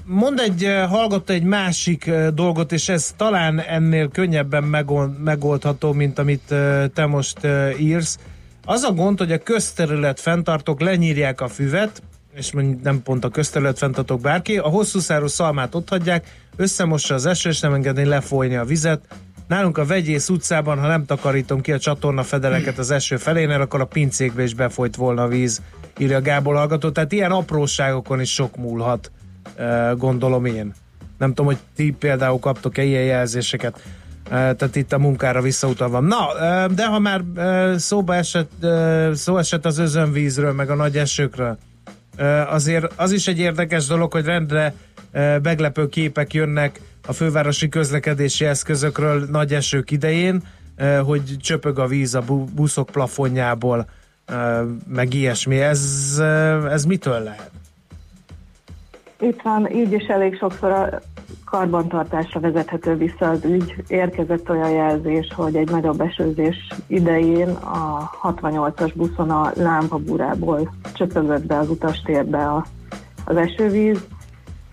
mond 0.04 0.38
egy 0.38 0.66
hallgató 0.88 1.34
egy 1.34 1.44
másik 1.44 2.10
dolgot, 2.34 2.72
és 2.72 2.88
ez 2.88 3.12
talán 3.16 3.60
ennél 3.60 4.08
könnyebben 4.08 4.64
megold, 4.64 5.22
megoldható, 5.22 5.92
mint 5.92 6.18
amit 6.18 6.54
te 6.94 7.06
most 7.06 7.38
írsz. 7.78 8.18
Az 8.64 8.82
a 8.82 8.92
gond, 8.92 9.18
hogy 9.18 9.32
a 9.32 9.38
közterület 9.38 10.20
fenntartók 10.20 10.80
lenyírják 10.80 11.40
a 11.40 11.48
füvet, 11.48 12.02
és 12.34 12.52
mondjuk 12.52 12.82
nem 12.82 13.02
pont 13.02 13.24
a 13.24 13.28
közterület 13.28 13.78
fenntartók 13.78 14.20
bárki, 14.20 14.58
a 14.58 14.68
hosszú 14.68 14.98
szárú 14.98 15.26
szalmát 15.26 15.74
ott 15.74 15.88
hagyják, 15.88 16.26
összemossa 16.56 17.14
az 17.14 17.26
eső, 17.26 17.50
és 17.50 17.60
nem 17.60 17.74
engedni 17.74 18.04
lefolyni 18.04 18.56
a 18.56 18.64
vizet. 18.64 19.00
Nálunk 19.48 19.78
a 19.78 19.84
Vegyész 19.84 20.28
utcában, 20.28 20.78
ha 20.78 20.86
nem 20.86 21.04
takarítom 21.04 21.60
ki 21.60 21.72
a 21.72 21.78
csatorna 21.78 22.22
fedeleket 22.22 22.78
az 22.78 22.90
eső 22.90 23.16
felénél, 23.16 23.60
akkor 23.60 23.80
a 23.80 23.84
pincékbe 23.84 24.42
is 24.42 24.54
befolyt 24.54 24.96
volna 24.96 25.22
a 25.22 25.28
víz, 25.28 25.62
írja 25.98 26.20
Gábor 26.20 26.54
hallgató. 26.54 26.90
Tehát 26.90 27.12
ilyen 27.12 27.30
apróságokon 27.30 28.20
is 28.20 28.32
sok 28.32 28.56
múlhat, 28.56 29.10
gondolom 29.96 30.44
én. 30.44 30.74
Nem 31.18 31.28
tudom, 31.28 31.46
hogy 31.46 31.58
ti 31.76 31.96
például 31.98 32.38
kaptok-e 32.38 32.82
ilyen 32.82 33.04
jelzéseket. 33.04 33.82
Eh, 34.24 34.30
Tehát 34.30 34.76
itt 34.76 34.92
a 34.92 34.98
munkára 34.98 35.40
visszautalva. 35.40 36.00
Na, 36.00 36.26
de 36.68 36.86
ha 36.86 36.98
már 36.98 37.22
szóba 37.76 38.14
esett, 38.14 38.66
szó 39.12 39.38
esett 39.38 39.64
az 39.64 39.78
özönvízről, 39.78 40.52
meg 40.52 40.70
a 40.70 40.74
nagy 40.74 40.96
esőkről, 40.98 41.58
azért 42.46 42.92
az 42.96 43.12
is 43.12 43.26
egy 43.26 43.38
érdekes 43.38 43.86
dolog, 43.86 44.12
hogy 44.12 44.24
rendre 44.24 44.74
meglepő 45.42 45.88
képek 45.88 46.34
jönnek 46.34 46.80
a 47.06 47.12
fővárosi 47.12 47.68
közlekedési 47.68 48.44
eszközökről 48.44 49.26
nagy 49.30 49.54
esők 49.54 49.90
idején, 49.90 50.42
hogy 51.04 51.36
csöpög 51.40 51.78
a 51.78 51.86
víz 51.86 52.14
a 52.14 52.20
bu- 52.20 52.54
buszok 52.54 52.90
plafonjából, 52.90 53.88
meg 54.88 55.14
ilyesmi. 55.14 55.60
Ez, 55.60 56.16
ez 56.70 56.84
mitől 56.84 57.22
lehet? 57.22 57.50
Itt 59.20 59.40
van, 59.42 59.70
így 59.70 59.92
is 59.92 60.06
elég 60.06 60.36
sokszor 60.36 61.00
karbantartásra 61.44 62.40
vezethető 62.40 62.96
vissza 62.96 63.28
az 63.28 63.44
ügy. 63.44 63.74
Érkezett 63.88 64.50
olyan 64.50 64.70
jelzés, 64.70 65.32
hogy 65.34 65.56
egy 65.56 65.70
nagyobb 65.70 66.00
esőzés 66.00 66.56
idején 66.86 67.48
a 67.48 68.10
68-as 68.22 68.92
buszon 68.94 69.30
a 69.30 69.52
lámpabúrából 69.54 70.74
csöpögött 70.94 71.46
be 71.46 71.58
az 71.58 71.70
utastérbe 71.70 72.46
a, 72.46 72.64
az 73.24 73.36
esővíz. 73.36 74.06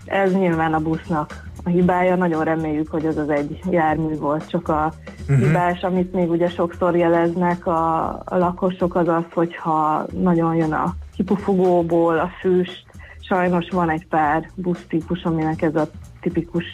Ez 0.04 0.32
nyilván 0.32 0.74
a 0.74 0.80
busznak 0.80 1.48
a 1.64 1.68
hibája. 1.68 2.16
Nagyon 2.16 2.44
reméljük, 2.44 2.88
hogy 2.88 3.04
ez 3.04 3.16
az 3.16 3.28
egy 3.28 3.60
jármű 3.70 4.16
volt, 4.16 4.48
csak 4.48 4.68
a 4.68 4.92
uh-huh. 5.20 5.38
hibás, 5.38 5.82
amit 5.82 6.12
még 6.12 6.30
ugye 6.30 6.48
sokszor 6.48 6.96
jeleznek 6.96 7.66
a, 7.66 8.08
a 8.08 8.36
lakosok, 8.36 8.94
az 8.94 9.08
az, 9.08 9.24
hogyha 9.34 10.06
nagyon 10.12 10.54
jön 10.54 10.72
a 10.72 10.94
kipufogóból 11.14 12.18
a 12.18 12.30
füst, 12.40 12.84
sajnos 13.30 13.68
van 13.70 13.90
egy 13.90 14.06
pár 14.06 14.50
busztípus, 14.54 15.22
aminek 15.22 15.62
ez 15.62 15.74
a 15.74 15.88
tipikus, 16.20 16.64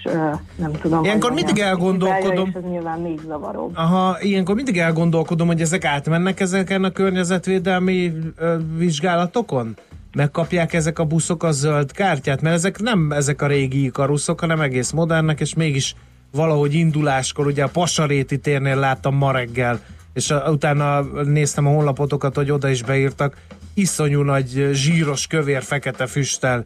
nem 0.56 0.72
tudom. 0.80 1.04
Ilyenkor 1.04 1.32
mindig 1.32 1.58
elgondolkodom- 1.58 2.48
És 2.48 2.54
ez 2.54 2.62
nyilván 2.70 3.00
még 3.00 3.20
zavaróbb. 3.26 3.72
Aha, 3.74 4.16
ilyenkor 4.20 4.54
mindig 4.54 4.78
elgondolkodom, 4.78 5.46
hogy 5.46 5.60
ezek 5.60 5.84
átmennek 5.84 6.40
ezeken 6.40 6.84
a 6.84 6.90
környezetvédelmi 6.90 8.12
ö, 8.36 8.56
vizsgálatokon? 8.76 9.76
Megkapják 10.14 10.72
ezek 10.72 10.98
a 10.98 11.04
buszok 11.04 11.42
a 11.42 11.52
zöld 11.52 11.92
kártyát? 11.92 12.40
Mert 12.42 12.54
ezek 12.54 12.78
nem 12.80 13.12
ezek 13.12 13.42
a 13.42 13.46
régi 13.46 13.84
ikaruszok, 13.84 14.40
hanem 14.40 14.60
egész 14.60 14.90
modernek, 14.90 15.40
és 15.40 15.54
mégis 15.54 15.94
valahogy 16.32 16.74
induláskor, 16.74 17.46
ugye 17.46 17.64
a 17.64 17.68
Pasaréti 17.68 18.38
térnél 18.38 18.76
láttam 18.76 19.14
ma 19.16 19.32
reggel, 19.32 19.80
és 20.12 20.30
a, 20.30 20.50
utána 20.50 21.00
néztem 21.24 21.66
a 21.66 21.70
honlapotokat, 21.70 22.34
hogy 22.34 22.50
oda 22.50 22.68
is 22.68 22.82
beírtak, 22.82 23.36
iszonyú 23.74 24.22
nagy 24.22 24.68
zsíros, 24.72 25.26
kövér, 25.26 25.62
fekete 25.62 26.06
füsttel 26.06 26.64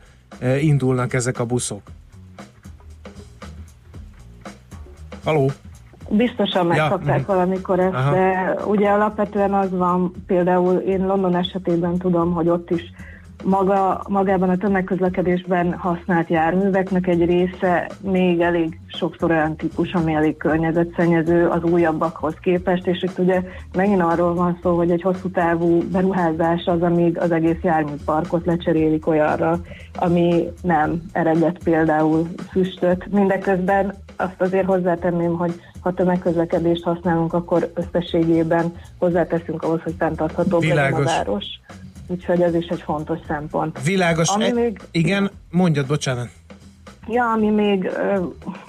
indulnak 0.60 1.12
ezek 1.14 1.38
a 1.38 1.44
buszok. 1.44 1.82
Haló? 5.24 5.50
Biztosan 6.08 6.66
megkapták 6.66 7.18
mhm. 7.18 7.26
valamikor 7.26 7.80
ezt, 7.80 7.94
Aha. 7.94 8.12
de 8.12 8.54
ugye 8.64 8.90
alapvetően 8.90 9.54
az 9.54 9.70
van, 9.70 10.12
például 10.26 10.76
én 10.76 11.06
London 11.06 11.36
esetében 11.36 11.98
tudom, 11.98 12.32
hogy 12.32 12.48
ott 12.48 12.70
is 12.70 12.82
maga, 13.44 14.02
magában 14.08 14.48
a 14.48 14.56
tömegközlekedésben 14.56 15.72
használt 15.74 16.28
járműveknek 16.28 17.06
egy 17.06 17.24
része 17.24 17.90
még 18.00 18.40
elég 18.40 18.80
sokszor 18.86 19.30
olyan 19.30 19.56
típus, 19.56 19.92
ami 19.92 20.12
elég 20.12 20.36
környezetszennyező 20.36 21.48
az 21.48 21.62
újabbakhoz 21.62 22.34
képest, 22.40 22.86
és 22.86 23.02
itt 23.02 23.18
ugye 23.18 23.42
megint 23.76 24.02
arról 24.02 24.34
van 24.34 24.58
szó, 24.62 24.76
hogy 24.76 24.90
egy 24.90 25.02
hosszú 25.02 25.30
távú 25.30 25.82
beruházás 25.92 26.64
az, 26.64 26.82
amíg 26.82 27.18
az 27.18 27.32
egész 27.32 27.62
járműparkot 27.62 28.46
lecserélik 28.46 29.06
olyanra, 29.06 29.60
ami 29.94 30.44
nem 30.62 31.02
eredet 31.12 31.58
például 31.64 32.28
füstöt. 32.50 33.06
Mindeközben 33.10 33.94
azt 34.16 34.40
azért 34.40 34.66
hozzátenném, 34.66 35.36
hogy 35.36 35.52
ha 35.80 35.92
tömegközlekedést 35.92 36.82
használunk, 36.82 37.32
akkor 37.32 37.72
összességében 37.74 38.72
hozzáteszünk 38.98 39.62
ahhoz, 39.62 39.82
hogy 39.82 39.94
fenntartható 39.98 40.58
legyen 40.60 40.92
a 40.92 41.02
város. 41.02 41.44
Úgyhogy 42.10 42.42
ez 42.42 42.54
is 42.54 42.66
egy 42.66 42.80
fontos 42.80 43.18
szempont. 43.26 43.82
Világos. 43.82 44.28
Ami 44.28 44.44
E- 44.44 44.52
még- 44.52 44.80
Igen, 44.90 45.30
mondjad, 45.50 45.86
bocsánat. 45.86 46.28
Ja, 47.08 47.30
ami 47.32 47.50
még 47.50 47.90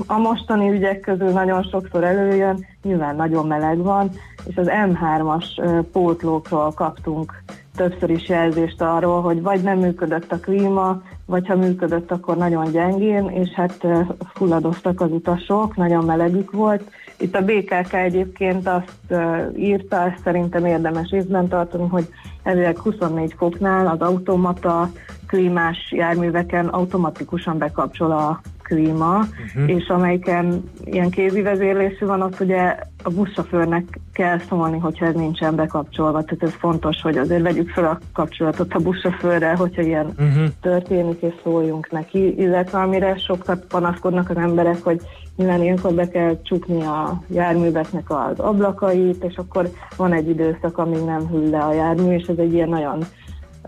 a 0.08 0.18
mostani 0.18 0.70
ügyek 0.70 1.00
közül 1.00 1.30
nagyon 1.30 1.64
sokszor 1.64 2.04
előjön, 2.04 2.66
nyilván 2.84 3.16
nagyon 3.16 3.48
meleg 3.48 3.78
van, 3.78 4.10
és 4.46 4.56
az 4.58 4.68
M3-as 4.70 5.46
ö, 5.58 5.80
pótlókról 5.92 6.72
kaptunk 6.72 7.44
többször 7.76 8.10
is 8.10 8.28
jelzést 8.30 8.82
arról, 8.82 9.22
hogy 9.22 9.42
vagy 9.42 9.62
nem 9.62 9.78
működött 9.80 10.32
a 10.32 10.40
klíma, 10.40 11.02
vagy 11.26 11.48
ha 11.48 11.56
működött, 11.56 12.12
akkor 12.12 12.38
nagyon 12.38 12.72
gyengén, 12.72 13.30
és 13.30 13.50
hát 13.50 13.88
fulladoztak 14.34 15.02
az 15.02 15.12
utasok, 15.12 15.76
nagyon 15.76 16.06
melegük 16.06 16.52
volt. 16.52 16.84
Itt 17.22 17.36
a 17.36 17.42
BKK 17.42 17.94
egyébként 17.94 18.68
azt 18.68 19.22
írta, 19.56 20.04
ezt 20.06 20.24
szerintem 20.24 20.66
érdemes 20.66 21.12
észben 21.12 21.48
tartani, 21.48 21.88
hogy 21.88 22.08
elvileg 22.44 22.78
24 22.78 23.34
foknál 23.38 23.88
az 23.88 24.00
automata 24.00 24.90
klímás 25.28 25.78
járműveken 25.92 26.68
automatikusan 26.68 27.58
bekapcsol 27.58 28.12
a 28.12 28.42
klíma, 28.64 29.18
uh-huh. 29.18 29.70
és 29.70 29.88
amelyiken 29.88 30.64
ilyen 30.84 31.10
kézi 31.10 31.42
vezérlésű 31.42 32.06
van, 32.06 32.22
ott 32.22 32.40
ugye 32.40 32.76
a 33.04 33.10
buszsofőrnek 33.10 34.00
kell 34.22 34.40
szólni, 34.50 34.80
hogyha 34.80 35.06
ez 35.06 35.14
nincsen 35.14 35.56
bekapcsolva. 35.56 36.24
Tehát 36.24 36.44
ez 36.44 36.54
fontos, 36.60 37.02
hogy 37.02 37.18
azért 37.18 37.42
vegyük 37.42 37.70
fel 37.70 37.86
a 37.86 38.00
kapcsolatot 38.14 38.74
a 38.74 38.80
buszsofőrrel, 38.80 39.56
hogyha 39.56 39.82
ilyen 39.82 40.06
uh-huh. 40.06 40.48
történik, 40.62 41.22
és 41.22 41.34
szóljunk 41.44 41.92
neki. 41.92 42.36
Illetve 42.38 42.80
amire 42.80 43.18
sokat 43.18 43.66
panaszkodnak 43.66 44.30
az 44.30 44.38
emberek, 44.38 44.84
hogy 44.84 45.02
nyilván 45.36 45.62
ilyenkor 45.62 45.94
be 45.94 46.08
kell 46.08 46.42
csukni 46.44 46.82
a 46.82 47.22
járműveknek 47.28 48.10
az 48.10 48.40
ablakait, 48.40 49.24
és 49.24 49.36
akkor 49.36 49.70
van 49.98 50.14
egy 50.14 50.30
időszak, 50.30 50.78
amíg 50.78 51.04
nem 51.04 51.28
hűl 51.28 51.50
le 51.50 51.60
a 51.60 51.74
jármű, 51.74 52.14
és 52.14 52.28
ez 52.28 52.38
egy 52.38 52.54
ilyen 52.54 52.70
nagyon 52.70 53.06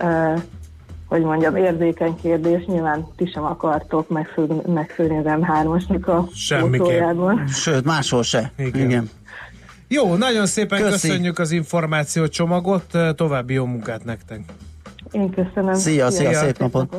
uh, 0.01 0.41
hogy 1.08 1.22
mondjam, 1.22 1.56
érzékeny 1.56 2.16
kérdés. 2.22 2.66
Nyilván 2.66 3.08
ti 3.16 3.26
sem 3.34 3.43
akartok 3.43 4.10
megfőni, 4.10 4.62
megfőni 4.68 5.18
az 5.18 5.26
M3-asnak 5.28 6.06
a 6.06 6.28
Semmiképp. 6.34 7.01
Sőt, 7.47 7.86
máshol 7.86 8.24
se. 8.24 8.51
Igen. 8.58 8.82
Igen. 8.82 9.10
Jó, 9.94 10.16
nagyon 10.16 10.46
szépen 10.46 10.82
Köszi. 10.82 10.91
köszönjük 11.08 11.39
az 11.39 11.52
információcsomagot, 11.52 12.98
további 13.16 13.54
jó 13.54 13.66
munkát 13.66 14.04
nektek. 14.04 14.39
Én 15.12 15.30
köszönöm. 15.30 15.74
Szia, 15.74 16.12
szia, 16.12 16.30
Szia. 16.30 16.39
szép 16.39 16.58
napot. 16.58 16.96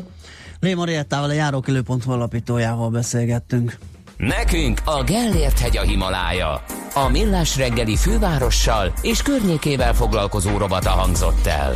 Lé 0.61 0.75
Mariettával, 0.75 1.29
a 1.29 1.33
járókelő.hu 1.33 2.13
alapítójával 2.13 2.91
beszélgettünk. 2.91 3.79
Nekünk 4.17 4.81
a 4.85 5.03
Gellért 5.03 5.59
hegy 5.59 5.77
a 5.77 5.83
Himalája. 5.83 6.63
A 6.95 7.09
Millás 7.11 7.57
reggeli 7.57 7.97
fővárossal 7.97 8.93
és 9.03 9.23
környékével 9.23 9.95
foglalkozó 9.95 10.57
robata 10.57 10.91
hangzott 10.91 11.47
el. 11.47 11.75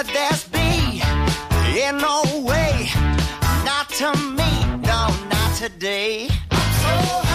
Could 0.00 0.14
this 0.14 0.48
be? 0.48 1.02
In 1.78 1.98
no 1.98 2.22
way. 2.42 2.88
Not 3.66 3.90
to 3.98 4.16
me, 4.30 4.64
no, 4.80 5.08
not 5.28 5.54
today. 5.56 6.28
Killers 6.50 7.29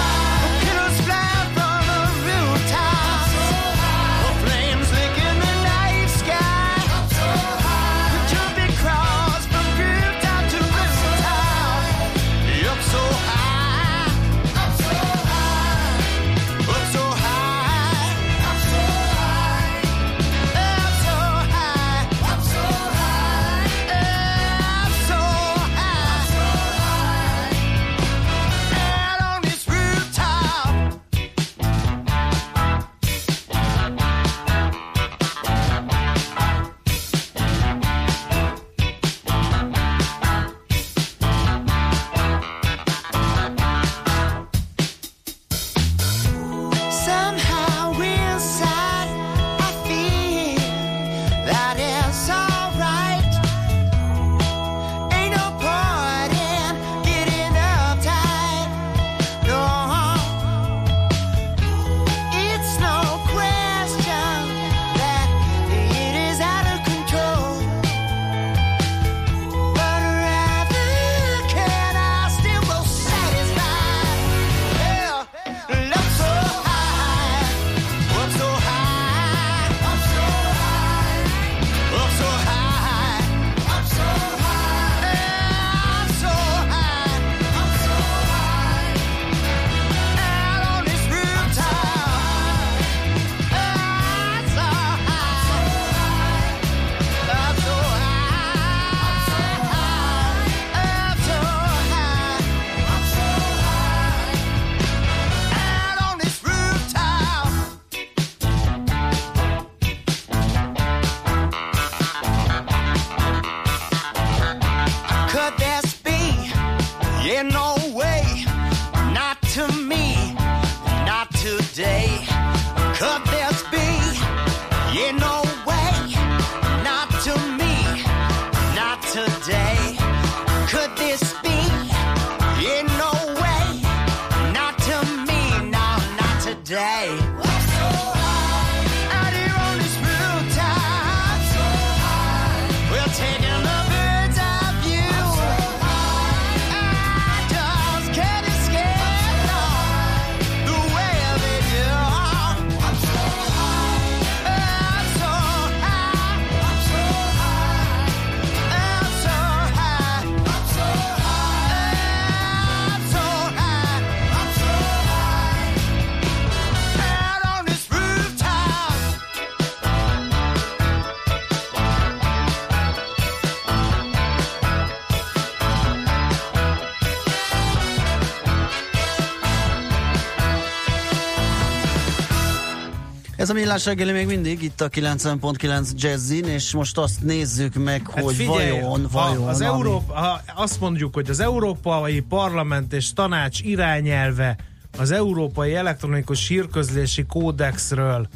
millás 183.66 183.86
reggeli 183.86 184.12
még 184.12 184.26
mindig 184.26 184.64
itt 184.64 184.82
a 184.82 184.90
90.9 184.90 185.90
Jazzin, 185.96 186.44
és 186.46 186.74
most 186.74 186.98
azt 186.98 187.22
nézzük 187.22 187.74
meg, 187.74 188.10
Hát 188.14 188.24
hogy 188.24 188.46
vajon, 188.46 189.08
vajon, 189.12 189.44
ha, 189.44 189.50
az 189.50 189.62
ami- 189.62 189.66
Európa, 189.66 190.14
ha 190.14 190.42
azt 190.56 190.80
mondjuk, 190.80 191.14
hogy 191.14 191.30
az 191.30 191.40
Európai 191.40 192.20
Parlament 192.20 192.94
és 192.94 193.14
Tanács 193.14 193.62
irányelve 193.62 194.56
az 194.98 195.12
Európai 195.12 195.76
Elektronikus 195.76 196.48
Hírközlési 196.48 197.26
Kódexről 197.26 198.28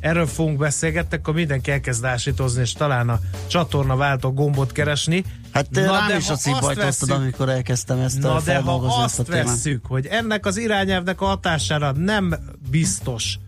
erről 0.00 0.26
fogunk 0.26 0.58
beszélgetni, 0.58 1.16
akkor 1.16 1.34
mindenki 1.34 1.70
elkezd 1.70 2.04
ásítozni, 2.04 2.60
és 2.60 2.72
talán 2.72 3.08
a 3.08 3.18
csatorna 3.46 3.96
váltó 3.96 4.32
gombot 4.32 4.72
keresni. 4.72 5.24
Hát 5.52 5.70
Na, 5.70 5.80
rám 5.82 6.08
de 6.08 6.16
is 6.16 6.28
a 6.28 6.32
azt 6.32 6.46
osztod, 6.78 7.10
amikor 7.10 7.48
elkezdtem 7.48 7.98
ezt 7.98 8.18
Na 8.18 8.34
a 8.34 8.40
de 8.40 8.58
ha 8.58 9.04
ezt 9.04 9.18
a 9.18 9.22
azt 9.22 9.30
témát. 9.30 9.44
vesszük, 9.44 9.86
hogy 9.86 10.06
ennek 10.06 10.46
az 10.46 10.56
irányelvnek 10.56 11.20
a 11.20 11.24
hatására 11.24 11.92
nem 11.92 12.34
biztos 12.70 13.38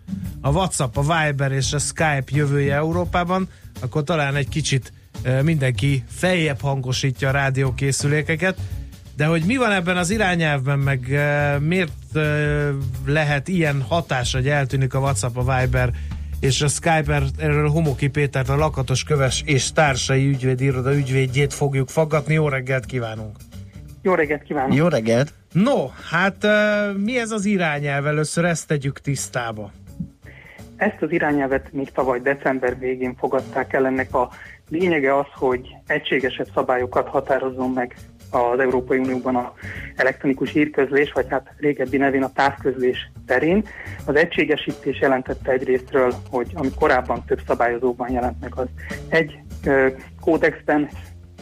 a 0.41 0.49
WhatsApp, 0.49 0.97
a 0.97 1.01
Viber 1.01 1.51
és 1.51 1.73
a 1.73 1.79
Skype 1.79 2.23
jövője 2.27 2.75
Európában, 2.75 3.47
akkor 3.81 4.03
talán 4.03 4.35
egy 4.35 4.49
kicsit 4.49 4.93
mindenki 5.41 6.03
feljebb 6.07 6.61
hangosítja 6.61 7.27
a 7.29 7.31
rádiókészülékeket, 7.31 8.57
de 9.15 9.25
hogy 9.25 9.43
mi 9.43 9.57
van 9.57 9.71
ebben 9.71 9.97
az 9.97 10.09
irányelvben, 10.09 10.79
meg 10.79 10.99
miért 11.59 11.91
eh, 12.13 12.67
lehet 13.05 13.47
ilyen 13.47 13.81
hatás, 13.81 14.33
hogy 14.33 14.47
eltűnik 14.47 14.93
a 14.93 14.99
WhatsApp, 14.99 15.37
a 15.37 15.59
Viber 15.59 15.91
és 16.39 16.61
a 16.61 16.67
Skype 16.67 17.21
erről 17.37 17.69
Homoki 17.69 18.07
Pétert, 18.07 18.49
a 18.49 18.55
Lakatos 18.55 19.03
Köves 19.03 19.43
és 19.45 19.71
társai 19.71 20.27
ügyvédiroda 20.27 20.95
ügyvédjét 20.95 21.53
fogjuk 21.53 21.89
faggatni. 21.89 22.33
Jó 22.33 22.47
reggelt 22.47 22.85
kívánunk! 22.85 23.35
Jó 24.01 24.13
reggelt 24.13 24.43
kívánok! 24.43 24.75
Jó 24.75 24.87
reggelt! 24.87 25.33
No, 25.51 25.87
hát 26.09 26.47
mi 26.97 27.19
ez 27.19 27.31
az 27.31 27.45
irányelv? 27.45 28.07
Először 28.07 28.45
ezt 28.45 28.67
tegyük 28.67 28.99
tisztába. 28.99 29.71
Ezt 30.81 31.01
az 31.01 31.11
irányelvet 31.11 31.71
még 31.71 31.91
tavaly 31.91 32.19
december 32.19 32.79
végén 32.79 33.15
fogadták 33.15 33.73
el. 33.73 33.85
Ennek 33.85 34.13
a 34.13 34.29
lényege 34.69 35.17
az, 35.17 35.25
hogy 35.33 35.67
egységesebb 35.87 36.47
szabályokat 36.53 37.07
határozzon 37.07 37.71
meg 37.71 37.95
az 38.31 38.59
Európai 38.59 38.97
Unióban 38.97 39.35
a 39.35 39.53
elektronikus 39.95 40.51
hírközlés, 40.51 41.11
vagy 41.11 41.25
hát 41.29 41.53
régebbi 41.57 41.97
nevén 41.97 42.23
a 42.23 42.31
távközlés 42.31 43.11
terén. 43.25 43.65
Az 44.05 44.15
egységesítés 44.15 44.99
jelentette 44.99 45.51
egyrésztről, 45.51 46.13
hogy 46.29 46.51
ami 46.53 46.69
korábban 46.79 47.23
több 47.25 47.39
szabályozóban 47.47 48.11
jelent 48.11 48.39
meg, 48.41 48.53
az 48.55 48.67
egy 49.09 49.39
kódexben 50.21 50.89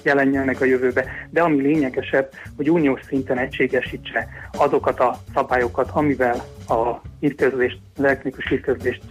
jelenjen 0.04 0.56
a 0.60 0.66
jövőbe, 0.66 1.06
de 1.30 1.42
ami 1.42 1.62
lényegesebb, 1.62 2.30
hogy 2.56 2.70
uniós 2.70 3.02
szinten 3.04 3.38
egységesítse 3.38 4.28
azokat 4.52 5.00
a 5.00 5.18
szabályokat, 5.34 5.90
amivel 5.94 6.44
a 6.68 7.02
hírközlést, 7.20 7.80
az 7.98 8.04
elektronikus 8.04 8.48
hírközlést 8.48 9.02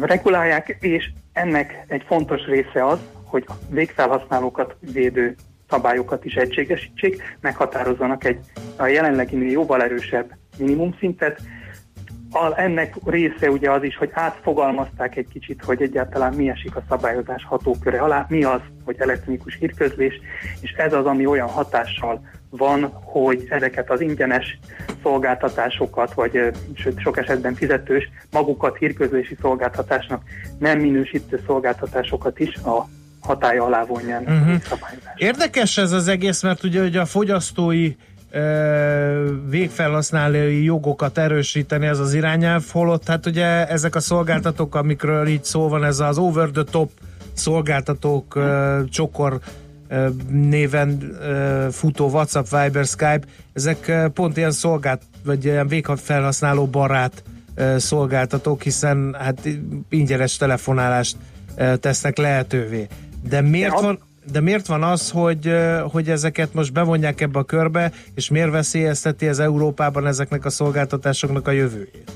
regulálják, 0.00 0.76
és 0.80 1.10
ennek 1.32 1.84
egy 1.86 2.02
fontos 2.06 2.46
része 2.46 2.86
az, 2.86 2.98
hogy 3.24 3.44
a 3.46 3.52
végfelhasználókat 3.70 4.76
védő 4.92 5.34
szabályokat 5.68 6.24
is 6.24 6.34
egységesítsék, 6.34 7.36
meghatározzanak 7.40 8.24
egy 8.24 8.38
a 8.76 8.86
jelenlegi 8.86 9.50
jóval 9.50 9.82
erősebb 9.82 10.36
minimumszintet. 10.58 11.40
A, 12.32 12.60
ennek 12.60 12.94
része 13.04 13.50
ugye 13.50 13.70
az 13.70 13.82
is, 13.82 13.96
hogy 13.96 14.10
átfogalmazták 14.12 15.16
egy 15.16 15.28
kicsit, 15.32 15.64
hogy 15.64 15.82
egyáltalán 15.82 16.34
mi 16.34 16.48
esik 16.48 16.76
a 16.76 16.82
szabályozás 16.88 17.44
hatóköre 17.44 17.98
alá, 17.98 18.26
mi 18.28 18.44
az, 18.44 18.60
hogy 18.84 18.96
elektronikus 18.98 19.56
hírközlés, 19.60 20.20
és 20.60 20.70
ez 20.70 20.92
az, 20.92 21.06
ami 21.06 21.26
olyan 21.26 21.48
hatással 21.48 22.20
van, 22.50 22.90
hogy 23.02 23.46
ezeket 23.48 23.90
az 23.90 24.00
ingyenes 24.00 24.58
szolgáltatásokat, 25.02 26.14
vagy 26.14 26.40
sőt, 26.74 27.00
sok 27.00 27.18
esetben 27.18 27.54
fizetős, 27.54 28.10
magukat 28.30 28.76
hírközlési 28.76 29.36
szolgáltatásnak 29.40 30.22
nem 30.58 30.78
minősítő 30.78 31.42
szolgáltatásokat 31.46 32.38
is 32.38 32.54
a 32.56 32.88
hatája 33.20 33.64
alá 33.64 33.84
vonja 33.84 34.16
ennek 34.16 34.28
Mhm. 34.28 34.54
Érdekes 35.16 35.78
ez 35.78 35.92
az 35.92 36.08
egész, 36.08 36.42
mert 36.42 36.64
ugye 36.64 36.80
hogy 36.80 36.96
a 36.96 37.06
fogyasztói 37.06 37.94
végfelhasználói 39.48 40.64
jogokat 40.64 41.18
erősíteni 41.18 41.86
ez 41.86 41.98
az 41.98 42.14
irányelv, 42.14 42.64
holott 42.70 43.06
hát 43.08 43.26
ugye 43.26 43.66
ezek 43.66 43.94
a 43.94 44.00
szolgáltatók, 44.00 44.74
amikről 44.74 45.26
így 45.26 45.44
szó 45.44 45.68
van, 45.68 45.84
ez 45.84 46.00
az 46.00 46.18
over 46.18 46.48
the 46.48 46.62
top 46.62 46.90
szolgáltatók 47.32 48.34
ö, 48.34 48.80
csokor 48.90 49.40
ö, 49.88 50.08
néven 50.30 51.16
ö, 51.20 51.66
futó 51.70 52.08
WhatsApp, 52.08 52.46
Viber, 52.50 52.84
Skype, 52.84 53.20
ezek 53.52 54.10
pont 54.14 54.36
ilyen 54.36 54.50
szolgált, 54.50 55.02
vagy 55.24 55.44
ilyen 55.44 55.68
végfelhasználó 55.68 56.66
barát 56.66 57.22
szolgáltatók, 57.76 58.62
hiszen 58.62 59.16
hát 59.18 59.48
ingyenes 59.88 60.36
telefonálást 60.36 61.16
tesznek 61.80 62.16
lehetővé. 62.16 62.86
De 63.28 63.40
miért 63.40 63.80
van, 63.80 63.98
de 64.32 64.40
miért 64.40 64.66
van 64.66 64.82
az, 64.82 65.10
hogy, 65.10 65.56
hogy 65.92 66.08
ezeket 66.08 66.54
most 66.54 66.72
bevonják 66.72 67.20
ebbe 67.20 67.38
a 67.38 67.44
körbe, 67.44 67.92
és 68.14 68.30
miért 68.30 68.50
veszélyezteti 68.50 69.26
ez 69.26 69.38
Európában 69.38 70.06
ezeknek 70.06 70.44
a 70.44 70.50
szolgáltatásoknak 70.50 71.48
a 71.48 71.50
jövőjét? 71.50 72.12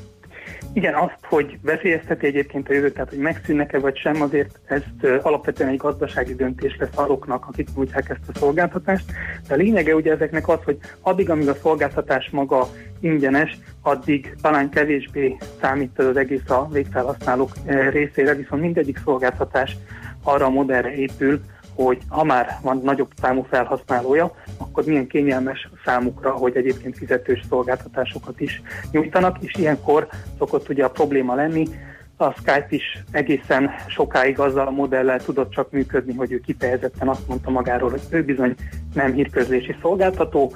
Igen, 0.75 0.95
azt, 0.95 1.19
hogy 1.23 1.59
veszélyezteti 1.63 2.27
egyébként 2.27 2.69
a 2.69 2.73
jövőt, 2.73 2.93
tehát 2.93 3.09
hogy 3.09 3.19
megszűnnek-e 3.19 3.79
vagy 3.79 3.97
sem, 3.97 4.23
azért 4.23 4.59
ezt 4.65 5.23
alapvetően 5.23 5.71
egy 5.71 5.77
gazdasági 5.77 6.35
döntés 6.35 6.77
lesz 6.79 6.89
azoknak, 6.95 7.47
akik 7.49 7.69
nyújtják 7.77 8.09
ezt 8.09 8.29
a 8.35 8.39
szolgáltatást. 8.39 9.05
De 9.49 9.55
a 9.55 9.57
lényege 9.57 9.95
ugye 9.95 10.13
ezeknek 10.13 10.49
az, 10.49 10.59
hogy 10.65 10.79
addig, 11.01 11.31
amíg 11.31 11.49
a 11.49 11.55
szolgáltatás 11.55 12.31
maga 12.31 12.69
ingyenes, 13.01 13.59
addig 13.83 14.37
talán 14.43 14.71
kevésbé 14.71 15.37
számít 15.61 15.99
az 15.99 16.17
egész 16.17 16.51
a 16.51 16.69
végfelhasználók 16.71 17.51
ö, 17.67 17.89
részére, 17.89 18.35
viszont 18.35 18.63
mindegyik 18.63 19.01
szolgáltatás 19.05 19.77
arra 20.23 20.47
a 20.47 20.51
modellre 20.51 20.95
épül, 20.95 21.41
hogy 21.75 21.99
ha 22.09 22.25
már 22.25 22.59
van 22.63 22.81
nagyobb 22.85 23.11
számú 23.21 23.43
felhasználója, 23.43 24.35
akkor 24.57 24.85
milyen 24.85 25.07
kényelmes 25.07 25.69
számukra, 25.85 26.31
hogy 26.31 26.57
egyébként 26.57 26.97
fizetős 26.97 27.43
szolgáltatásokat 27.49 28.41
is 28.41 28.63
nyújtanak, 28.91 29.37
és 29.41 29.55
ilyenkor 29.55 30.09
szokott 30.39 30.69
ugye 30.69 30.85
a 30.85 30.91
probléma 30.91 31.35
lenni, 31.35 31.69
a 32.17 32.33
Skype 32.33 32.67
is 32.69 33.05
egészen 33.11 33.71
sokáig 33.89 34.39
azzal 34.39 34.67
a 34.67 34.71
modellel 34.71 35.25
tudott 35.25 35.51
csak 35.51 35.71
működni, 35.71 36.15
hogy 36.15 36.33
ő 36.33 36.41
kifejezetten 36.41 37.09
azt 37.09 37.29
mondta 37.29 37.51
magáról, 37.51 37.91
hogy 37.91 38.03
ő 38.11 38.25
bizony 38.25 38.55
nem 38.95 39.13
hírközlési 39.13 39.77
szolgáltató, 39.81 40.53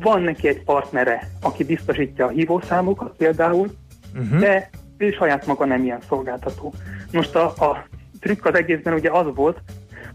van 0.00 0.22
neki 0.22 0.48
egy 0.48 0.64
partnere, 0.64 1.28
aki 1.42 1.64
biztosítja 1.64 2.26
a 2.26 2.28
hívószámokat 2.28 3.16
például, 3.16 3.68
uh-huh. 4.14 4.40
de 4.40 4.70
ő 4.96 5.10
saját 5.10 5.46
maga 5.46 5.64
nem 5.64 5.84
ilyen 5.84 6.00
szolgáltató. 6.08 6.74
Most 7.12 7.34
a, 7.34 7.44
a 7.46 7.86
trükk 8.20 8.44
az 8.44 8.54
egészben 8.54 8.94
ugye 8.94 9.10
az 9.10 9.26
volt, 9.34 9.58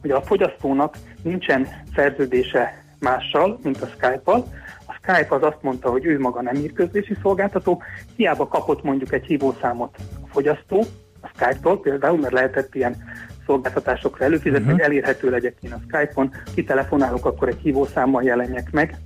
hogy 0.01 0.11
a 0.11 0.21
fogyasztónak 0.21 0.97
nincsen 1.21 1.67
szerződése 1.95 2.83
mással, 2.99 3.59
mint 3.63 3.81
a 3.81 3.87
Skype-val. 3.87 4.45
A 4.85 4.93
Skype 4.93 5.35
az 5.35 5.43
azt 5.43 5.61
mondta, 5.61 5.89
hogy 5.89 6.05
ő 6.05 6.19
maga 6.19 6.41
nem 6.41 6.55
hírközlési 6.55 7.15
szolgáltató, 7.21 7.81
hiába 8.15 8.47
kapott 8.47 8.83
mondjuk 8.83 9.13
egy 9.13 9.25
hívószámot 9.25 9.95
a 10.23 10.27
fogyasztó, 10.27 10.85
a 11.21 11.27
Skype-tól 11.27 11.79
például, 11.79 12.17
mert 12.17 12.33
lehetett 12.33 12.75
ilyen 12.75 12.95
szolgáltatásokra 13.45 14.25
előfizetni, 14.25 14.63
uh-huh. 14.63 14.79
hogy 14.79 14.89
elérhető 14.89 15.29
legyek 15.29 15.55
én 15.61 15.71
a 15.71 15.79
Skype-on, 15.87 16.31
kitelefonálok, 16.55 17.25
akkor 17.25 17.47
egy 17.47 17.59
hívószámmal 17.61 18.23
jelenjek 18.23 18.71
meg. 18.71 18.97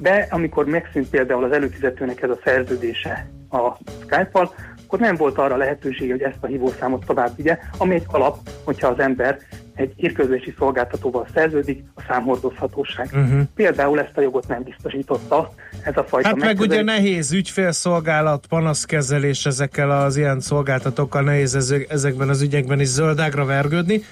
De 0.00 0.26
amikor 0.30 0.66
megszűnt 0.66 1.08
például 1.08 1.44
az 1.44 1.52
előfizetőnek 1.52 2.22
ez 2.22 2.30
a 2.30 2.38
szerződése 2.44 3.28
a 3.50 3.72
Skype-val, 4.00 4.54
akkor 4.86 4.98
nem 4.98 5.16
volt 5.16 5.38
arra 5.38 5.56
lehetőség, 5.56 6.10
hogy 6.10 6.22
ezt 6.22 6.38
a 6.40 6.46
hívószámot 6.46 7.06
tovább 7.06 7.36
vigye, 7.36 7.58
ami 7.78 7.94
egy 7.94 8.06
alap, 8.06 8.38
hogyha 8.64 8.88
az 8.88 8.98
ember 8.98 9.38
egy 9.78 9.92
hírközlési 9.96 10.54
szolgáltatóval 10.58 11.26
szerződik, 11.34 11.84
a 11.94 12.02
számhordozhatóság. 12.08 13.08
Uh-huh. 13.12 13.40
Például 13.54 14.00
ezt 14.00 14.16
a 14.16 14.20
jogot 14.20 14.48
nem 14.48 14.62
biztosította 14.62 15.52
ez 15.82 15.96
a 15.96 16.04
fajta 16.04 16.28
Hát 16.28 16.36
meg 16.36 16.60
ugye 16.60 16.82
nehéz 16.82 17.32
ügyfélszolgálat, 17.32 18.46
panaszkezelés 18.46 19.46
ezekkel 19.46 19.90
az 19.90 20.16
ilyen 20.16 20.40
szolgáltatókkal 20.40 21.22
nehéz 21.22 21.54
ezek- 21.54 21.92
ezekben 21.92 22.28
az 22.28 22.42
ügyekben 22.42 22.80
is 22.80 22.86
zöldágra 22.86 23.44
vergődni. 23.44 24.02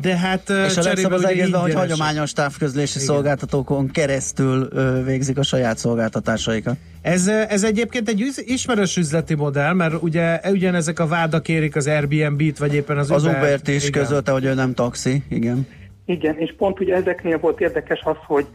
De 0.00 0.16
hát 0.16 0.50
És 0.50 0.76
a 0.76 0.82
legszebb 0.82 1.12
az 1.12 1.24
egészben, 1.24 1.60
hogy 1.60 1.74
hagyományos 1.74 2.32
távközlési 2.32 2.98
szolgáltatókon 2.98 3.90
keresztül 3.90 4.68
végzik 5.04 5.38
a 5.38 5.42
saját 5.42 5.78
szolgáltatásaikat. 5.78 6.76
Ez, 7.02 7.28
ez 7.28 7.64
egyébként 7.64 8.08
egy 8.08 8.26
ismerős 8.38 8.96
üzleti 8.96 9.34
modell, 9.34 9.72
mert 9.72 10.02
ugye 10.02 10.40
ugyanezek 10.50 10.98
a 10.98 11.06
vádak 11.06 11.48
érik 11.48 11.76
az 11.76 11.86
Airbnb-t, 11.86 12.58
vagy 12.58 12.74
éppen 12.74 12.98
az, 12.98 13.10
Az 13.10 13.22
Uber. 13.22 13.36
Ubert 13.36 13.68
is 13.68 13.88
Igen. 13.88 14.02
közölte, 14.02 14.32
hogy 14.32 14.44
ő 14.44 14.54
nem 14.54 14.74
taxi, 14.74 15.22
igen. 15.28 15.66
Igen, 16.06 16.38
és 16.38 16.54
pont 16.56 16.80
ugye 16.80 16.94
ezeknél 16.94 17.38
volt 17.38 17.60
érdekes 17.60 18.00
az, 18.04 18.16
hogy 18.26 18.46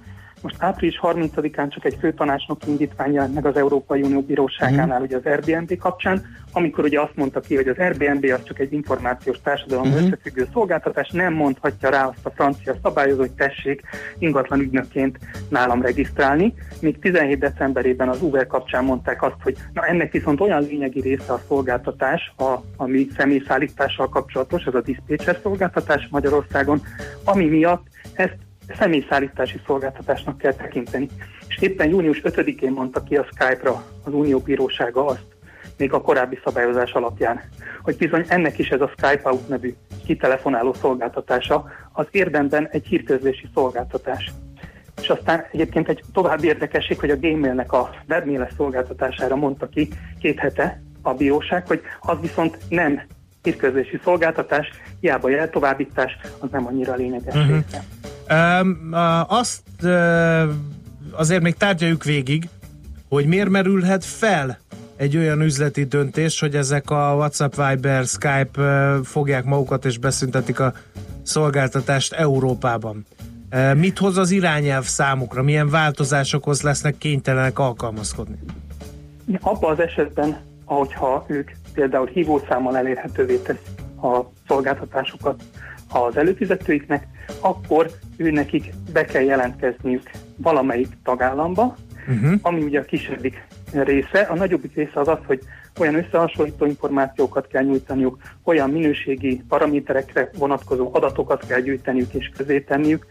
most 0.41 0.55
április 0.59 0.99
30-án 1.01 1.69
csak 1.73 1.85
egy 1.85 1.97
főtanácsnok 1.99 2.67
indítvány 2.67 3.13
jelent 3.13 3.33
meg 3.33 3.45
az 3.45 3.55
Európai 3.55 4.01
Unió 4.01 4.21
Bíróságánál 4.21 4.99
Mhm. 4.99 5.03
ugye 5.03 5.17
az 5.17 5.25
Airbnb 5.25 5.77
kapcsán, 5.77 6.21
amikor 6.53 6.83
ugye 6.83 7.01
azt 7.01 7.15
mondta 7.15 7.39
ki, 7.39 7.55
hogy 7.55 7.67
az 7.67 7.77
Airbnb 7.77 8.25
az 8.33 8.43
csak 8.43 8.59
egy 8.59 8.73
információs 8.73 9.37
társadalom 9.43 9.87
Mhm. 9.87 9.97
összefüggő 9.97 10.47
szolgáltatás, 10.53 11.09
nem 11.09 11.33
mondhatja 11.33 11.89
rá 11.89 12.05
azt 12.05 12.25
a 12.25 12.29
francia 12.29 12.75
szabályozó, 12.83 13.19
hogy 13.19 13.31
tessék 13.31 13.81
ingatlan 14.17 14.59
ügynökként 14.59 15.17
nálam 15.49 15.81
regisztrálni. 15.81 16.53
Míg 16.81 16.99
17 16.99 17.39
decemberében 17.39 18.09
az 18.09 18.21
Uber 18.21 18.47
kapcsán 18.47 18.83
mondták 18.83 19.21
azt, 19.23 19.41
hogy 19.43 19.57
na 19.73 19.85
ennek 19.85 20.11
viszont 20.11 20.39
olyan 20.41 20.61
lényegi 20.61 21.01
része 21.01 21.33
a 21.33 21.41
szolgáltatás, 21.47 22.33
a, 22.37 22.55
ami 22.77 23.07
személyszállítással 23.17 24.09
kapcsolatos, 24.09 24.63
ez 24.63 24.73
a 24.73 24.81
dispatcher 24.81 25.39
szolgáltatás 25.43 26.07
Magyarországon, 26.11 26.81
ami 27.23 27.45
miatt 27.45 27.83
ezt 28.13 28.37
személyszállítási 28.77 29.61
szolgáltatásnak 29.65 30.37
kell 30.37 30.53
tekinteni. 30.53 31.07
És 31.47 31.57
éppen 31.59 31.89
június 31.89 32.21
5-én 32.23 32.71
mondta 32.71 33.03
ki 33.03 33.15
a 33.15 33.25
Skype-ra 33.25 33.83
az 34.03 34.13
Unió 34.13 34.39
Bírósága 34.39 35.05
azt, 35.05 35.25
még 35.77 35.93
a 35.93 36.01
korábbi 36.01 36.39
szabályozás 36.43 36.91
alapján, 36.91 37.41
hogy 37.81 37.97
bizony 37.97 38.25
ennek 38.27 38.57
is 38.57 38.69
ez 38.69 38.81
a 38.81 38.91
Skype 38.97 39.29
Out 39.29 39.47
nevű 39.47 39.73
kitelefonáló 40.05 40.73
szolgáltatása 40.73 41.65
az 41.91 42.05
érdemben 42.11 42.67
egy 42.71 42.85
hírközlési 42.85 43.49
szolgáltatás. 43.53 44.31
És 45.01 45.09
aztán 45.09 45.45
egyébként 45.51 45.89
egy 45.89 46.03
további 46.13 46.47
érdekesség, 46.47 46.99
hogy 46.99 47.09
a 47.09 47.15
Gmailnek 47.15 47.71
a 47.71 47.89
webmailes 48.09 48.51
szolgáltatására 48.57 49.35
mondta 49.35 49.67
ki 49.67 49.87
két 50.19 50.39
hete 50.39 50.81
a 51.01 51.13
bíróság, 51.13 51.67
hogy 51.67 51.81
az 51.99 52.17
viszont 52.21 52.57
nem 52.69 53.01
hírközlési 53.43 53.99
szolgáltatás, 54.03 54.69
hiába 54.99 55.29
jeltovábbítás, 55.29 56.17
az 56.39 56.49
nem 56.51 56.65
annyira 56.65 56.95
lényeges 56.95 57.35
uh-huh. 57.35 57.55
része. 57.55 57.83
Azt 59.27 59.61
azért 61.11 61.41
még 61.41 61.55
tárgyaljuk 61.55 62.03
végig, 62.03 62.49
hogy 63.09 63.25
miért 63.25 63.49
merülhet 63.49 64.05
fel 64.05 64.59
egy 64.95 65.17
olyan 65.17 65.41
üzleti 65.41 65.83
döntés, 65.83 66.39
hogy 66.39 66.55
ezek 66.55 66.89
a 66.89 67.13
WhatsApp, 67.15 67.53
Viber, 67.55 68.05
Skype 68.05 68.99
fogják 69.03 69.43
magukat 69.43 69.85
és 69.85 69.97
beszüntetik 69.97 70.59
a 70.59 70.73
szolgáltatást 71.23 72.13
Európában. 72.13 73.05
Mit 73.75 73.97
hoz 73.97 74.17
az 74.17 74.31
irányelv 74.31 74.83
számukra? 74.83 75.43
Milyen 75.43 75.69
változásokhoz 75.69 76.61
lesznek 76.61 76.97
kénytelenek 76.97 77.59
alkalmazkodni? 77.59 78.39
Abban 79.41 79.71
az 79.71 79.79
esetben, 79.79 80.37
ahogyha 80.65 81.25
ők 81.27 81.51
például 81.73 82.07
hívószámmal 82.07 82.77
elérhetővé 82.77 83.35
teszik 83.37 83.79
a 84.01 84.31
szolgáltatásukat 84.47 85.43
az 85.89 86.17
előfizetőiknek, 86.17 87.07
akkor 87.39 87.89
ő 88.17 88.31
nekik 88.31 88.73
be 88.93 89.05
kell 89.05 89.23
jelentkezniük 89.23 90.11
valamelyik 90.37 90.87
tagállamba, 91.03 91.75
uh-huh. 92.07 92.33
ami 92.41 92.61
ugye 92.61 92.79
a 92.79 92.85
kisebbik 92.85 93.47
része. 93.73 94.19
A 94.19 94.35
nagyobbik 94.35 94.75
része 94.75 94.99
az 94.99 95.07
az, 95.07 95.19
hogy 95.25 95.41
olyan 95.79 95.95
összehasonlító 95.95 96.65
információkat 96.65 97.47
kell 97.47 97.63
nyújtaniuk, 97.63 98.17
olyan 98.43 98.69
minőségi 98.69 99.43
paraméterekre 99.47 100.29
vonatkozó 100.37 100.89
adatokat 100.93 101.45
kell 101.47 101.59
gyűjteniük 101.59 102.13
és 102.13 102.31
közé 102.37 102.59
tenniük, 102.59 103.05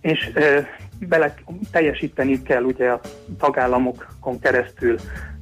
és 0.00 0.30
ö, 0.34 0.60
bele 1.08 1.34
teljesíteni 1.70 2.42
kell 2.42 2.62
ugye 2.62 2.90
a 2.90 3.00
tagállamokon 3.38 4.40
keresztül 4.40 4.96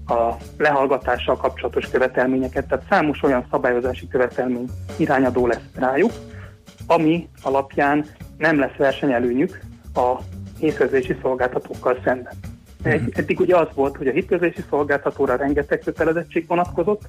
a 0.06 0.36
lehallgatással 0.56 1.36
kapcsolatos 1.36 1.88
követelményeket, 1.88 2.68
tehát 2.68 2.84
számos 2.88 3.22
olyan 3.22 3.46
szabályozási 3.50 4.08
követelmény 4.08 4.68
irányadó 4.96 5.46
lesz 5.46 5.70
rájuk, 5.74 6.12
ami 6.86 7.28
alapján 7.42 8.06
nem 8.38 8.58
lesz 8.58 8.76
versenyelőnyük 8.76 9.60
a 9.94 10.14
hírközlési 10.58 11.16
szolgáltatókkal 11.22 11.98
szemben. 12.04 12.32
Egy, 12.82 13.12
eddig 13.14 13.40
ugye 13.40 13.56
az 13.56 13.68
volt, 13.74 13.96
hogy 13.96 14.08
a 14.08 14.12
hitközlési 14.12 14.64
szolgáltatóra 14.68 15.36
rengeteg 15.36 15.78
kötelezettség 15.78 16.46
vonatkozott, 16.46 17.02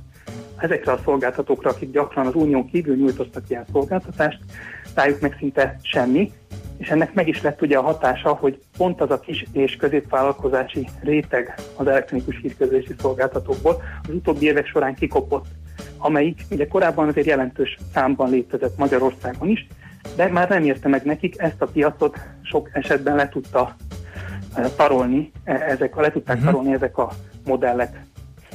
ezekre 0.57 0.91
a 0.91 0.99
szolgáltatókra, 1.03 1.69
akik 1.69 1.91
gyakran 1.91 2.25
az 2.25 2.36
unión 2.36 2.69
kívül 2.69 2.95
nyújtoztak 2.95 3.43
ilyen 3.49 3.65
szolgáltatást, 3.71 4.39
rájuk 4.95 5.19
meg 5.19 5.36
szinte 5.39 5.80
semmi, 5.82 6.32
és 6.78 6.89
ennek 6.89 7.13
meg 7.13 7.28
is 7.28 7.41
lett 7.41 7.61
ugye 7.61 7.78
a 7.78 7.82
hatása, 7.82 8.34
hogy 8.34 8.59
pont 8.78 9.01
az 9.01 9.11
a 9.11 9.19
kis 9.19 9.45
és 9.51 9.75
középvállalkozási 9.75 10.88
réteg 11.01 11.59
az 11.75 11.88
elektronikus 11.88 12.39
hírközlési 12.41 12.95
szolgáltatókból 12.99 13.82
az 14.07 14.13
utóbbi 14.13 14.45
évek 14.45 14.65
során 14.65 14.95
kikopott, 14.95 15.45
amelyik 15.97 16.41
ugye 16.51 16.67
korábban 16.67 17.07
azért 17.07 17.28
jelentős 17.28 17.78
számban 17.93 18.30
létezett 18.30 18.78
Magyarországon 18.78 19.49
is, 19.49 19.67
de 20.15 20.27
már 20.27 20.49
nem 20.49 20.63
érte 20.63 20.87
meg 20.87 21.03
nekik, 21.03 21.35
ezt 21.37 21.61
a 21.61 21.65
piacot 21.65 22.17
sok 22.41 22.69
esetben 22.73 23.15
le 23.15 23.29
tudta 23.29 23.75
eh, 24.55 24.65
tarolni, 24.77 25.31
eh, 25.43 25.69
ezek, 25.69 25.95
le 25.95 26.11
tudták 26.11 26.35
uh-huh. 26.35 26.51
tarolni 26.51 26.73
ezek 26.73 26.97
a 26.97 27.11
modellek. 27.45 28.01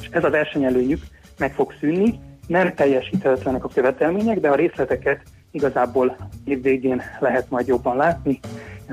És 0.01 0.07
ez 0.11 0.23
a 0.23 0.29
versenyelőnyük 0.29 1.01
meg 1.37 1.53
fog 1.53 1.73
szűnni, 1.79 2.19
nem 2.47 2.73
teljesíthetetlenek 2.73 3.63
a 3.63 3.69
követelmények, 3.73 4.39
de 4.39 4.49
a 4.49 4.55
részleteket 4.55 5.21
igazából 5.51 6.17
évvégén 6.43 7.01
lehet 7.19 7.49
majd 7.49 7.67
jobban 7.67 7.95
látni, 7.95 8.39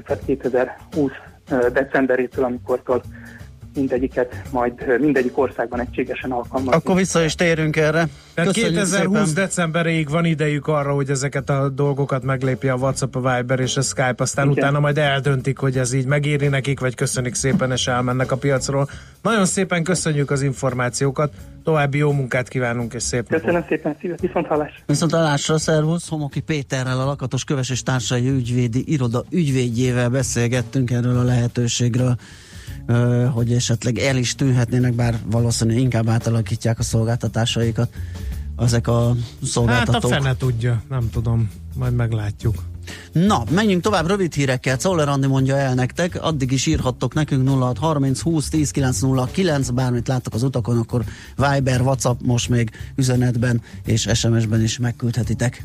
tehát 0.05 0.24
2020 0.24 1.11
eh, 1.48 1.59
decemberétől, 1.72 2.44
amikortól 2.44 3.03
mindegyiket 3.75 4.43
majd 4.51 5.01
mindegyik 5.01 5.39
országban 5.39 5.81
egységesen 5.81 6.31
alkalmazni. 6.31 6.75
Akkor 6.75 6.97
vissza 6.97 7.25
is 7.25 7.35
térünk 7.35 7.77
erre. 7.77 8.09
Tehát 8.35 8.53
Köszönjük 8.53 8.79
2020 8.79 9.29
szépen. 9.29 9.45
decemberéig 9.45 10.11
van 10.11 10.25
idejük 10.25 10.66
arra, 10.66 10.93
hogy 10.93 11.11
ezeket 11.11 11.51
a 11.51 11.68
dolgokat 11.68 12.23
meglépje 12.23 12.73
a 12.73 12.77
WhatsApp, 12.77 13.14
a 13.16 13.37
Viber 13.37 13.61
és 13.61 13.77
a 13.77 13.81
Skype, 13.81 14.14
aztán 14.16 14.51
Igen. 14.51 14.59
utána 14.59 14.81
majd 14.81 14.99
eldöntik, 14.99 15.59
hogy 15.59 15.79
ez 15.79 15.93
így 15.93 16.07
megéri 16.07 16.49
nekik, 16.49 16.81
vagy 16.81 16.95
köszönik 16.95 17.35
szépen, 17.35 17.71
és 17.71 17.87
elmennek 17.87 18.33
a 18.33 18.37
piacról. 18.37 18.89
Nagyon 19.23 19.47
szépen 19.47 19.83
köszönjük 19.83 20.31
az 20.31 20.43
információkat, 20.43 21.33
további 21.64 21.99
jó 21.99 22.12
munkát 22.12 22.49
kívánunk, 22.49 22.95
és 22.95 23.03
szép 23.03 23.29
napot. 23.29 23.41
Köszönöm 23.41 23.64
szépen, 23.68 23.97
szíves, 24.01 24.18
viszont 24.21 24.47
hallás! 24.47 24.83
Viszont 24.87 25.12
alásra, 25.12 25.59
szervusz, 25.59 26.09
Homoki 26.09 26.41
Péterrel, 26.41 27.01
a 27.01 27.05
Lakatos 27.05 27.45
Köves 27.45 27.71
és 27.71 27.83
Társai 27.83 28.29
Ügyvédi 28.29 28.85
Iroda 28.87 29.25
ügyvédjével 29.31 30.09
beszélgettünk 30.09 30.91
erről 30.91 31.18
a 31.18 31.23
lehetőségről, 31.23 32.16
hogy 33.32 33.53
esetleg 33.53 33.99
el 33.99 34.16
is 34.16 34.34
tűnhetnének, 34.34 34.95
bár 34.95 35.18
valószínűleg 35.30 35.80
inkább 35.80 36.09
átalakítják 36.09 36.78
a 36.78 36.82
szolgáltatásaikat 36.82 37.95
ezek 38.59 38.88
a 38.88 39.09
Hát 39.09 39.16
a 39.43 39.47
szolgáltatók. 39.47 40.11
fene 40.11 40.36
tudja, 40.36 40.82
nem 40.88 41.11
tudom, 41.11 41.51
majd 41.74 41.95
meglátjuk. 41.95 42.55
Na, 43.12 43.45
menjünk 43.51 43.82
tovább 43.82 44.07
rövid 44.07 44.34
hírekkel. 44.34 44.76
Czoller 44.76 45.09
Andi 45.09 45.26
mondja 45.26 45.57
el 45.57 45.74
nektek, 45.74 46.22
addig 46.22 46.53
is 46.53 46.66
írhattok 46.66 47.14
nekünk 47.14 47.49
0630 47.49 48.20
20 48.20 48.49
10 48.49 48.70
909, 48.70 49.70
bármit 49.70 50.09
láttok 50.09 50.34
az 50.34 50.43
utakon, 50.43 50.78
akkor 50.78 51.05
Viber, 51.36 51.80
WhatsApp 51.80 52.20
most 52.22 52.49
még 52.49 52.70
üzenetben 52.95 53.62
és 53.84 54.09
SMS-ben 54.12 54.62
is 54.62 54.78
megküldhetitek. 54.78 55.64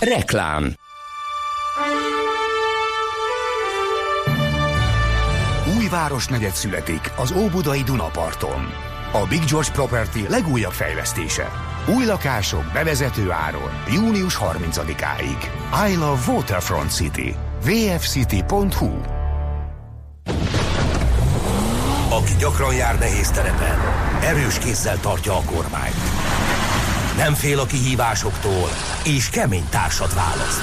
Reklám 0.00 0.74
Új 5.76 5.88
városnegyed 5.88 6.52
születik 6.52 7.12
az 7.16 7.32
Óbudai 7.32 7.82
Dunaparton. 7.82 8.66
A 9.12 9.26
Big 9.28 9.44
George 9.44 9.70
Property 9.72 10.28
legújabb 10.28 10.72
fejlesztése. 10.72 11.50
Új 11.96 12.04
lakások 12.04 12.64
bevezető 12.72 13.30
áron 13.30 13.70
június 13.92 14.38
30-áig. 14.40 15.42
I 15.90 15.96
Love 15.96 16.32
Waterfront 16.32 16.92
City. 16.92 17.34
vfcity.hu 17.62 18.90
Aki 22.10 22.32
gyakran 22.38 22.74
jár 22.74 22.98
nehéz 22.98 23.30
terepen, 23.30 23.78
erős 24.22 24.58
kézzel 24.58 24.98
tartja 25.00 25.32
a 25.36 25.42
kormányt. 25.44 26.23
Nem 27.16 27.34
fél 27.34 27.58
a 27.58 27.66
kihívásoktól, 27.66 28.68
és 29.04 29.28
kemény 29.30 29.66
társat 29.70 30.14
választ. 30.14 30.62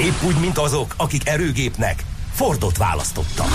Épp 0.00 0.22
úgy, 0.22 0.40
mint 0.40 0.58
azok, 0.58 0.94
akik 0.96 1.28
erőgépnek 1.28 2.04
Fordot 2.32 2.76
választottak. 2.76 3.48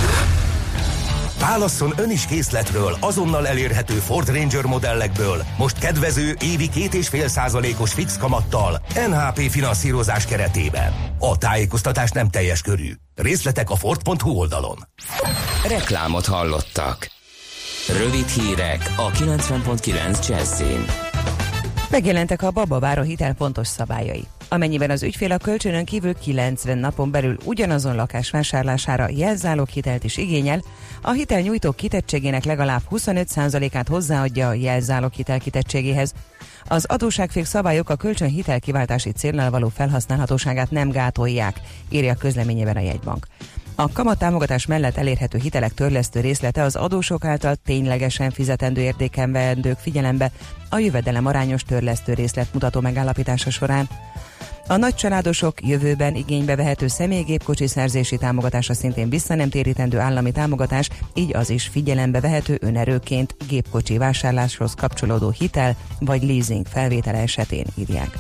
Válasszon 1.40 1.94
ön 1.98 2.12
is 2.12 2.26
készletről 2.26 2.98
azonnal 3.00 3.48
elérhető 3.48 3.94
Ford 3.94 4.30
Ranger 4.36 4.66
modellekből, 4.66 5.44
most 5.58 5.80
kedvező 5.80 6.36
évi 6.42 6.70
két 6.70 6.94
és 6.94 7.08
fél 7.08 7.28
százalékos 7.28 7.94
fix 7.94 8.18
kamattal 8.18 8.82
NHP 9.08 9.40
finanszírozás 9.50 10.26
keretében. 10.26 10.94
A 11.20 11.38
tájékoztatás 11.38 12.12
nem 12.12 12.30
teljes 12.30 12.62
körű. 12.62 12.92
Részletek 13.16 13.70
a 13.70 13.76
Ford.hu 13.76 14.32
oldalon. 14.32 14.78
Reklámot 15.68 16.26
hallottak. 16.26 17.12
Rövid 17.98 18.28
hírek 18.28 18.94
a 18.96 19.12
90.9 19.12 20.28
Jazzin. 20.28 21.09
Megjelentek 21.92 22.42
a 22.42 22.52
bababára 22.52 23.02
hitel 23.02 23.34
pontos 23.34 23.68
szabályai. 23.68 24.28
Amennyiben 24.50 24.90
az 24.90 25.04
ügyfél 25.04 25.32
a 25.32 25.38
kölcsönön 25.38 25.86
kívül 25.86 26.14
90 26.14 26.78
napon 26.78 27.12
belül 27.12 27.38
ugyanazon 27.46 27.96
lakás 27.96 28.30
vásárlására 28.30 29.08
jelzálog 29.10 29.68
hitelt 29.68 30.04
is 30.04 30.18
igényel, 30.18 30.62
a 31.02 31.12
hitel 31.12 31.42
nyújtó 31.42 31.72
kitettségének 31.72 32.44
legalább 32.44 32.82
25%-át 32.92 33.88
hozzáadja 33.88 34.48
a 34.48 34.54
jelzálog 34.54 35.14
hitel 35.14 35.40
kitettségéhez. 35.40 36.14
Az 36.68 36.86
adóságfék 36.86 37.46
szabályok 37.46 37.90
a 37.90 37.96
kölcsön 37.96 38.30
hitelkiváltási 38.30 39.12
célnál 39.12 39.52
való 39.52 39.68
felhasználhatóságát 39.68 40.72
nem 40.72 40.90
gátolják, 40.90 41.60
írja 41.90 42.16
közleményében 42.16 42.76
a 42.76 42.80
jegybank. 42.80 43.28
A 43.80 43.92
kamattámogatás 43.94 44.66
mellett 44.66 44.98
elérhető 44.98 45.38
hitelek 45.38 45.74
törlesztő 45.74 46.20
részlete 46.20 46.64
az 46.64 46.76
adósok 46.76 47.26
által 47.26 47.56
ténylegesen 47.56 48.32
fizetendő 48.32 48.82
értéken 48.82 49.32
veendők 49.32 49.78
figyelembe 49.78 50.32
a 50.70 50.78
jövedelem 50.78 51.26
arányos 51.26 51.64
törlesztő 51.64 52.14
részlet 52.14 52.54
mutató 52.54 52.80
megállapítása 52.80 53.50
során. 53.50 53.90
A 54.68 54.78
nagycsaládosok 54.78 55.68
jövőben 55.68 56.16
igénybe 56.16 56.56
vehető 56.56 56.88
személygépkocsi 56.88 57.68
szerzési 57.68 58.18
támogatása 58.18 58.74
szintén 58.74 59.10
vissza 59.10 59.36
nem 59.36 59.50
térítendő 59.50 60.00
állami 60.00 60.32
támogatás, 60.32 60.90
így 61.14 61.36
az 61.36 61.50
is 61.50 61.68
figyelembe 61.68 62.20
vehető 62.20 62.58
önerőként 62.62 63.36
gépkocsi 63.48 63.98
vásárláshoz 63.98 64.74
kapcsolódó 64.74 65.30
hitel 65.30 65.76
vagy 66.00 66.24
leasing 66.24 66.66
felvétele 66.66 67.18
esetén 67.18 67.66
írják. 67.76 68.18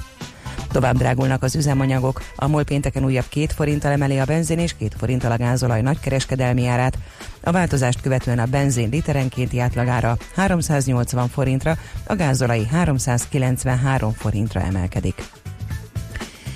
Tovább 0.71 0.97
drágulnak 0.97 1.43
az 1.43 1.55
üzemanyagok. 1.55 2.21
A 2.35 2.47
MOL 2.47 2.63
pénteken 2.63 3.05
újabb 3.05 3.27
két 3.29 3.53
forinttal 3.53 3.91
emeli 3.91 4.19
a 4.19 4.25
benzin 4.25 4.59
és 4.59 4.75
két 4.77 4.95
forinttal 4.97 5.31
a 5.31 5.37
gázolaj 5.37 5.81
nagykereskedelmi 5.81 6.67
árát. 6.67 6.97
A 7.43 7.51
változást 7.51 8.01
követően 8.01 8.39
a 8.39 8.45
benzin 8.45 8.89
literenkénti 8.89 9.59
átlagára 9.59 10.17
380 10.35 11.27
forintra, 11.27 11.77
a 12.05 12.15
gázolai 12.15 12.65
393 12.67 14.11
forintra 14.11 14.61
emelkedik. 14.61 15.29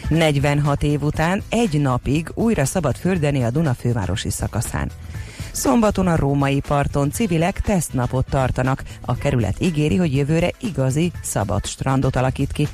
46 0.09 0.83
év 0.83 1.01
után 1.01 1.43
egy 1.49 1.81
napig 1.81 2.31
újra 2.33 2.65
szabad 2.65 2.95
fürdeni 2.95 3.43
a 3.43 3.49
Duna 3.49 3.73
fővárosi 3.73 4.29
szakaszán. 4.29 4.91
Szombaton 5.51 6.07
a 6.07 6.15
római 6.15 6.59
parton 6.59 7.11
civilek 7.11 7.61
tesztnapot 7.61 8.25
tartanak. 8.29 8.83
A 9.01 9.15
kerület 9.15 9.55
ígéri, 9.59 9.95
hogy 9.95 10.15
jövőre 10.15 10.51
igazi, 10.59 11.11
szabad 11.21 11.65
strandot 11.65 12.15
alakít 12.15 12.51
ki. 12.51 12.67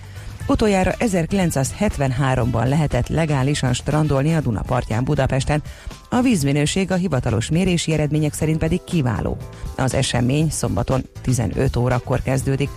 Utoljára 0.49 0.93
1973-ban 0.99 2.67
lehetett 2.67 3.07
legálisan 3.07 3.73
strandolni 3.73 4.35
a 4.35 4.39
Duna 4.39 4.61
partján 4.61 5.03
Budapesten, 5.03 5.63
a 6.09 6.21
vízminőség 6.21 6.91
a 6.91 6.95
hivatalos 6.95 7.49
mérési 7.49 7.93
eredmények 7.93 8.33
szerint 8.33 8.57
pedig 8.57 8.83
kiváló. 8.83 9.37
Az 9.77 9.93
esemény 9.93 10.49
szombaton 10.49 11.01
15 11.21 11.75
órakor 11.75 12.21
kezdődik. 12.21 12.69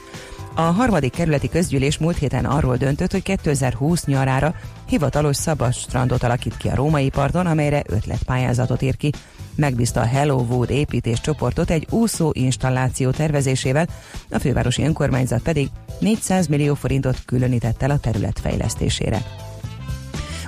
A 0.55 0.61
harmadik 0.61 1.13
kerületi 1.13 1.49
közgyűlés 1.49 1.99
múlt 1.99 2.19
héten 2.19 2.45
arról 2.45 2.77
döntött, 2.77 3.13
hogy 3.13 3.23
2020 3.23 4.05
nyarára 4.05 4.55
hivatalos 4.87 5.37
szabad 5.37 5.73
strandot 5.75 6.23
alakít 6.23 6.57
ki 6.57 6.69
a 6.69 6.75
római 6.75 7.09
parton, 7.09 7.47
amelyre 7.47 7.83
ötletpályázatot 7.87 8.83
ír 8.83 8.97
ki. 8.97 9.13
Megbízta 9.55 10.01
a 10.01 10.07
Hello 10.07 10.37
Wood 10.37 10.71
építés 10.71 11.21
csoportot 11.21 11.71
egy 11.71 11.87
úszó 11.91 12.31
installáció 12.33 13.11
tervezésével, 13.11 13.89
a 14.31 14.39
fővárosi 14.39 14.83
önkormányzat 14.83 15.43
pedig 15.43 15.69
400 15.99 16.47
millió 16.47 16.75
forintot 16.75 17.23
különített 17.25 17.83
el 17.83 17.91
a 17.91 17.99
terület 17.99 18.39
fejlesztésére. 18.41 19.23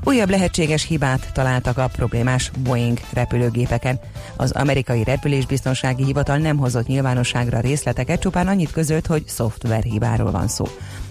Újabb 0.07 0.31
lehetséges 0.31 0.87
hibát 0.87 1.33
találtak 1.33 1.79
a 1.79 1.89
problémás 1.89 2.51
Boeing 2.59 2.99
repülőgépeken. 3.13 4.01
Az 4.37 4.51
amerikai 4.51 5.05
repülésbiztonsági 5.05 6.05
hivatal 6.05 6.37
nem 6.37 6.57
hozott 6.57 6.87
nyilvánosságra 6.87 7.61
részleteket, 7.61 8.21
csupán 8.21 8.49
annyit 8.49 8.73
közölt, 8.73 9.07
hogy 9.07 9.23
szoftverhibáról 9.27 10.31
van 10.31 10.49
szó. 10.49 10.65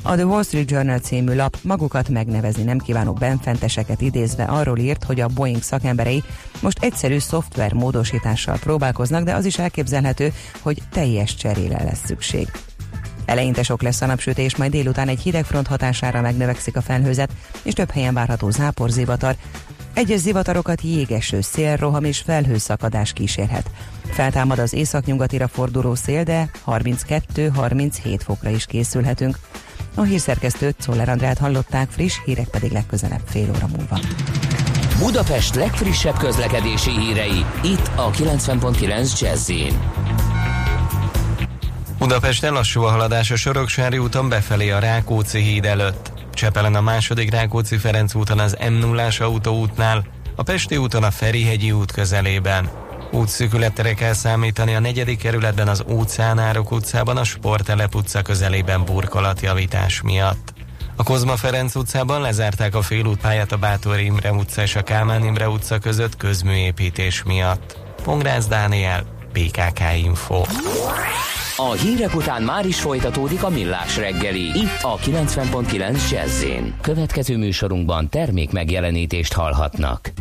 A 0.06 0.16
The 0.16 0.26
Wall 0.26 0.44
Street 0.44 0.72
Journal 0.72 1.00
című 1.00 1.36
lap 1.36 1.58
magukat 1.62 2.10
megnevezni 2.10 2.64
nem 2.64 2.78
kívánó 2.78 3.14
benfenteseket 3.14 4.02
idézve 4.02 4.44
arról 4.44 4.78
írt, 4.78 5.04
hogy 5.04 5.20
a 5.20 5.28
Boeing 5.28 5.62
szakemberei 5.62 6.24
most 6.62 6.84
egyszerű 6.84 7.20
szoftver 7.20 7.74
módosítással 7.74 8.58
próbálkoznak, 8.58 9.24
de 9.24 9.34
az 9.34 9.46
is 9.46 9.58
elképzelhető, 9.58 10.34
hogy 10.60 10.82
teljes 10.92 11.36
cserére 11.36 11.84
lesz 11.84 12.06
szükség. 12.06 12.48
Eleinte 13.26 13.64
sok 13.64 13.82
lesz 13.82 14.02
a 14.02 14.06
napsütés, 14.06 14.56
majd 14.56 14.72
délután 14.72 15.08
egy 15.08 15.20
hideg 15.20 15.46
front 15.46 15.68
hatására 15.68 16.22
megnövekszik 16.22 16.76
a 16.76 16.82
felhőzet, 16.82 17.32
és 17.64 17.74
több 17.74 17.90
helyen 17.90 18.14
várható 18.14 18.50
zápor 18.50 18.90
zivatar. 18.90 19.36
Egyes 19.94 20.20
zivatarokat 20.20 20.82
jégeső 20.82 21.42
szélroham 21.42 22.04
és 22.04 22.20
felhőszakadás 22.20 23.14
kísérhet. 23.14 23.70
Feltámad 24.04 24.60
az 24.60 24.74
északnyugatira 24.74 25.48
forduló 25.48 25.96
szél, 25.96 26.24
de 26.24 26.50
32-37 26.68 28.20
fokra 28.24 28.50
is 28.50 28.66
készülhetünk. 28.66 29.38
A 29.96 30.02
hírszerkesztőt 30.02 30.76
Czoller 30.80 31.10
Andrát 31.10 31.38
hallották, 31.38 31.90
friss 31.90 32.20
hírek 32.26 32.48
pedig 32.48 32.72
legközelebb 32.72 33.22
fél 33.26 33.50
óra 33.50 33.68
múlva. 33.78 34.00
Budapest 35.00 35.56
legfrissebb 35.56 36.18
közlekedési 36.18 36.92
hírei, 36.92 37.46
itt 37.64 37.92
a 37.96 38.12
90.9 38.12 39.20
jazz 39.20 39.52
Budapesten 41.98 42.54
lassú 42.54 42.82
a 42.82 42.90
haladás 42.90 43.32
a 43.32 43.36
Soroksári 43.36 43.98
úton 43.98 44.30
befelé 44.30 44.70
a 44.70 44.80
Rákóczi 44.80 45.40
híd 45.40 45.66
előtt. 45.66 46.12
Csepelen 46.34 46.76
a 46.76 46.82
második 46.82 47.32
Rákóczi 47.32 47.78
Ferenc 47.78 48.14
úton 48.14 48.40
az 48.40 48.58
m 48.70 48.74
0 48.74 49.08
autóútnál, 49.20 50.06
a 50.36 50.44
Pesti 50.44 50.78
úton 50.78 51.04
a 51.04 51.12
Ferihegyi 51.12 51.72
út 51.72 51.92
közelében. 51.92 52.83
Útszűkülettere 53.14 53.94
kell 53.94 54.14
számítani 54.14 54.76
a 54.76 54.80
negyedik 54.80 55.18
kerületben 55.18 55.68
az 55.68 55.84
Óceánárok 55.90 56.72
utcában 56.72 57.18
a 57.18 57.24
Sportelep 57.24 57.96
utca 57.96 58.22
közelében 58.22 58.86
burkolatjavítás 58.86 60.02
miatt. 60.02 60.54
A 60.96 61.04
Kozma 61.04 61.36
Ferenc 61.36 61.76
utcában 61.76 62.22
lezárták 62.22 62.76
a 62.76 62.82
félútpályát 62.82 63.52
a 63.52 63.58
Bátor 63.58 64.00
Imre 64.00 64.32
utca 64.32 64.62
és 64.62 64.76
a 64.76 64.84
Kálmán 64.84 65.26
Imre 65.26 65.50
utca 65.50 65.78
között 65.78 66.18
közműépítés 66.18 67.24
miatt. 67.24 67.78
Pongrász 68.04 68.48
Dániel, 68.48 69.04
BKK 69.34 69.80
Info. 70.04 70.42
A 71.56 71.72
hírek 71.72 72.16
után 72.16 72.44
már 72.44 72.66
is 72.66 72.80
folytatódik 72.80 73.44
a 73.44 73.50
millás 73.50 73.98
reggeli, 73.98 74.44
itt 74.44 74.80
a 74.82 74.98
90.9 74.98 76.12
jazz 76.12 76.44
Következő 76.82 77.38
műsorunkban 77.38 78.10
termék 78.10 78.52
megjelenítést 78.52 79.34
hallhatnak. 79.34 80.12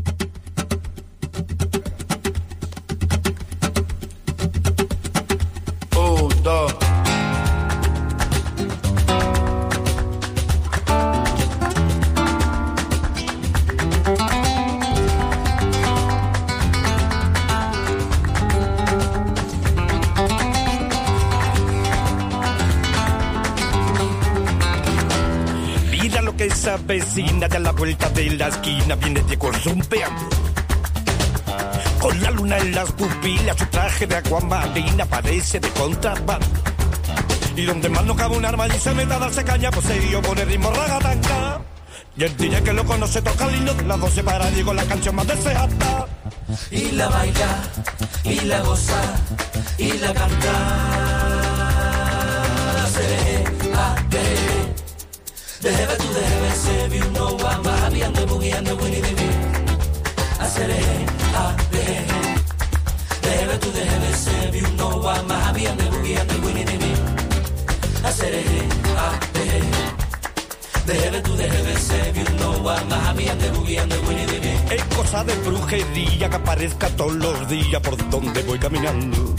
Vecina 26.93 27.49
de 27.49 27.59
la 27.59 27.73
vuelta 27.73 28.11
de 28.11 28.31
la 28.33 28.49
esquina 28.49 28.95
viene 28.97 29.23
de 29.23 29.39
zumpeando. 29.63 30.29
Con 31.99 32.23
la 32.23 32.31
luna 32.31 32.59
en 32.59 32.75
las 32.75 32.93
pupilas, 32.93 33.57
su 33.57 33.65
traje 33.67 34.07
de 34.07 34.17
aguamarina 34.17 35.07
parece 35.07 35.59
de 35.59 35.71
contrabando. 35.71 36.47
Y 37.57 37.65
donde 37.65 37.89
más 37.89 38.05
no 38.05 38.15
cabe 38.15 38.37
un 38.37 38.45
arma 38.45 38.69
y 38.69 38.79
se 38.79 38.93
meta 38.93 39.17
a 39.17 39.21
darse 39.21 39.43
caña, 39.43 39.71
pues 39.71 39.87
se 39.87 40.21
por 40.21 40.39
el 40.39 40.47
ritmo 40.47 40.71
ragatanga. 40.71 41.63
Y 42.15 42.25
el 42.25 42.37
DJ 42.37 42.63
que 42.63 42.73
lo 42.75 42.85
conoce 42.85 43.23
toca 43.23 43.47
lindo 43.47 43.73
de 43.73 43.85
las 43.85 43.99
12 43.99 44.23
para 44.23 44.51
digo 44.51 44.75
la 44.75 44.85
canción 44.85 45.15
más 45.15 45.27
deseada. 45.27 46.07
y 46.71 46.91
la 46.91 47.09
baila, 47.09 47.63
y 48.25 48.41
la 48.41 48.61
goza, 48.61 49.15
y 49.79 49.93
la 49.93 50.13
canta. 50.13 50.53
Se 52.93 53.45
The 55.63 55.71
heaven 55.71 55.97
to 55.97 56.09
the 56.09 56.21
heaven, 56.21 56.53
save 56.57 56.93
you 56.93 57.11
know 57.13 57.39
I'm 57.39 57.63
Bahabi 57.63 58.05
and 58.05 58.17
the 58.17 58.23
boogie 58.23 58.53
and 58.53 58.67
the 58.67 58.75
winnie 58.75 59.01
the 59.01 59.15
bee. 59.15 59.31
I 60.41 60.47
said, 60.49 60.71
hey, 60.71 61.07
ah, 61.39 61.55
the 61.71 61.79
hey, 61.79 62.03
hey. 62.03 62.35
The 63.23 63.31
heaven 63.31 63.61
to 63.61 63.71
the 63.71 63.85
heaven, 63.85 64.13
save 64.13 64.55
you 64.57 64.67
know 64.77 64.99
boogie 65.95 66.19
and 66.19 66.29
winnie 66.45 66.65
the 66.65 66.77
hey, 69.39 69.51
hey. 69.55 69.73
De 70.85 70.95
heaven 70.95 71.23
to 71.23 71.31
you 72.17 72.25
know 72.41 72.69
I'm 72.69 72.89
Bahabi 72.89 73.27
boogie 73.55 73.79
and 73.81 73.93
the 73.93 74.01
winnie. 74.01 74.23
Es 74.69 74.83
cosa 74.97 75.23
de 75.23 75.35
brujería 75.47 76.29
que 76.29 76.37
aparezca 76.37 76.89
todos 76.97 77.13
los 77.13 77.49
días 77.49 77.81
por 77.81 77.97
donde 78.11 78.43
voy 78.43 78.59
caminando 78.59 79.33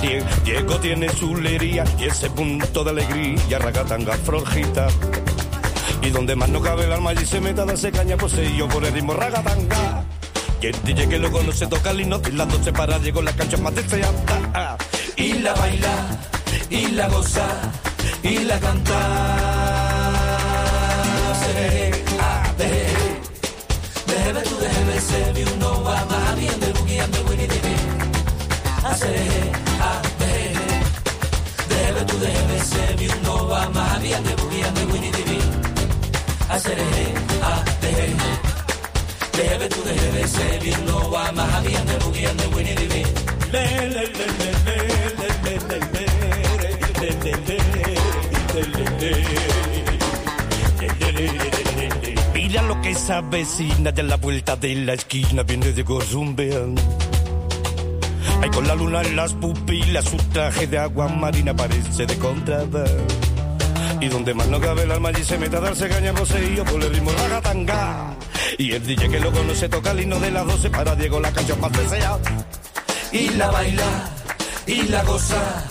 Die- 0.00 0.22
Diego 0.44 0.78
tiene 0.78 1.08
su 1.10 1.34
lería 1.36 1.84
y 1.98 2.04
ese 2.04 2.30
punto 2.30 2.84
de 2.84 2.90
alegría, 2.90 3.58
ragatanga 3.58 4.14
flojita. 4.14 4.86
Y 6.02 6.10
donde 6.10 6.36
más 6.36 6.48
no 6.48 6.60
cabe 6.60 6.84
el 6.84 6.92
alma 6.92 7.12
y 7.12 7.26
se 7.26 7.40
meta 7.40 7.64
darse 7.64 7.90
caña, 7.90 8.16
yo 8.56 8.68
por 8.68 8.84
el 8.84 8.92
ritmo 8.92 9.14
ragatanga. 9.14 10.04
Y 10.62 10.66
el 10.66 10.82
DJ 10.84 11.08
que 11.08 11.18
lo 11.18 11.30
conoce 11.30 11.66
toca 11.66 11.90
el 11.90 12.00
himno, 12.00 12.20
y 12.26 12.32
las 12.32 12.48
12 12.48 12.72
para 12.72 12.98
llegó 12.98 13.22
la 13.22 13.32
cancha 13.32 13.56
más 13.58 13.74
deseada. 13.74 14.76
y 15.16 15.32
la 15.34 15.54
baila, 15.54 16.06
y 16.70 16.86
la 16.92 17.08
goza, 17.08 17.46
y 18.22 18.38
la 18.38 18.58
canta. 18.60 18.98
Se 21.40 21.90
a 22.20 22.52
de, 22.58 22.72
debe 24.06 24.42
tu 24.42 24.56
debe 24.58 25.00
se 25.00 25.32
vi 25.32 25.44
uno 25.56 25.82
va 25.84 26.04
más 26.04 26.36
bien 26.38 26.60
de 26.60 26.72
bugi 26.72 26.98
ande 26.98 27.18
wini 27.28 27.46
de 27.46 27.58
A 36.68 36.70
se 36.70 36.76
a 37.42 37.64
de, 37.80 39.42
debe 39.42 39.66
tu 39.68 39.82
debe 39.82 40.28
se 40.28 40.58
vi 40.62 40.70
uno 40.82 41.10
va 41.10 41.32
más 41.32 41.62
bien 41.64 41.86
de 41.86 41.96
bugi 42.04 42.26
ande 42.26 42.46
wini 42.54 42.74
de 42.74 42.86
bi. 42.88 43.02
Le, 43.52 43.88
le, 43.88 43.88
le, 43.88 44.26
le, 44.38 44.48
le, 44.66 44.76
le, 45.18 45.28
le, 45.44 45.44
le, 45.44 45.48
le, 45.48 45.48
le, 45.48 47.08
le, 47.08 47.20
le, 47.46 47.56
le, 48.54 48.62
le, 49.00 49.10
le. 52.02 52.14
Mira 52.34 52.60
lo 52.62 52.80
que 52.82 52.90
esa 52.90 53.20
vecina 53.22 53.90
de 53.92 54.02
la 54.02 54.16
vuelta 54.16 54.56
de 54.56 54.74
la 54.74 54.92
esquina 54.92 55.42
viene 55.44 55.72
de 55.72 55.82
Gozumbeando. 55.82 56.82
Ay, 58.42 58.50
con 58.50 58.66
la 58.68 58.74
luna 58.74 59.00
en 59.02 59.16
las 59.16 59.32
pupilas, 59.32 60.04
su 60.04 60.16
traje 60.32 60.66
de 60.66 60.76
agua 60.78 61.08
marina 61.08 61.54
parece 61.54 62.04
de 62.06 62.18
contrabando. 62.18 63.27
Y 64.00 64.08
donde 64.08 64.32
más 64.32 64.46
no 64.46 64.60
cabe 64.60 64.82
el 64.82 64.92
alma 64.92 65.08
allí 65.08 65.24
se 65.24 65.36
mete 65.38 65.56
a 65.56 65.60
darse 65.60 65.88
caña 65.88 66.12
poseído 66.12 66.64
por 66.64 66.74
pues 66.74 66.84
el 66.86 66.94
ritmo 66.94 67.10
ragatanga. 67.10 68.16
Y 68.56 68.72
el 68.72 68.86
DJ 68.86 69.08
que 69.08 69.20
lo 69.20 69.32
conoce 69.32 69.68
toca 69.68 69.90
el 69.90 70.00
himno 70.00 70.20
de 70.20 70.30
las 70.30 70.46
12 70.46 70.70
para 70.70 70.94
Diego 70.94 71.18
la 71.18 71.32
canción 71.32 71.60
más 71.60 71.72
deseada. 71.72 72.20
Y 73.10 73.30
la 73.30 73.50
baila, 73.50 74.10
y 74.66 74.82
la 74.84 75.02
goza, 75.02 75.64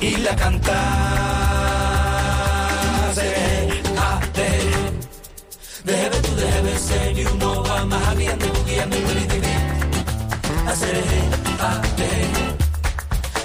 y 0.00 0.16
la 0.16 0.36
canta. 0.36 0.72
C-A-T. 3.14 4.40
Déjeme 5.84 6.16
tú, 6.16 6.36
déjeme 6.36 6.78
ser, 6.78 7.14
you 7.14 7.30
know 7.38 7.64
I'm 7.64 7.90
happy 7.90 8.26
and 8.26 8.40
the 8.40 8.48
boogie 8.48 8.82
and 8.82 8.92
the 8.92 8.98
willy 8.98 9.26
digging. 9.26 10.68
I 10.68 10.74
said, 10.74 11.04
hey, 11.04 11.30
I, 11.60 11.80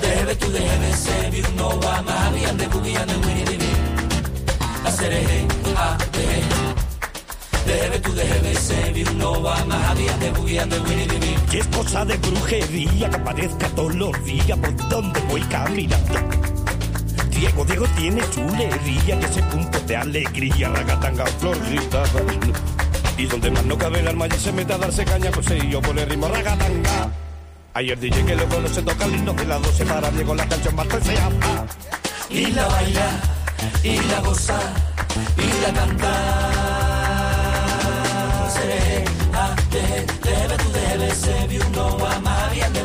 déjeme 0.01 0.35
tú, 0.35 0.51
déjeme 0.51 0.93
ser, 0.93 1.33
you 1.33 1.43
know 1.55 1.79
I'm 1.81 2.07
happy 2.07 2.43
and 2.43 2.59
the 2.59 2.65
boogie 2.65 2.95
and 2.99 3.09
the 3.09 3.19
willy 3.19 3.45
digging. 3.45 3.74
Divi. 4.85 4.93
Hacer 4.93 5.13
a 5.75 5.97
de, 7.65 7.73
debe 7.73 7.99
tu 7.99 8.13
debe 8.13 8.55
ser 8.55 8.97
y 8.97 9.03
uno 9.03 9.41
va 9.41 9.63
más 9.65 9.97
bien 9.97 10.19
de 10.19 10.31
buguía 10.31 10.65
de 10.65 10.79
Willy 10.79 11.05
Divi. 11.05 11.35
Y 11.51 11.57
es 11.57 12.07
de 12.07 12.17
brujería 12.17 13.09
que 13.09 13.15
aparezca 13.15 13.67
todos 13.69 13.95
los 13.95 14.25
días 14.25 14.59
por 14.59 14.89
donde 14.89 15.19
voy 15.21 15.41
caminando. 15.41 16.19
Diego, 17.29 17.65
Diego 17.65 17.85
tiene 17.97 18.21
chulería, 18.29 19.19
que 19.19 19.25
ese 19.25 19.43
punto 19.43 19.79
de 19.81 19.97
alegría, 19.97 20.69
ragatanga, 20.69 21.25
florita. 21.25 22.03
Y 23.17 23.25
donde 23.25 23.51
más 23.51 23.65
no 23.65 23.77
cabe 23.77 23.99
el 23.99 24.07
alma 24.07 24.25
allí 24.25 24.37
se 24.37 24.51
mete 24.51 24.73
a 24.73 24.77
darse 24.77 25.05
caña, 25.05 25.31
pues 25.31 25.45
sí, 25.45 25.57
yo 25.69 25.81
por 25.81 25.97
el 25.97 26.09
ritmo 26.09 26.27
ragatanga. 26.27 27.11
Ayer 27.73 27.99
DJ 27.99 28.25
que 28.25 28.35
lo 28.35 28.45
conoce 28.47 28.81
toca 28.81 29.05
el 29.05 29.15
himno 29.15 29.33
de 29.33 29.45
las 29.45 29.61
12 29.61 29.85
para 29.85 30.09
Diego 30.11 30.33
la 30.33 30.47
canción 30.47 30.75
más 30.75 30.87
deseada. 30.87 31.65
y 32.29 32.45
la 32.47 32.67
baila, 32.67 33.21
y 33.83 33.99
la 34.11 34.19
goza 34.21 34.59
y 35.37 35.47
la 35.61 35.73
canta. 35.73 36.13
Seré 38.55 39.05
a 39.33 39.55
te 39.71 39.83
debe 40.27 40.55
tu 40.63 40.69
debe 40.71 41.15
se 41.15 41.47
vi 41.47 41.57
uno 41.59 41.97
a 42.05 42.19
María 42.19 42.69
de 42.69 42.81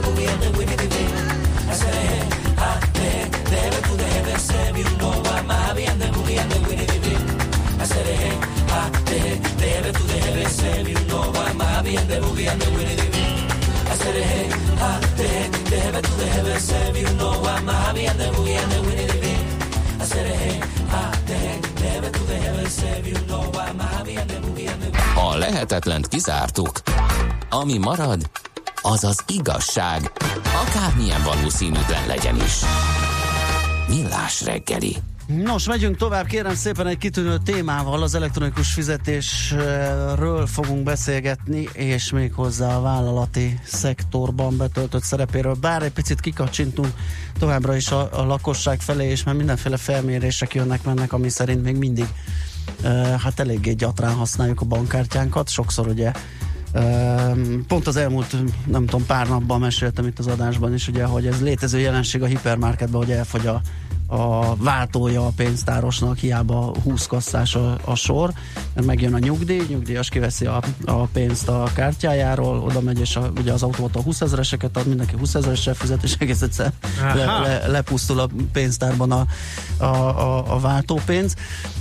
a 2.57 2.81
te 2.97 3.11
debe 3.51 3.79
tu 3.87 3.97
debe 3.97 4.39
se 4.39 4.73
vi 4.73 4.83
uno 4.83 5.11
a 5.37 5.43
María 5.43 5.95
de 5.95 6.11
bubiente 6.11 6.59
wibibibí. 6.69 7.17
Seré 7.85 8.19
a 8.79 8.91
debe 9.61 9.93
tu 9.93 10.05
a 11.41 11.55
María 11.55 12.03
de 12.03 12.21
bubiente 12.21 12.67
wibibibí. 12.69 13.11
Debe 15.71 16.03
tu 16.03 16.17
debe 16.17 16.59
vi 16.93 17.05
a 17.49 17.61
María 17.61 18.15
de 18.15 18.31
bubiente. 18.31 18.90
Lehetetlent 25.41 26.09
kizártuk. 26.09 26.81
Ami 27.51 27.79
marad, 27.79 28.31
az 28.83 29.05
az 29.05 29.25
igazság, 29.27 30.13
akármilyen 30.67 31.23
valószínűtlen 31.23 32.07
legyen 32.07 32.37
is. 32.37 32.55
Millás 33.89 34.45
reggeli. 34.45 34.97
Nos, 35.27 35.67
megyünk 35.67 35.97
tovább, 35.97 36.27
kérem 36.27 36.55
szépen 36.55 36.87
egy 36.87 36.99
kitűnő 36.99 37.37
témával, 37.45 38.03
az 38.03 38.15
elektronikus 38.15 38.73
fizetésről 38.73 40.47
fogunk 40.47 40.83
beszélgetni, 40.83 41.69
és 41.73 42.11
még 42.11 42.33
hozzá 42.33 42.77
a 42.77 42.81
vállalati 42.81 43.59
szektorban 43.65 44.57
betöltött 44.57 45.03
szerepéről. 45.03 45.55
Bár 45.55 45.83
egy 45.83 45.93
picit 45.93 46.21
kikacsintunk 46.21 46.93
továbbra 47.39 47.77
is 47.77 47.91
a, 47.91 48.09
a 48.13 48.25
lakosság 48.25 48.81
felé, 48.81 49.11
és 49.11 49.25
már 49.25 49.35
mindenféle 49.35 49.77
felmérések 49.77 50.55
jönnek, 50.55 50.83
mennek, 50.83 51.13
ami 51.13 51.29
szerint 51.29 51.63
még 51.63 51.77
mindig 51.77 52.07
hát 53.19 53.41
eléggé 53.41 53.73
gyatrán 53.73 54.15
használjuk 54.15 54.61
a 54.61 54.65
bankkártyánkat, 54.65 55.49
sokszor 55.49 55.87
ugye 55.87 56.13
Pont 57.69 57.87
az 57.87 57.97
elmúlt, 57.97 58.37
nem 58.67 58.87
tudom, 58.87 59.07
pár 59.07 59.29
napban 59.29 59.61
meséltem 59.61 60.07
itt 60.07 60.19
az 60.19 60.27
adásban 60.27 60.75
is, 60.75 60.89
ugye, 60.89 61.05
hogy 61.05 61.27
ez 61.27 61.41
létező 61.43 61.79
jelenség 61.79 62.23
a 62.23 62.27
hipermarketben, 62.27 63.01
hogy 63.01 63.11
elfogy 63.11 63.47
a, 63.47 63.61
a 64.11 64.55
váltója 64.57 65.27
a 65.27 65.33
pénztárosnak, 65.37 66.19
hiába 66.19 66.75
20 66.83 67.07
kasszás 67.07 67.55
a, 67.55 67.79
a 67.85 67.95
sor, 67.95 68.33
mert 68.75 68.87
megjön 68.87 69.15
a 69.15 69.19
nyugdíj, 69.19 69.63
nyugdíjas 69.69 70.09
kiveszi 70.09 70.47
a, 70.47 70.63
a 70.85 71.07
pénzt 71.07 71.49
a 71.49 71.69
kártyájáról, 71.75 72.59
oda 72.61 72.81
megy, 72.81 73.01
és 73.01 73.17
a, 73.17 73.31
ugye 73.39 73.53
az 73.53 73.63
autóta 73.63 74.03
20 74.03 74.21
ezereseket 74.21 74.77
ad, 74.77 74.87
mindenki 74.87 75.15
20 75.19 75.35
ezeresre 75.35 75.75
fizet, 75.75 76.03
és 76.03 76.15
egész 76.19 76.43
egyszer 76.43 76.73
le, 77.15 77.25
le, 77.25 77.67
lepusztul 77.67 78.21
a 78.21 78.29
pénztárban 78.53 79.13
a, 79.13 79.27
a, 79.77 79.85
a, 79.85 80.55
a 80.55 80.59
váltópénz. 80.59 81.35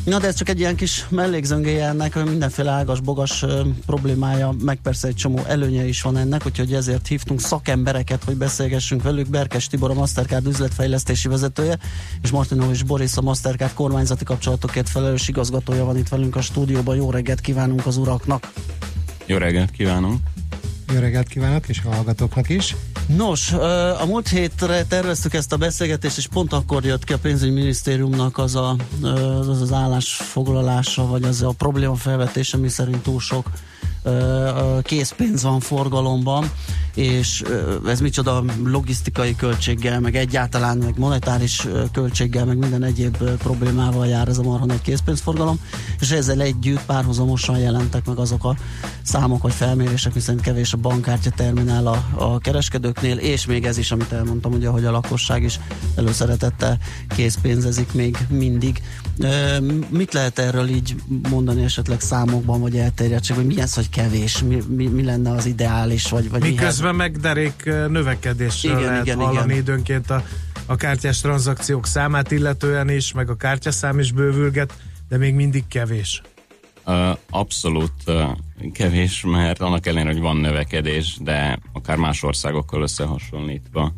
Na 0.03 0.19
de 0.19 0.27
ez 0.27 0.35
csak 0.35 0.49
egy 0.49 0.59
ilyen 0.59 0.75
kis 0.75 1.05
mellékzöngéje 1.09 1.87
ennek, 1.87 2.13
hogy 2.13 2.25
mindenféle 2.25 2.71
ágas-bogas 2.71 3.43
ö, 3.43 3.61
problémája, 3.85 4.55
meg 4.61 4.79
persze 4.83 5.07
egy 5.07 5.15
csomó 5.15 5.39
előnye 5.47 5.87
is 5.87 6.01
van 6.01 6.17
ennek, 6.17 6.45
úgyhogy 6.45 6.73
ezért 6.73 7.07
hívtunk 7.07 7.39
szakembereket, 7.39 8.23
hogy 8.23 8.35
beszélgessünk 8.35 9.03
velük. 9.03 9.27
Berkes 9.27 9.67
Tibor, 9.67 9.91
a 9.91 9.93
Mastercard 9.93 10.47
üzletfejlesztési 10.47 11.27
vezetője, 11.27 11.77
és 12.23 12.31
Martinovics 12.31 12.85
Boris, 12.85 13.17
a 13.17 13.21
Mastercard 13.21 13.73
kormányzati 13.73 14.23
kapcsolatokért 14.23 14.89
felelős 14.89 15.27
igazgatója 15.27 15.85
van 15.85 15.97
itt 15.97 16.07
velünk 16.07 16.35
a 16.35 16.41
stúdióban. 16.41 16.95
Jó 16.95 17.11
reggelt 17.11 17.41
kívánunk 17.41 17.85
az 17.85 17.97
uraknak! 17.97 18.51
Jó 19.25 19.37
reggelt 19.37 19.71
kívánunk! 19.71 20.19
Jó 20.93 20.99
reggelt 20.99 21.27
kívánok, 21.27 21.67
és 21.67 21.81
a 21.85 21.93
hallgatóknak 21.93 22.49
is. 22.49 22.75
Nos, 23.07 23.51
a 23.99 24.05
múlt 24.05 24.27
hétre 24.27 24.83
terveztük 24.83 25.33
ezt 25.33 25.53
a 25.53 25.57
beszélgetést, 25.57 26.17
és 26.17 26.27
pont 26.27 26.53
akkor 26.53 26.83
jött 26.83 27.03
ki 27.03 27.13
a 27.13 27.17
pénzügyminisztériumnak 27.17 28.37
az 28.37 28.55
a, 28.55 28.75
az, 29.01 29.61
az 29.61 29.71
állásfoglalása, 29.71 31.07
vagy 31.07 31.23
az 31.23 31.41
a 31.41 31.53
probléma 31.57 31.95
felvetése, 31.95 32.57
mi 32.57 32.67
szerint 32.67 33.01
túl 33.01 33.19
sok 33.19 33.51
készpénz 34.81 35.43
van 35.43 35.59
forgalomban, 35.59 36.51
és 36.95 37.43
ez 37.87 37.99
micsoda 37.99 38.43
logisztikai 38.63 39.35
költséggel, 39.35 39.99
meg 39.99 40.15
egyáltalán, 40.15 40.77
meg 40.77 40.97
monetáris 40.97 41.67
költséggel, 41.91 42.45
meg 42.45 42.57
minden 42.57 42.83
egyéb 42.83 43.17
problémával 43.17 44.07
jár 44.07 44.27
ez 44.27 44.37
a 44.37 44.43
marha 44.43 44.65
nagy 44.65 44.81
készpénzforgalom, 44.81 45.59
és 45.99 46.11
ezzel 46.11 46.41
együtt 46.41 46.85
párhuzamosan 46.85 47.57
jelentek 47.57 48.05
meg 48.05 48.17
azok 48.17 48.43
a 48.43 48.55
számok, 49.01 49.41
vagy 49.41 49.53
felmérések, 49.53 50.13
viszont 50.13 50.41
kevés 50.41 50.73
a 50.73 50.77
bankkártya 50.77 51.29
terminál 51.29 51.87
a, 51.87 52.05
a 52.15 52.39
kereskedőknél, 52.39 53.17
és 53.17 53.45
még 53.45 53.65
ez 53.65 53.77
is, 53.77 53.91
amit 53.91 54.11
elmondtam, 54.11 54.53
ugye, 54.53 54.69
hogy 54.69 54.85
a 54.85 54.91
lakosság 54.91 55.43
is 55.43 55.59
előszeretettel 55.95 56.77
készpénzezik 57.15 57.93
még 57.93 58.17
mindig. 58.29 58.81
Mit 59.89 60.13
lehet 60.13 60.39
erről 60.39 60.67
így 60.67 60.95
mondani 61.29 61.63
esetleg 61.63 62.01
számokban, 62.01 62.61
vagy 62.61 62.77
elterjedtség, 62.77 63.35
hogy 63.35 63.45
mi 63.45 63.61
ez, 63.61 63.73
hogy 63.73 63.89
kevés, 63.89 64.41
mi, 64.41 64.57
mi, 64.67 64.87
mi 64.87 65.03
lenne 65.03 65.31
az 65.31 65.45
ideális, 65.45 66.09
vagy, 66.09 66.29
vagy 66.29 66.41
mihez- 66.41 66.57
Miközben 66.59 66.95
meg 66.95 67.17
derék 67.17 67.61
ö, 67.65 67.87
növekedésről 67.87 68.77
Igen, 68.77 68.89
lehet 68.89 69.05
igen, 69.05 69.17
hallani 69.17 69.45
igen. 69.45 69.57
időnként 69.61 70.09
a, 70.09 70.23
a 70.65 70.75
kártyás 70.75 71.19
tranzakciók 71.19 71.85
számát 71.85 72.31
illetően 72.31 72.89
is, 72.89 73.13
meg 73.13 73.29
a 73.29 73.35
kártyaszám 73.35 73.99
is 73.99 74.11
bővülget, 74.11 74.73
de 75.09 75.17
még 75.17 75.33
mindig 75.33 75.67
kevés. 75.67 76.21
Abszolút 77.29 77.93
kevés, 78.73 79.23
mert 79.27 79.61
annak 79.61 79.85
ellenére, 79.85 80.11
hogy 80.11 80.21
van 80.21 80.37
növekedés, 80.37 81.17
de 81.21 81.59
akár 81.73 81.97
más 81.97 82.23
országokkal 82.23 82.81
összehasonlítva 82.81 83.93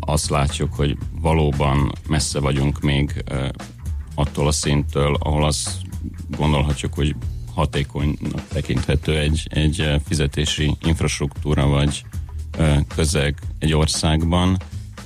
azt 0.00 0.30
látjuk, 0.30 0.74
hogy 0.74 0.96
valóban 1.20 1.92
messze 2.08 2.40
vagyunk 2.40 2.80
még 2.80 3.24
attól 4.14 4.46
a 4.46 4.52
szinttől, 4.52 5.16
ahol 5.18 5.44
azt 5.44 5.70
gondolhatjuk, 6.36 6.94
hogy 6.94 7.14
hatékonynak 7.54 8.48
tekinthető 8.48 9.18
egy, 9.18 9.48
egy 9.50 9.80
ö, 9.80 9.96
fizetési 10.06 10.76
infrastruktúra 10.82 11.66
vagy 11.66 12.04
ö, 12.58 12.76
közeg 12.94 13.38
egy 13.58 13.72
országban. 13.72 14.56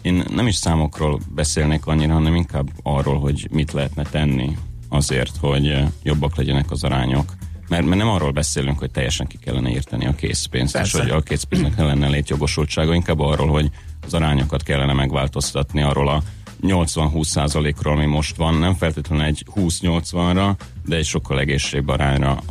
Én 0.03 0.25
nem 0.35 0.47
is 0.47 0.55
számokról 0.55 1.21
beszélnék 1.35 1.87
annyira, 1.87 2.13
hanem 2.13 2.35
inkább 2.35 2.71
arról, 2.83 3.19
hogy 3.19 3.49
mit 3.51 3.73
lehetne 3.73 4.03
tenni 4.03 4.57
azért, 4.89 5.37
hogy 5.37 5.67
ö, 5.67 5.83
jobbak 6.03 6.37
legyenek 6.37 6.71
az 6.71 6.85
arányok. 6.85 7.33
Mert, 7.69 7.85
mert 7.87 7.99
nem 7.99 8.09
arról 8.09 8.31
beszélünk, 8.31 8.79
hogy 8.79 8.91
teljesen 8.91 9.27
ki 9.27 9.39
kellene 9.39 9.71
írteni 9.71 10.07
a 10.07 10.15
készpénzt, 10.15 10.73
Persze. 10.73 10.99
és 10.99 11.03
hogy 11.03 11.13
a 11.13 11.21
készpénznek 11.21 11.77
ne 11.77 11.85
lenne 11.85 12.09
létjogosultsága, 12.09 12.95
inkább 12.95 13.21
arról, 13.21 13.49
hogy 13.49 13.71
az 14.07 14.15
arányokat 14.15 14.63
kellene 14.63 14.93
megváltoztatni 14.93 15.83
arról 15.83 16.09
a 16.09 16.23
80-20 16.63 17.25
százalékról, 17.25 17.95
ami 17.95 18.07
most 18.07 18.37
van, 18.37 18.55
nem 18.55 18.75
feltétlenül 18.75 19.25
egy 19.25 19.45
20-80-ra, 19.55 20.55
de 20.87 20.97
egy 20.97 21.05
sokkal 21.05 21.41
egészségebb 21.41 21.89
arányra, 21.89 22.43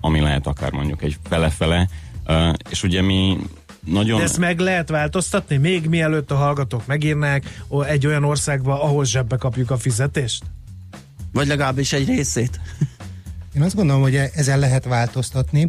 ami 0.00 0.20
lehet 0.20 0.46
akár 0.46 0.72
mondjuk 0.72 1.02
egy 1.02 1.16
fele-fele. 1.28 1.88
És 2.70 2.82
ugye 2.82 3.02
mi 3.02 3.38
nagyon... 3.84 4.18
De 4.18 4.24
ezt 4.24 4.38
meg 4.38 4.58
lehet 4.58 4.88
változtatni, 4.88 5.56
még 5.56 5.88
mielőtt 5.88 6.30
a 6.30 6.36
hallgatók 6.36 6.86
megírnák 6.86 7.62
egy 7.86 8.06
olyan 8.06 8.24
országba, 8.24 8.82
ahol 8.82 9.04
zsebbe 9.04 9.36
kapjuk 9.36 9.70
a 9.70 9.78
fizetést? 9.78 10.44
Vagy 11.32 11.46
legalábbis 11.46 11.92
egy 11.92 12.06
részét. 12.06 12.60
Én 13.56 13.62
azt 13.62 13.74
gondolom, 13.74 14.02
hogy 14.02 14.14
ezen 14.14 14.58
lehet 14.58 14.84
változtatni, 14.84 15.62
e, 15.62 15.68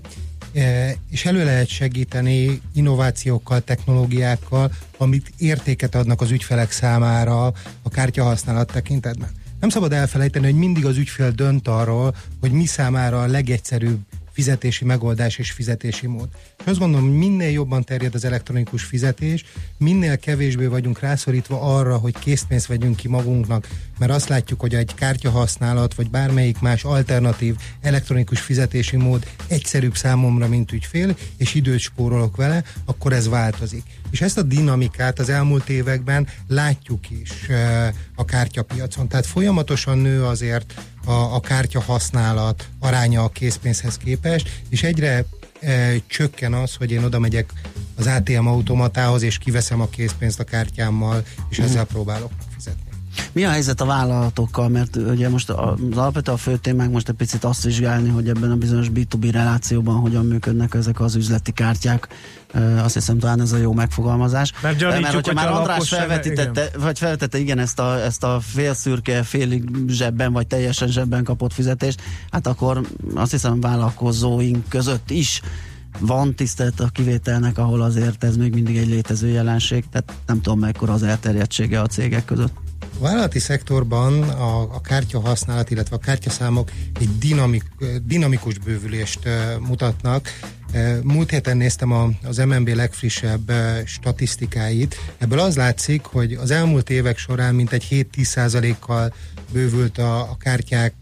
és 1.09 1.25
elő 1.25 1.43
lehet 1.43 1.67
segíteni 1.67 2.61
innovációkkal, 2.73 3.61
technológiákkal, 3.61 4.71
amit 4.97 5.31
értéket 5.37 5.95
adnak 5.95 6.21
az 6.21 6.31
ügyfelek 6.31 6.71
számára 6.71 7.45
a 7.81 7.89
kártyahasználat 7.89 8.71
tekintetben. 8.71 9.29
Nem 9.59 9.69
szabad 9.69 9.93
elfelejteni, 9.93 10.45
hogy 10.45 10.55
mindig 10.55 10.85
az 10.85 10.97
ügyfél 10.97 11.31
dönt 11.31 11.67
arról, 11.67 12.15
hogy 12.39 12.51
mi 12.51 12.65
számára 12.65 13.21
a 13.21 13.27
legegyszerűbb 13.27 13.99
fizetési 14.37 14.85
megoldás 14.85 15.37
és 15.37 15.51
fizetési 15.51 16.07
mód. 16.07 16.27
És 16.59 16.65
azt 16.65 16.79
gondolom, 16.79 17.07
minél 17.07 17.49
jobban 17.49 17.83
terjed 17.83 18.15
az 18.15 18.25
elektronikus 18.25 18.83
fizetés, 18.83 19.45
minél 19.77 20.17
kevésbé 20.17 20.65
vagyunk 20.65 20.99
rászorítva 20.99 21.61
arra, 21.61 21.97
hogy 21.97 22.19
készpénzt 22.19 22.67
vegyünk 22.67 22.95
ki 22.95 23.07
magunknak, 23.07 23.67
mert 23.97 24.11
azt 24.11 24.27
látjuk, 24.27 24.59
hogy 24.59 24.75
egy 24.75 24.93
kártyahasználat, 24.93 25.93
vagy 25.93 26.09
bármelyik 26.09 26.59
más 26.59 26.83
alternatív 26.83 27.55
elektronikus 27.81 28.39
fizetési 28.39 28.97
mód 28.97 29.27
egyszerűbb 29.47 29.95
számomra, 29.95 30.47
mint 30.47 30.71
ügyfél, 30.71 31.15
és 31.37 31.53
időt 31.53 31.79
spórolok 31.79 32.35
vele, 32.35 32.63
akkor 32.85 33.13
ez 33.13 33.29
változik. 33.29 33.83
És 34.11 34.21
ezt 34.21 34.37
a 34.37 34.41
dinamikát 34.41 35.19
az 35.19 35.29
elmúlt 35.29 35.69
években 35.69 36.27
látjuk 36.47 37.09
is 37.09 37.31
a 38.15 38.25
kártyapiacon. 38.25 39.07
Tehát 39.07 39.25
folyamatosan 39.25 39.97
nő 39.97 40.23
azért 40.23 40.73
a, 41.05 41.11
a 41.11 41.39
kártya 41.39 41.81
használat 41.81 42.67
aránya 42.79 43.23
a 43.23 43.29
készpénzhez 43.29 43.97
képest, 43.97 44.61
és 44.69 44.83
egyre 44.83 45.25
e, 45.61 45.93
csökken 46.07 46.53
az, 46.53 46.75
hogy 46.75 46.91
én 46.91 47.03
oda 47.03 47.19
megyek 47.19 47.53
az 47.95 48.07
ATM 48.07 48.47
automatához, 48.47 49.21
és 49.21 49.37
kiveszem 49.37 49.81
a 49.81 49.87
készpénzt 49.87 50.39
a 50.39 50.43
kártyámmal, 50.43 51.23
és 51.49 51.59
ezzel 51.59 51.85
próbálok. 51.85 52.31
Mi 53.31 53.45
a 53.45 53.49
helyzet 53.49 53.81
a 53.81 53.85
vállalatokkal? 53.85 54.69
Mert 54.69 54.95
ugye 54.95 55.29
most 55.29 55.49
az 55.49 55.79
alapvetően 55.95 56.37
a 56.37 56.39
fő 56.39 56.57
témák 56.57 56.89
most 56.89 57.09
egy 57.09 57.15
picit 57.15 57.43
azt 57.43 57.63
vizsgálni, 57.63 58.09
hogy 58.09 58.29
ebben 58.29 58.51
a 58.51 58.55
bizonyos 58.55 58.87
B2B 58.93 59.29
relációban 59.31 59.95
hogyan 59.95 60.25
működnek 60.25 60.73
ezek 60.73 60.99
az 60.99 61.15
üzleti 61.15 61.51
kártyák. 61.51 62.07
Azt 62.83 62.93
hiszem 62.93 63.19
talán 63.19 63.41
ez 63.41 63.51
a 63.51 63.57
jó 63.57 63.73
megfogalmazás. 63.73 64.53
Mert 64.61 64.81
Mert 64.81 65.05
hogyha 65.05 65.21
hogy 65.21 65.33
már 65.35 65.51
András 65.51 65.89
felvetítette, 65.89 66.65
igen. 66.65 66.81
vagy 66.81 66.99
felvetette 66.99 67.37
igen 67.37 67.59
ezt 67.59 67.79
a, 67.79 68.03
ezt 68.03 68.23
a 68.23 68.39
fél 68.41 68.73
szürke, 68.73 69.23
félig 69.23 69.69
zsebben, 69.87 70.33
vagy 70.33 70.47
teljesen 70.47 70.87
zsebben 70.87 71.23
kapott 71.23 71.53
fizetést, 71.53 72.01
hát 72.31 72.47
akkor 72.47 72.81
azt 73.15 73.31
hiszem 73.31 73.59
vállalkozóink 73.59 74.69
között 74.69 75.09
is 75.09 75.41
van 75.99 76.35
tisztelt 76.35 76.79
a 76.79 76.87
kivételnek, 76.87 77.57
ahol 77.57 77.81
azért 77.81 78.23
ez 78.23 78.37
még 78.37 78.53
mindig 78.53 78.77
egy 78.77 78.87
létező 78.87 79.27
jelenség, 79.27 79.83
tehát 79.91 80.13
nem 80.25 80.41
tudom 80.41 80.59
mekkora 80.59 80.93
az 80.93 81.03
elterjedtsége 81.03 81.81
a 81.81 81.87
cégek 81.87 82.25
között. 82.25 82.53
Vállalati 82.99 83.39
szektorban 83.39 84.23
a, 84.23 84.61
a 84.61 84.81
kártya 84.81 85.19
használat, 85.19 85.69
illetve 85.69 85.95
a 85.95 85.99
kártyaszámok 85.99 86.71
egy 86.99 87.17
dinamik, 87.17 87.63
dinamikus 88.05 88.57
bővülést 88.57 89.19
mutatnak. 89.59 90.27
Múlt 91.03 91.29
héten 91.29 91.57
néztem 91.57 91.91
a, 91.91 92.09
az 92.23 92.37
MNB 92.37 92.67
legfrissebb 92.67 93.51
statisztikáit. 93.85 94.95
Ebből 95.17 95.39
az 95.39 95.55
látszik, 95.55 96.03
hogy 96.03 96.33
az 96.33 96.51
elmúlt 96.51 96.89
évek 96.89 97.17
során 97.17 97.55
mintegy 97.55 97.87
7-10%-kal 97.89 99.13
bővült 99.51 99.97
a, 99.97 100.19
a 100.19 100.37
kártyák 100.39 100.93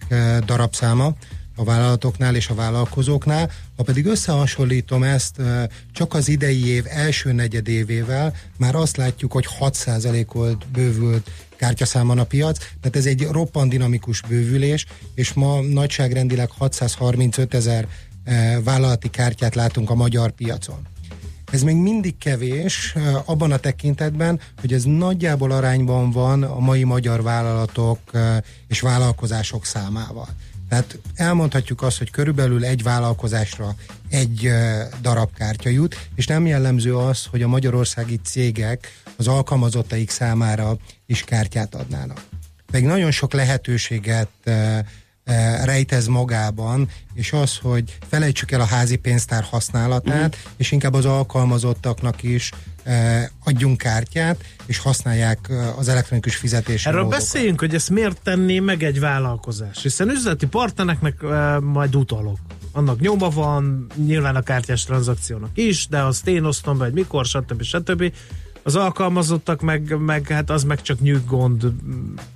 darabszáma 0.45 1.15
a 1.55 1.63
vállalatoknál 1.63 2.35
és 2.35 2.49
a 2.49 2.55
vállalkozóknál. 2.55 3.51
Ha 3.75 3.83
pedig 3.83 4.05
összehasonlítom 4.05 5.03
ezt 5.03 5.41
csak 5.91 6.13
az 6.13 6.27
idei 6.27 6.67
év 6.67 6.85
első 6.87 7.31
negyedévével, 7.31 8.35
már 8.57 8.75
azt 8.75 8.97
látjuk, 8.97 9.31
hogy 9.31 9.47
6%-ot 9.59 10.67
bővült 10.67 11.29
kártyaszámon 11.55 12.19
a 12.19 12.23
piac, 12.23 12.57
tehát 12.57 12.95
ez 12.95 13.05
egy 13.05 13.27
roppant 13.31 13.69
dinamikus 13.69 14.21
bővülés, 14.21 14.85
és 15.15 15.33
ma 15.33 15.61
nagyságrendileg 15.61 16.49
635 16.57 17.53
ezer 17.53 17.87
eh, 18.23 18.57
vállalati 18.63 19.09
kártyát 19.09 19.55
látunk 19.55 19.89
a 19.89 19.95
magyar 19.95 20.31
piacon. 20.31 20.87
Ez 21.51 21.63
még 21.63 21.75
mindig 21.75 22.17
kevés 22.17 22.93
eh, 22.95 23.29
abban 23.29 23.51
a 23.51 23.57
tekintetben, 23.57 24.39
hogy 24.61 24.73
ez 24.73 24.83
nagyjából 24.83 25.51
arányban 25.51 26.11
van 26.11 26.43
a 26.43 26.59
mai 26.59 26.83
magyar 26.83 27.23
vállalatok 27.23 27.99
eh, 28.11 28.37
és 28.67 28.79
vállalkozások 28.79 29.65
számával. 29.65 30.27
Tehát 30.69 30.99
elmondhatjuk 31.15 31.81
azt, 31.81 31.97
hogy 31.97 32.11
körülbelül 32.11 32.65
egy 32.65 32.83
vállalkozásra 32.83 33.75
egy 34.09 34.51
darab 35.01 35.33
kártya 35.33 35.69
jut, 35.69 36.07
és 36.15 36.27
nem 36.27 36.45
jellemző 36.45 36.97
az, 36.97 37.25
hogy 37.25 37.41
a 37.41 37.47
magyarországi 37.47 38.19
cégek 38.23 39.03
az 39.17 39.27
alkalmazottaik 39.27 40.09
számára 40.09 40.77
is 41.05 41.23
kártyát 41.23 41.75
adnának. 41.75 42.21
Pedig 42.71 42.87
nagyon 42.87 43.11
sok 43.11 43.33
lehetőséget 43.33 44.29
eh, 44.43 44.79
eh, 45.23 45.65
rejtez 45.65 46.07
magában, 46.07 46.89
és 47.13 47.33
az, 47.33 47.57
hogy 47.57 47.97
felejtsük 48.09 48.51
el 48.51 48.61
a 48.61 48.65
házi 48.65 48.95
pénztár 48.95 49.43
használatát, 49.43 50.37
és 50.57 50.71
inkább 50.71 50.93
az 50.93 51.05
alkalmazottaknak 51.05 52.23
is 52.23 52.51
adjunk 53.43 53.77
kártyát, 53.77 54.43
és 54.65 54.77
használják 54.77 55.39
eh, 55.49 55.77
az 55.77 55.87
elektronikus 55.87 56.35
fizetési 56.35 56.87
Erről 56.87 57.03
módokat. 57.03 57.19
beszéljünk, 57.19 57.59
hogy 57.59 57.73
ezt 57.73 57.89
miért 57.89 58.21
tenné 58.21 58.59
meg 58.59 58.83
egy 58.83 58.99
vállalkozás. 58.99 59.81
Hiszen 59.81 60.09
üzleti 60.09 60.47
partnereknek 60.47 61.21
e, 61.23 61.59
majd 61.59 61.95
utalok. 61.95 62.37
Annak 62.71 62.99
nyoma 62.99 63.29
van, 63.29 63.87
nyilván 63.95 64.35
a 64.35 64.41
kártyás 64.41 64.83
tranzakciónak 64.83 65.49
is, 65.53 65.87
de 65.87 66.01
azt 66.01 66.27
én 66.27 66.43
osztom 66.43 66.77
be, 66.77 66.83
hogy 66.83 66.93
mikor, 66.93 67.25
stb. 67.25 67.61
stb. 67.63 68.13
Az 68.67 68.75
alkalmazottak 68.75 69.61
meg, 69.61 69.97
meg 69.99 70.27
hát 70.27 70.49
az 70.49 70.63
meg 70.63 70.81
csak 70.81 70.99
nyűg 70.99 71.25
gond, 71.25 71.71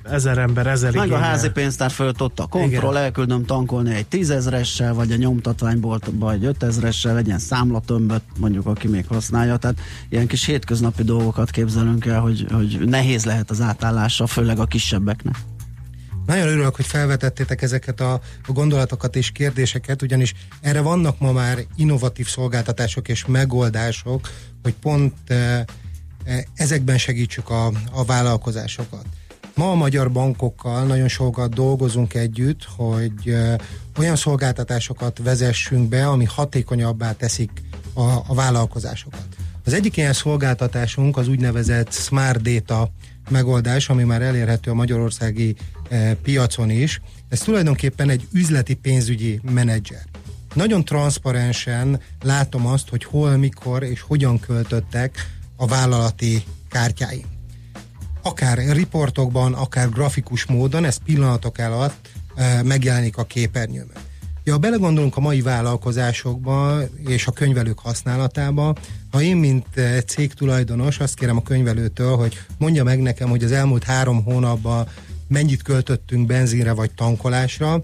ezer 0.03 0.37
ember, 0.37 0.67
ezer 0.67 0.93
Meg 0.93 1.01
a 1.01 1.05
igényel. 1.05 1.21
házi 1.23 1.49
pénztár 1.49 1.91
fölött 1.91 2.21
ott 2.21 2.39
a 2.39 2.47
kontroll, 2.47 2.91
Igen. 2.91 3.03
elküldöm 3.03 3.45
tankolni 3.45 3.95
egy 3.95 4.07
tízezressel, 4.07 4.93
vagy 4.93 5.11
a 5.11 5.15
nyomtatványból 5.15 5.99
vagy 6.11 6.45
ötezressel, 6.45 7.13
vegyen 7.13 7.39
számlatömböt, 7.39 8.21
mondjuk 8.39 8.65
aki 8.65 8.87
még 8.87 9.07
használja, 9.07 9.57
tehát 9.57 9.79
ilyen 10.09 10.27
kis 10.27 10.45
hétköznapi 10.45 11.03
dolgokat 11.03 11.49
képzelünk 11.49 12.05
el, 12.05 12.19
hogy, 12.19 12.45
hogy 12.51 12.79
nehéz 12.85 13.25
lehet 13.25 13.49
az 13.49 13.61
átállása, 13.61 14.27
főleg 14.27 14.59
a 14.59 14.65
kisebbeknek. 14.65 15.35
Nagyon 16.25 16.47
örülök, 16.47 16.75
hogy 16.75 16.85
felvetettétek 16.85 17.61
ezeket 17.61 18.01
a, 18.01 18.13
a 18.47 18.51
gondolatokat 18.51 19.15
és 19.15 19.31
kérdéseket, 19.31 20.01
ugyanis 20.01 20.33
erre 20.61 20.81
vannak 20.81 21.19
ma 21.19 21.31
már 21.31 21.59
innovatív 21.75 22.27
szolgáltatások 22.27 23.07
és 23.07 23.25
megoldások, 23.25 24.29
hogy 24.63 24.73
pont 24.73 25.13
eh, 25.27 25.63
ezekben 26.55 26.97
segítsük 26.97 27.49
a, 27.49 27.71
a 27.91 28.05
vállalkozásokat. 28.05 29.05
Ma 29.59 29.71
a 29.71 29.75
magyar 29.75 30.11
bankokkal 30.11 30.85
nagyon 30.85 31.07
sokat 31.07 31.53
dolgozunk 31.53 32.13
együtt, 32.13 32.67
hogy 32.75 33.11
eh, 33.25 33.55
olyan 33.97 34.15
szolgáltatásokat 34.15 35.19
vezessünk 35.23 35.89
be, 35.89 36.07
ami 36.07 36.25
hatékonyabbá 36.25 37.11
teszik 37.11 37.51
a, 37.93 38.01
a 38.01 38.33
vállalkozásokat. 38.33 39.25
Az 39.65 39.73
egyik 39.73 39.97
ilyen 39.97 40.13
szolgáltatásunk 40.13 41.17
az 41.17 41.27
úgynevezett 41.27 41.93
Smart 41.93 42.41
Data 42.41 42.91
megoldás, 43.29 43.89
ami 43.89 44.03
már 44.03 44.21
elérhető 44.21 44.71
a 44.71 44.73
magyarországi 44.73 45.55
eh, 45.89 46.13
piacon 46.13 46.69
is. 46.69 47.01
Ez 47.29 47.39
tulajdonképpen 47.39 48.09
egy 48.09 48.27
üzleti 48.31 48.73
pénzügyi 48.73 49.39
menedzser. 49.51 50.03
Nagyon 50.53 50.85
transzparensen 50.85 52.01
látom 52.21 52.67
azt, 52.67 52.89
hogy 52.89 53.03
hol, 53.03 53.37
mikor 53.37 53.83
és 53.83 54.01
hogyan 54.01 54.39
költöttek 54.39 55.38
a 55.59 55.65
vállalati 55.67 56.43
kártyáim. 56.69 57.25
Akár 58.21 58.57
riportokban, 58.57 59.53
akár 59.53 59.89
grafikus 59.89 60.45
módon, 60.45 60.85
ez 60.85 60.97
pillanatok 61.05 61.57
alatt 61.57 62.09
megjelenik 62.63 63.17
a 63.17 63.23
képernyőmön. 63.23 63.97
Ja, 64.43 64.57
belegondolunk 64.57 65.17
a 65.17 65.19
mai 65.19 65.41
vállalkozásokba 65.41 66.79
és 67.07 67.27
a 67.27 67.31
könyvelők 67.31 67.79
használatába, 67.79 68.75
ha 69.11 69.21
én, 69.21 69.37
mint 69.37 69.65
eh, 69.73 70.01
cégtulajdonos, 70.01 70.99
azt 70.99 71.15
kérem 71.15 71.37
a 71.37 71.41
könyvelőtől, 71.41 72.15
hogy 72.15 72.39
mondja 72.57 72.83
meg 72.83 73.01
nekem, 73.01 73.29
hogy 73.29 73.43
az 73.43 73.51
elmúlt 73.51 73.83
három 73.83 74.23
hónapban 74.23 74.87
mennyit 75.27 75.61
költöttünk 75.61 76.25
benzinre 76.27 76.71
vagy 76.71 76.91
tankolásra, 76.91 77.83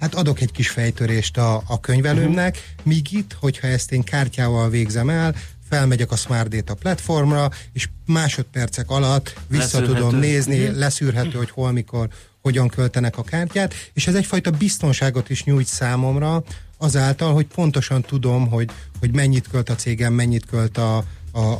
hát 0.00 0.14
adok 0.14 0.40
egy 0.40 0.52
kis 0.52 0.68
fejtörést 0.68 1.38
a, 1.38 1.62
a 1.66 1.80
könyvelőmnek, 1.80 2.74
míg 2.82 3.12
itt, 3.12 3.36
hogyha 3.40 3.66
ezt 3.66 3.92
én 3.92 4.02
kártyával 4.02 4.70
végzem 4.70 5.10
el, 5.10 5.34
felmegyek 5.70 6.10
a 6.12 6.16
Smart 6.16 6.48
Data 6.48 6.74
platformra, 6.74 7.50
és 7.72 7.88
másodpercek 8.06 8.90
alatt 8.90 9.34
vissza 9.48 9.82
tudom 9.82 10.16
nézni, 10.16 10.58
Mhm. 10.58 10.78
leszűrhető, 10.78 11.38
hogy 11.38 11.50
hol, 11.50 11.72
mikor, 11.72 12.08
hogyan 12.42 12.68
költenek 12.68 13.18
a 13.18 13.22
kártyát, 13.22 13.74
és 13.92 14.06
ez 14.06 14.14
egyfajta 14.14 14.50
biztonságot 14.50 15.30
is 15.30 15.44
nyújt 15.44 15.66
számomra, 15.66 16.42
azáltal, 16.78 17.32
hogy 17.34 17.46
pontosan 17.46 18.02
tudom, 18.02 18.48
hogy, 18.48 18.70
hogy 19.00 19.14
mennyit 19.14 19.48
költ 19.48 19.68
a 19.70 19.74
cégem, 19.74 20.12
mennyit 20.12 20.46
költ 20.46 20.78
a, 20.78 20.96
a, 20.96 21.04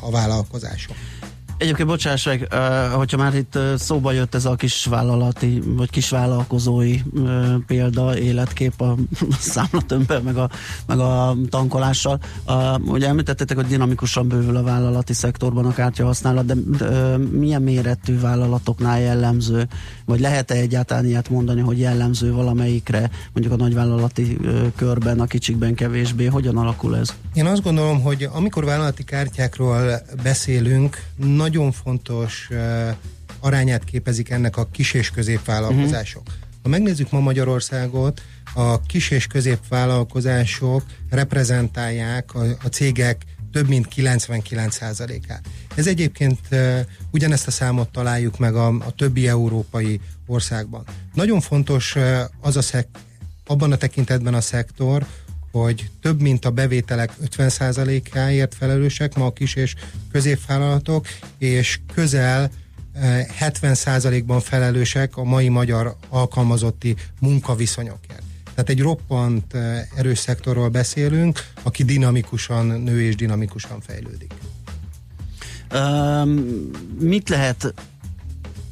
a 0.00 0.10
vállalkozásom. 0.10 0.96
Egyébként 1.60 1.88
bocsáss 1.88 2.24
meg, 2.24 2.54
hogyha 2.92 3.16
már 3.16 3.34
itt 3.34 3.58
szóba 3.76 4.12
jött 4.12 4.34
ez 4.34 4.44
a 4.44 4.54
kis 4.54 4.84
vállalati, 4.84 5.62
vagy 5.64 5.90
kis 5.90 6.08
vállalkozói 6.08 7.00
uh, 7.12 7.54
példa, 7.66 8.18
életkép 8.18 8.80
a 8.80 8.96
számlatömbben, 9.54 10.22
meg 10.22 10.36
a, 10.36 10.50
meg 10.86 10.98
a 10.98 11.36
tankolással. 11.48 12.20
Ugye 12.86 13.08
említettétek, 13.08 13.56
hogy 13.56 13.66
dinamikusan 13.66 14.28
bővül 14.28 14.56
a 14.56 14.62
vállalati 14.62 15.12
szektorban 15.12 15.66
a 15.66 15.72
kártya 15.72 16.04
használat, 16.04 16.46
de 16.46 16.54
milyen 17.16 17.62
méretű 17.62 18.20
vállalatoknál 18.20 19.00
jellemző, 19.00 19.68
vagy 20.04 20.20
lehet-e 20.20 20.54
egyáltalán 20.54 21.06
ilyet 21.06 21.28
mondani, 21.28 21.60
hogy 21.60 21.78
jellemző 21.78 22.32
valamelyikre, 22.32 23.10
mondjuk 23.32 23.54
a 23.54 23.62
nagyvállalati 23.62 24.38
körben, 24.76 25.20
a 25.20 25.26
kicsikben 25.26 25.74
kevésbé, 25.74 26.26
hogyan 26.26 26.56
alakul 26.56 26.96
ez? 26.96 27.14
Én 27.34 27.46
azt 27.46 27.62
gondolom, 27.62 28.02
hogy 28.02 28.28
amikor 28.32 28.64
vállalati 28.64 29.04
kártyákról 29.04 30.00
beszélünk, 30.22 31.02
nagyon 31.50 31.72
fontos 31.72 32.48
arányát 33.40 33.84
képezik 33.84 34.30
ennek 34.30 34.56
a 34.56 34.68
kis 34.70 34.92
és 34.92 35.10
középvállalkozások. 35.10 36.22
Ha 36.62 36.68
megnézzük 36.68 37.10
ma 37.10 37.20
Magyarországot, 37.20 38.22
a 38.54 38.80
kis 38.80 39.10
és 39.10 39.26
középvállalkozások 39.26 40.82
reprezentálják 41.10 42.34
a, 42.34 42.40
a 42.64 42.68
cégek 42.68 43.24
több 43.52 43.68
mint 43.68 43.88
99%-át. 43.96 45.46
Ez 45.74 45.86
egyébként 45.86 46.52
e, 46.52 46.86
ugyanezt 47.10 47.46
a 47.46 47.50
számot 47.50 47.88
találjuk 47.88 48.38
meg 48.38 48.54
a, 48.54 48.66
a 48.66 48.90
többi 48.96 49.28
európai 49.28 50.00
országban. 50.26 50.84
Nagyon 51.14 51.40
fontos 51.40 51.96
e, 51.96 52.30
az 52.40 52.56
a 52.56 52.62
szek, 52.62 52.86
abban 53.46 53.72
a 53.72 53.76
tekintetben 53.76 54.34
a 54.34 54.40
szektor, 54.40 55.06
hogy 55.52 55.90
több 56.00 56.20
mint 56.20 56.44
a 56.44 56.50
bevételek 56.50 57.12
50%-áért 57.36 58.54
felelősek 58.54 59.16
ma 59.16 59.26
a 59.26 59.32
kis 59.32 59.54
és 59.54 59.74
középvállalatok, 60.12 61.06
és 61.38 61.80
közel 61.94 62.50
eh, 62.92 63.26
70%-ban 63.40 64.40
felelősek 64.40 65.16
a 65.16 65.24
mai 65.24 65.48
magyar 65.48 65.96
alkalmazotti 66.08 66.96
munkaviszonyokért. 67.20 68.22
Tehát 68.54 68.68
egy 68.68 68.80
roppant 68.80 69.54
eh, 69.54 69.86
erős 69.96 70.18
szektorról 70.18 70.68
beszélünk, 70.68 71.44
aki 71.62 71.84
dinamikusan 71.84 72.66
nő 72.66 73.02
és 73.02 73.16
dinamikusan 73.16 73.80
fejlődik. 73.80 74.32
Um, 75.74 76.70
mit 76.98 77.28
lehet 77.28 77.74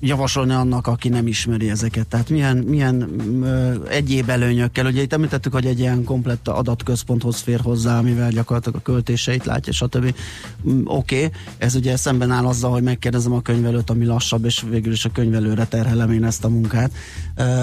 javasolni 0.01 0.53
annak, 0.53 0.87
aki 0.87 1.09
nem 1.09 1.27
ismeri 1.27 1.71
ezeket? 1.71 2.07
Tehát 2.07 2.31
milyen, 2.31 2.57
milyen 2.57 3.21
ö, 3.43 3.75
egyéb 3.89 4.31
előnyökkel? 4.31 4.87
Ugye 4.87 5.03
itt 5.03 5.13
említettük, 5.13 5.53
hogy 5.53 5.67
egy 5.67 5.79
ilyen 5.79 6.05
komplett 6.05 6.49
adatközponthoz 6.49 7.41
fér 7.41 7.61
hozzá, 7.61 7.99
amivel 7.99 8.31
gyakorlatilag 8.31 8.79
a 8.79 8.83
költéseit 8.83 9.45
látja, 9.45 9.73
stb. 9.73 10.15
Mm, 10.69 10.83
Oké, 10.85 11.25
okay. 11.25 11.31
ez 11.59 11.75
ugye 11.75 11.97
szemben 11.97 12.31
áll 12.31 12.47
azzal, 12.47 12.71
hogy 12.71 12.83
megkérdezem 12.83 13.33
a 13.33 13.43
könyvelőt, 13.43 13.91
ami 13.91 14.05
lassabb, 14.05 14.45
és 14.45 14.65
végül 14.71 14.93
is 14.93 15.05
a 15.05 15.11
könyvelőre 15.11 15.65
terhelem 15.65 16.11
én 16.11 16.25
ezt 16.25 16.45
a 16.45 16.49
munkát. 16.49 16.91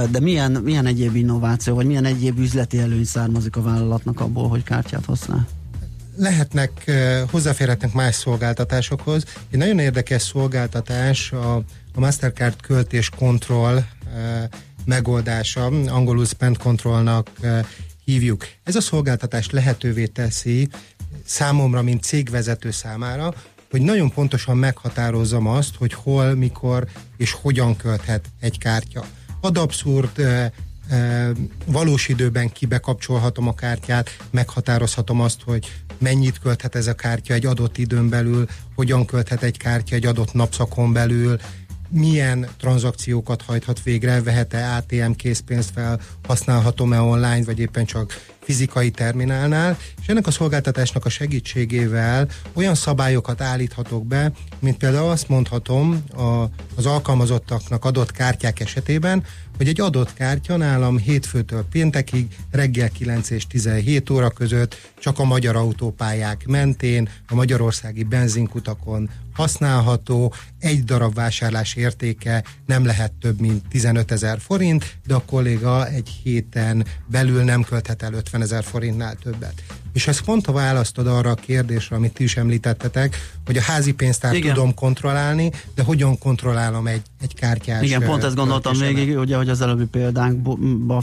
De 0.10 0.20
milyen, 0.20 0.52
milyen 0.52 0.86
egyéb 0.86 1.16
innováció, 1.16 1.76
vagy 1.76 1.86
milyen 1.86 2.06
egyéb 2.06 2.40
üzleti 2.40 2.80
előny 2.80 3.06
származik 3.06 3.56
a 3.56 3.62
vállalatnak 3.62 4.20
abból, 4.20 4.48
hogy 4.48 4.64
kártyát 4.64 5.06
használ? 5.06 5.48
lehetnek, 6.18 6.88
eh, 6.88 7.22
hozzáférhetnek 7.32 7.94
más 7.94 8.16
szolgáltatásokhoz. 8.16 9.24
Egy 9.52 9.60
nagyon 9.60 9.80
érdekes 9.80 10.22
szolgáltatás 10.22 11.32
a, 11.32 11.64
a 11.96 12.00
Mastercard 12.00 12.62
költés 12.62 13.10
kontroll 13.10 13.76
eh, 13.76 13.84
megoldása, 14.86 15.66
angolul 15.66 16.26
spend 16.26 16.58
controlnak 16.58 17.30
eh, 17.42 17.66
hívjuk. 18.06 18.48
Ez 18.64 18.76
a 18.76 18.82
szolgáltatás 18.82 19.50
lehetővé 19.50 20.06
teszi 20.06 20.70
számomra, 21.26 21.82
mint 21.82 22.04
cégvezető 22.04 22.72
számára, 22.72 23.34
hogy 23.70 23.82
nagyon 23.82 24.12
pontosan 24.12 24.58
meghatározzam 24.58 25.48
azt, 25.48 25.76
hogy 25.76 25.94
hol, 25.94 26.36
mikor 26.36 26.88
és 27.18 27.32
hogyan 27.32 27.76
költhet 27.76 28.26
egy 28.40 28.58
kártya. 28.58 29.06
Ad 29.42 29.58
abszurd 29.58 30.20
eh, 30.20 30.52
valós 31.66 32.08
időben 32.08 32.52
kibekapcsolhatom 32.52 33.48
a 33.48 33.54
kártyát, 33.54 34.18
meghatározhatom 34.32 35.22
azt, 35.22 35.42
hogy 35.42 35.72
mennyit 35.98 36.40
költhet 36.40 36.76
ez 36.76 36.88
a 36.88 36.94
kártya 36.94 37.34
egy 37.34 37.46
adott 37.46 37.78
időn 37.78 38.10
belül, 38.10 38.48
hogyan 38.76 39.06
költhet 39.06 39.44
egy 39.44 39.58
kártya 39.58 39.96
egy 39.96 40.06
adott 40.06 40.34
napszakon 40.34 40.94
belül, 40.94 41.38
milyen 41.90 42.48
tranzakciókat 42.58 43.42
hajthat 43.42 43.84
végre, 43.84 44.22
vehet-e 44.22 44.76
ATM 44.76 45.12
készpénzt 45.12 45.72
fel, 45.72 46.00
használhatom-e 46.28 47.00
online, 47.00 47.44
vagy 47.44 47.60
éppen 47.60 47.86
csak 47.86 48.34
fizikai 48.46 48.92
terminálnál, 48.92 49.78
és 50.02 50.08
ennek 50.08 50.28
a 50.28 50.32
szolgáltatásnak 50.32 51.06
a 51.06 51.10
segítségével 51.10 52.28
olyan 52.54 52.76
szabályokat 52.76 53.42
állíthatok 53.42 54.06
be, 54.06 54.32
mint 54.60 54.78
például 54.78 55.10
azt 55.10 55.30
mondhatom 55.30 56.04
a, 56.16 56.44
az 56.76 56.86
alkalmazottaknak 56.86 57.86
adott 57.86 58.12
kártyák 58.12 58.60
esetében, 58.60 59.24
hogy 59.58 59.68
egy 59.68 59.82
adott 59.82 60.14
kártya 60.14 60.58
nálam 60.58 60.98
hétfőtől 60.98 61.66
péntekig 61.72 62.36
reggel 62.52 62.90
9 62.90 63.30
és 63.30 63.48
17 63.48 64.10
óra 64.10 64.30
között 64.30 64.92
csak 65.00 65.20
a 65.20 65.24
magyar 65.24 65.56
autópályák 65.56 66.46
mentén, 66.48 67.10
a 67.28 67.36
magyarországi 67.36 68.04
benzinkutakon 68.04 69.10
használható, 69.36 70.34
egy 70.60 70.84
darab 70.84 71.14
vásárlás 71.14 71.76
értéke 71.76 72.44
nem 72.66 72.86
lehet 72.86 73.12
több, 73.12 73.40
mint 73.40 73.68
15 73.70 74.12
ezer 74.12 74.40
forint, 74.40 74.98
de 75.08 75.14
a 75.14 75.24
kolléga 75.26 75.88
egy 75.88 76.10
héten 76.24 76.86
belül 77.06 77.44
nem 77.44 77.64
költhet 77.64 78.02
el 78.02 78.14
50 78.14 78.42
ezer 78.42 78.64
forintnál 78.64 79.16
többet. 79.16 79.64
És 79.94 80.08
ez 80.08 80.20
pont 80.20 80.48
a 80.48 80.52
választod 80.52 81.08
arra 81.08 81.30
a 81.30 81.36
kérdésre, 81.36 81.96
amit 81.96 82.14
ti 82.14 82.24
is 82.24 82.38
említettetek, 82.38 83.34
hogy 83.46 83.58
a 83.58 83.62
házi 83.62 83.94
pénztárt 83.94 84.36
Igen. 84.36 84.54
tudom 84.54 84.74
kontrollálni, 84.74 85.52
de 85.76 85.84
hogyan 85.84 86.18
kontrollálom 86.18 86.88
egy, 86.88 87.02
egy 87.22 87.34
kártyás 87.34 87.84
Igen, 87.84 88.04
pont 88.04 88.24
ezt 88.24 88.36
gondoltam 88.36 88.78
végig, 88.78 89.18
ugye, 89.18 89.36
hogy 89.38 89.50
az 89.50 89.62
előbbi 89.62 89.86
példánkban 89.86 91.02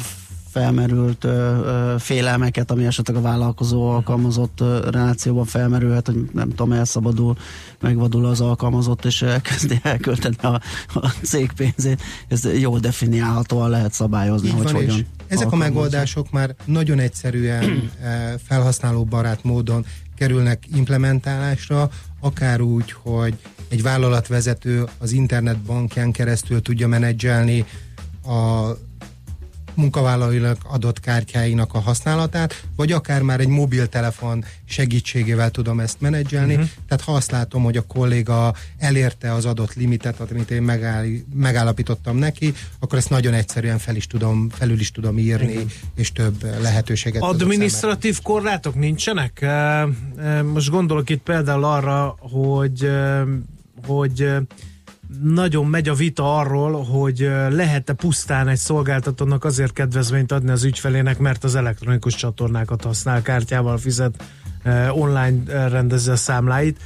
felmerült 0.53 1.25
ö, 1.25 1.29
ö, 1.29 1.95
félelmeket, 1.99 2.71
ami 2.71 2.85
esetleg 2.85 3.17
a 3.17 3.21
vállalkozó 3.21 3.89
alkalmazott 3.89 4.61
ö, 4.61 4.91
relációban 4.91 5.45
felmerülhet, 5.45 6.07
hogy 6.07 6.31
nem 6.33 6.49
tudom, 6.49 6.73
elszabadul, 6.73 7.37
megvadul 7.81 8.25
az 8.25 8.41
alkalmazott, 8.41 9.05
és 9.05 9.23
elkezdi 9.23 9.81
elkölteni 9.93 10.37
a, 10.43 10.61
a 10.95 11.15
cég 11.23 11.53
pénzét. 11.53 12.03
Ez 12.29 12.59
jól 12.59 12.79
definiálhatóan 12.79 13.71
lehet 13.71 13.93
szabályozni, 13.93 14.49
Így 14.49 14.55
hogy 14.55 14.63
van, 14.63 14.75
hogyan. 14.75 15.07
ezek 15.27 15.53
a 15.53 15.57
megoldások 15.57 16.31
már 16.31 16.55
nagyon 16.65 16.99
egyszerűen 16.99 17.91
felhasználóbarát 18.47 19.45
módon 19.45 19.85
kerülnek 20.17 20.65
implementálásra, 20.75 21.91
akár 22.21 22.61
úgy, 22.61 22.93
hogy 23.03 23.35
egy 23.69 23.83
vállalatvezető 23.83 24.85
az 24.99 25.13
internetbankján 25.13 26.13
keresztül 26.13 26.63
tudja 26.63 26.89
menedzselni 26.89 27.65
a 28.25 28.71
munkavállalóinak 29.75 30.59
adott 30.63 31.01
kártyáinak 31.01 31.75
a 31.75 31.79
használatát, 31.79 32.65
vagy 32.77 32.93
akár 32.93 33.23
már 33.23 33.41
egy 33.41 33.49
mobiltelefon 33.49 34.45
segítségével 34.65 35.51
tudom 35.51 35.81
ezt 35.81 36.01
menedzselni. 36.01 36.55
Uh-huh. 36.55 36.69
Tehát 36.89 37.05
ha 37.05 37.13
azt 37.13 37.31
látom, 37.31 37.63
hogy 37.63 37.77
a 37.77 37.83
kolléga 37.83 38.55
elérte 38.79 39.33
az 39.33 39.45
adott 39.45 39.75
limitet, 39.75 40.21
amit 40.21 40.51
én 40.51 40.63
megáll, 40.63 41.07
megállapítottam 41.35 42.17
neki, 42.17 42.55
akkor 42.79 42.99
ezt 42.99 43.11
nagyon 43.11 43.35
egyszerűen 43.35 43.79
fel 43.79 43.97
is 43.97 44.07
tudom, 44.07 44.49
felül 44.51 44.81
is 44.81 44.91
tudom 44.91 45.19
írni, 45.19 45.53
Igen. 45.53 45.67
és 45.95 46.13
több 46.13 46.43
lehetőséget 46.61 47.21
tudok 47.21 47.41
Adminisztratív 47.41 48.21
korlátok 48.23 48.75
nincsenek? 48.75 49.47
Most 50.53 50.71
gondolok 50.71 51.11
itt 51.11 51.23
például 51.23 51.65
arra, 51.65 52.17
hogy, 52.19 52.91
hogy 53.87 54.27
nagyon 55.23 55.67
megy 55.67 55.89
a 55.89 55.95
vita 55.95 56.39
arról, 56.39 56.85
hogy 56.85 57.23
eh, 57.23 57.51
lehet-e 57.51 57.93
pusztán 57.93 58.49
egy 58.49 58.59
szolgáltatónak 58.59 59.45
azért 59.45 59.73
kedvezményt 59.73 60.33
adni 60.33 60.51
az 60.51 60.65
ügyfelének, 60.65 61.19
mert 61.19 61.45
az 61.45 61.55
elektronikus 61.55 62.15
csatornákat 62.15 62.83
használ, 62.83 63.23
kártyával 63.23 63.79
fizet, 63.79 64.25
online 64.91 65.69
rendezi 65.69 66.11
a 66.11 66.17
számláit. 66.17 66.81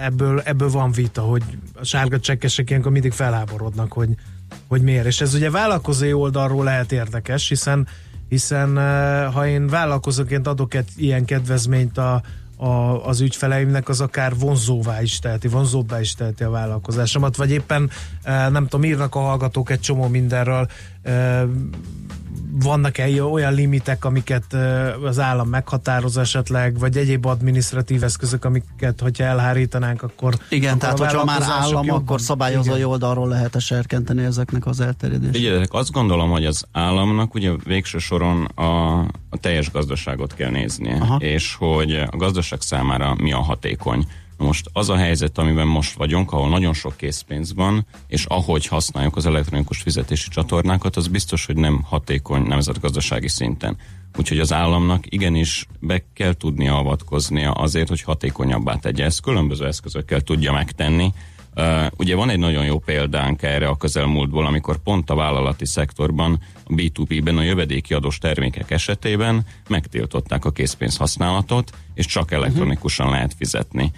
Ebből, 0.00 0.40
ebből 0.40 0.70
van 0.70 0.92
vita, 0.92 1.20
hogy 1.20 1.42
a 1.74 1.84
sárga 1.84 2.20
csekkesek 2.20 2.70
ilyenkor 2.70 2.92
mindig 2.92 3.12
felháborodnak, 3.12 3.92
hogy, 3.92 4.08
hogy 4.68 4.82
miért. 4.82 5.06
És 5.06 5.20
ez 5.20 5.34
ugye 5.34 5.50
vállalkozói 5.50 6.12
oldalról 6.12 6.64
lehet 6.64 6.92
érdekes, 6.92 7.48
hiszen 7.48 7.86
hiszen 8.28 8.76
ha 9.32 9.46
én 9.46 9.66
vállalkozóként 9.66 10.46
adok 10.46 10.74
egy 10.74 10.88
ilyen 10.96 11.24
kedvezményt 11.24 11.98
a, 11.98 12.22
a, 12.56 13.06
az 13.06 13.20
ügyfeleimnek, 13.20 13.88
az 13.88 14.00
akár 14.00 14.36
vonzóvá 14.38 15.02
is 15.02 15.18
teheti, 15.18 15.48
vonzóbbá 15.48 16.00
is 16.00 16.14
teheti 16.14 16.44
a 16.44 16.50
vállalkozásomat, 16.50 17.36
vagy 17.36 17.50
éppen 17.50 17.90
eh, 18.22 18.48
nem 18.50 18.62
tudom, 18.62 18.84
írnak 18.84 19.14
a 19.14 19.20
hallgatók 19.20 19.70
egy 19.70 19.80
csomó 19.80 20.08
mindenről, 20.08 20.66
eh, 21.02 21.42
vannak-e 22.62 23.24
olyan 23.24 23.54
limitek, 23.54 24.04
amiket 24.04 24.56
az 25.04 25.18
állam 25.18 25.48
meghatároz 25.48 26.16
esetleg, 26.16 26.78
vagy 26.78 26.96
egyéb 26.96 27.26
adminisztratív 27.26 28.02
eszközök, 28.02 28.44
amiket, 28.44 29.00
hogyha 29.00 29.24
elhárítanánk, 29.24 30.02
akkor 30.02 30.34
Igen, 30.48 30.68
akkor 30.68 30.80
tehát 30.80 31.00
a 31.00 31.04
hogyha 31.04 31.24
már 31.24 31.42
állam, 31.42 31.84
jobban- 31.84 32.02
akkor 32.02 32.20
szabályozói 32.20 32.84
oldalról 32.84 33.28
lehet 33.28 33.60
serkenteni 33.60 34.24
ezeknek 34.24 34.66
az 34.66 34.80
elterjedését. 34.80 35.34
Figyeljetek, 35.34 35.72
azt 35.72 35.90
gondolom, 35.92 36.30
hogy 36.30 36.44
az 36.44 36.64
államnak 36.72 37.34
ugye 37.34 37.50
végső 37.64 37.98
soron 37.98 38.44
a, 38.44 38.98
a 39.30 39.36
teljes 39.40 39.70
gazdaságot 39.70 40.34
kell 40.34 40.50
néznie, 40.50 40.98
Aha. 41.00 41.16
és 41.16 41.54
hogy 41.58 41.92
a 42.10 42.16
gazdaság 42.16 42.60
számára 42.60 43.14
mi 43.14 43.32
a 43.32 43.40
hatékony. 43.40 44.06
Most 44.36 44.66
az 44.72 44.88
a 44.88 44.96
helyzet, 44.96 45.38
amiben 45.38 45.66
most 45.66 45.94
vagyunk, 45.94 46.32
ahol 46.32 46.48
nagyon 46.48 46.72
sok 46.72 46.96
készpénz 46.96 47.54
van, 47.54 47.86
és 48.06 48.24
ahogy 48.24 48.66
használjuk 48.66 49.16
az 49.16 49.26
elektronikus 49.26 49.82
fizetési 49.82 50.28
csatornákat, 50.28 50.96
az 50.96 51.08
biztos, 51.08 51.46
hogy 51.46 51.56
nem 51.56 51.82
hatékony 51.82 52.42
nemzetgazdasági 52.42 53.28
szinten. 53.28 53.76
Úgyhogy 54.18 54.38
az 54.38 54.52
államnak 54.52 55.04
igenis 55.08 55.66
be 55.80 56.04
kell 56.12 56.32
tudnia 56.32 56.78
avatkoznia 56.78 57.50
azért, 57.50 57.88
hogy 57.88 58.02
hatékonyabbá 58.02 58.76
tegye. 58.76 59.04
Ezt 59.04 59.20
különböző 59.20 59.66
eszközökkel 59.66 60.20
tudja 60.20 60.52
megtenni. 60.52 61.12
Uh, 61.56 61.86
ugye 61.96 62.16
van 62.16 62.30
egy 62.30 62.38
nagyon 62.38 62.64
jó 62.64 62.78
példánk 62.78 63.42
erre 63.42 63.68
a 63.68 63.76
közelmúltból, 63.76 64.46
amikor 64.46 64.76
pont 64.76 65.10
a 65.10 65.14
vállalati 65.14 65.66
szektorban, 65.66 66.40
a 66.64 66.72
B2B-ben 66.74 67.36
a 67.36 67.42
jövedéki 67.42 67.94
adós 67.94 68.18
termékek 68.18 68.70
esetében 68.70 69.46
megtiltották 69.68 70.44
a 70.44 70.50
készpénz 70.50 70.96
használatot, 70.96 71.72
és 71.94 72.06
csak 72.06 72.32
elektronikusan 72.32 73.10
lehet 73.10 73.34
fizetni. 73.38 73.92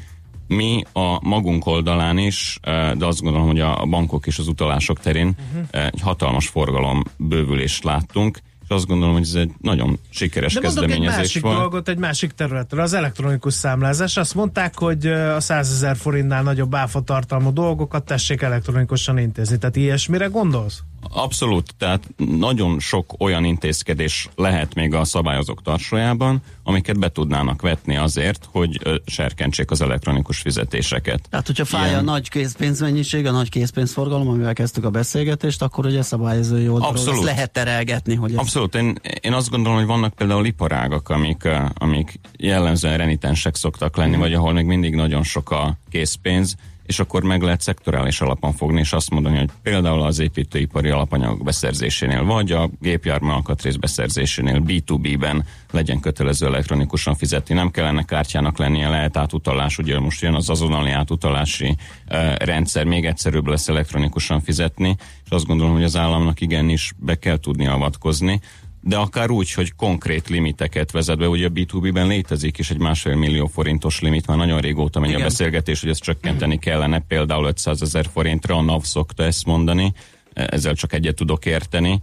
Mi 0.49 0.83
a 0.93 1.29
magunk 1.29 1.67
oldalán 1.67 2.19
is, 2.19 2.59
eh, 2.63 2.93
de 2.93 3.07
azt 3.07 3.21
gondolom, 3.23 3.47
hogy 3.47 3.61
a 3.61 3.87
bankok 3.91 4.27
és 4.27 4.39
az 4.39 4.49
utalások 4.49 5.01
terén 5.01 5.37
eh, 5.71 5.87
egy 5.87 6.01
hatalmas 6.01 6.49
forgalom 6.49 7.03
bővülést 7.17 7.85
láttunk, 7.85 8.39
és 8.69 8.75
azt 8.75 8.87
gondolom, 8.87 9.15
hogy 9.15 9.23
ez 9.23 9.35
egy 9.35 9.51
nagyon 9.61 9.99
sikeres 10.11 10.55
De 10.55 10.61
mondok 10.61 10.83
egy 10.83 10.89
kezdeményezés 10.89 11.23
másik 11.23 11.43
volt. 11.43 11.57
dolgot, 11.57 11.89
egy 11.89 11.99
másik 11.99 12.33
területre, 12.33 12.83
az 12.83 12.93
elektronikus 12.93 13.55
számlázás. 13.55 14.17
Azt 14.17 14.35
mondták, 14.35 14.79
hogy 14.79 15.07
ö, 15.07 15.35
a 15.35 15.41
100 15.41 15.71
ezer 15.71 15.97
forintnál 15.97 16.43
nagyobb 16.43 16.75
áfa 16.75 17.01
tartalmú 17.01 17.53
dolgokat 17.53 18.05
tessék 18.05 18.43
elektronikusan 18.43 19.19
intézni. 19.19 19.59
Tehát 19.59 19.77
ilyesmire 19.77 20.27
gondolsz? 20.27 20.83
Abszolút, 21.11 21.75
tehát 21.79 22.09
nagyon 22.17 22.81
sok 22.81 23.15
olyan 23.19 23.45
intézkedés 23.45 24.29
lehet 24.37 24.75
még 24.75 24.95
a 24.95 25.05
szabályozók 25.05 25.63
tarsójában, 25.63 26.43
amiket 26.63 26.99
be 26.99 27.09
tudnának 27.09 27.63
vetni 27.63 27.97
azért, 27.97 28.49
hogy 28.53 29.01
serkentsék 29.07 29.71
az 29.71 29.81
elektronikus 29.81 30.39
fizetéseket. 30.39 31.29
Tehát, 31.31 31.47
hogyha 31.47 31.65
fáj 31.65 31.87
a 31.87 31.91
Ilyen- 31.91 32.05
nagy 32.05 32.29
készpénzmennyiség, 32.29 33.27
a 33.27 33.31
nagy 33.31 33.49
készpénzforgalom, 33.49 34.29
amivel 34.29 34.53
kezdtük 34.53 34.85
a 34.85 34.91
beszélgetést, 34.91 35.63
akkor 35.63 35.87
ugye 35.87 36.03
szabályozói 36.03 36.69
oldalról 36.69 36.97
ezt 36.97 37.07
Abszolút. 37.07 37.25
lehet 37.25 37.51
terelgetni, 37.53 38.15
hogy 38.15 38.33
ez 38.33 38.39
Abszolút, 38.39 38.75
én, 38.75 38.95
én 39.21 39.33
azt 39.33 39.51
gondolom, 39.51 39.79
hogy 39.79 39.87
vannak 39.87 40.15
például 40.15 40.47
iparágak, 40.47 41.09
amik, 41.09 41.49
amik 41.75 42.21
jellemzően 42.39 42.97
renitensek 42.97 43.57
szoktak 43.57 43.97
lenni, 43.97 44.11
Mhm. 44.11 44.21
vagy 44.21 44.35
ahol 44.35 44.53
még 44.53 44.65
mindig 44.65 44.95
nagyon 44.95 45.23
sok 45.23 45.51
a 45.51 45.79
készpénz, 45.91 46.55
és 46.89 46.99
akkor 46.99 47.23
meg 47.23 47.43
lehet 47.43 47.61
szektorális 47.61 48.21
alapon 48.21 48.53
fogni, 48.53 48.81
és 48.81 48.93
azt 48.93 49.11
mondani, 49.11 49.39
hogy 49.39 49.51
például 49.63 50.03
az 50.03 50.19
építőipari 50.19 50.89
alapanyagok 50.89 51.43
beszerzésénél, 51.43 52.25
vagy 52.25 52.53
a 52.53 52.71
gépjármű 52.81 53.31
alkatrész 53.31 53.75
beszerzésénél 53.75 54.63
B2B-ben 54.67 55.45
legyen 55.71 56.01
kötelező 56.01 56.47
elektronikusan 56.47 57.15
fizetni. 57.15 57.55
Nem 57.55 57.71
kellene 57.71 58.03
kártyának 58.03 58.59
lennie, 58.59 58.89
lehet 58.89 59.17
átutalás, 59.17 59.79
ugye 59.79 60.01
most 60.01 60.23
jön 60.23 60.35
az 60.35 60.51
azonnali 60.51 60.91
átutalási 60.91 61.77
eh, 62.07 62.35
rendszer, 62.37 62.85
még 62.85 63.05
egyszerűbb 63.05 63.47
lesz 63.47 63.69
elektronikusan 63.69 64.41
fizetni, 64.41 64.97
és 65.25 65.31
azt 65.31 65.47
gondolom, 65.47 65.73
hogy 65.73 65.85
az 65.85 65.97
államnak 65.97 66.41
igenis 66.41 66.93
be 66.97 67.15
kell 67.15 67.39
tudni 67.39 67.67
avatkozni, 67.67 68.41
de 68.89 68.97
akár 68.97 69.31
úgy, 69.31 69.53
hogy 69.53 69.75
konkrét 69.75 70.29
limiteket 70.29 70.91
vezet 70.91 71.19
be, 71.19 71.29
ugye 71.29 71.47
a 71.47 71.51
B2B-ben 71.51 72.07
létezik 72.07 72.59
is 72.59 72.71
egy 72.71 72.79
másfél 72.79 73.15
millió 73.15 73.47
forintos 73.47 74.01
limit, 74.01 74.27
már 74.27 74.37
nagyon 74.37 74.61
régóta 74.61 75.01
megy 75.01 75.15
a 75.15 75.19
beszélgetés, 75.19 75.81
hogy 75.81 75.91
ezt 75.91 76.03
csökkenteni 76.03 76.59
kellene, 76.59 76.99
például 77.09 77.47
500 77.47 77.83
ezer 77.83 78.07
forintra, 78.13 78.57
a 78.57 78.61
NAV 78.61 78.83
szokta 78.83 79.23
ezt 79.23 79.47
mondani, 79.47 79.93
ezzel 80.33 80.75
csak 80.75 80.93
egyet 80.93 81.15
tudok 81.15 81.47
érteni, 81.47 82.01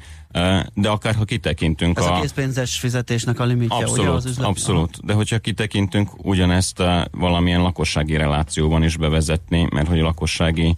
de 0.74 0.90
akár 0.90 1.16
ha 1.16 1.26
kitekintünk 1.26 1.98
ez 1.98 2.06
a 2.06 2.16
a... 2.16 2.22
készpénzes 2.22 2.80
fizetésnek 2.80 3.40
a 3.40 3.46
limitje, 3.46 3.76
ugye 3.76 3.86
Abszolút, 3.86 4.16
az 4.16 4.26
üzlet? 4.26 4.48
abszolút. 4.48 5.06
De 5.06 5.14
hogyha 5.14 5.40
kitekintünk 5.40 6.26
ugyanezt 6.26 6.80
uh, 6.80 7.02
valamilyen 7.12 7.62
lakossági 7.62 8.18
relációban 8.18 8.84
is 8.84 8.98
bevezetni, 8.98 9.68
mert 9.72 9.88
hogy 9.88 10.00
a 10.00 10.04
lakossági 10.04 10.76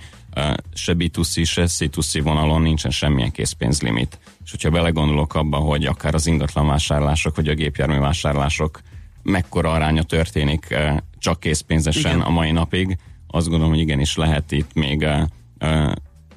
se 0.74 0.96
B2C, 0.98 1.48
se 1.48 1.64
C2C 1.68 2.20
vonalon 2.24 2.62
nincsen 2.62 2.92
semmilyen 2.92 3.32
készpénzlimit. 3.32 4.20
És 4.44 4.52
hogyha 4.52 4.70
belegondolok 4.70 5.36
abba, 5.36 5.58
hogy 5.58 5.86
akár 5.86 6.14
az 6.14 6.28
ingatlan 6.28 6.68
vásárlások, 6.68 7.36
vagy 7.36 7.48
a 7.48 7.54
gépjármű 7.54 8.00
vásárlások 8.00 8.82
mekkora 9.24 9.72
aránya 9.72 10.04
történik 10.04 10.76
csak 11.18 11.40
készpénzesen 11.40 12.12
Igen. 12.16 12.26
a 12.26 12.30
mai 12.30 12.52
napig, 12.52 12.98
azt 13.28 13.48
gondolom, 13.48 13.74
hogy 13.74 13.82
igenis 13.82 14.16
lehet 14.16 14.52
itt 14.52 14.74
még 14.74 15.06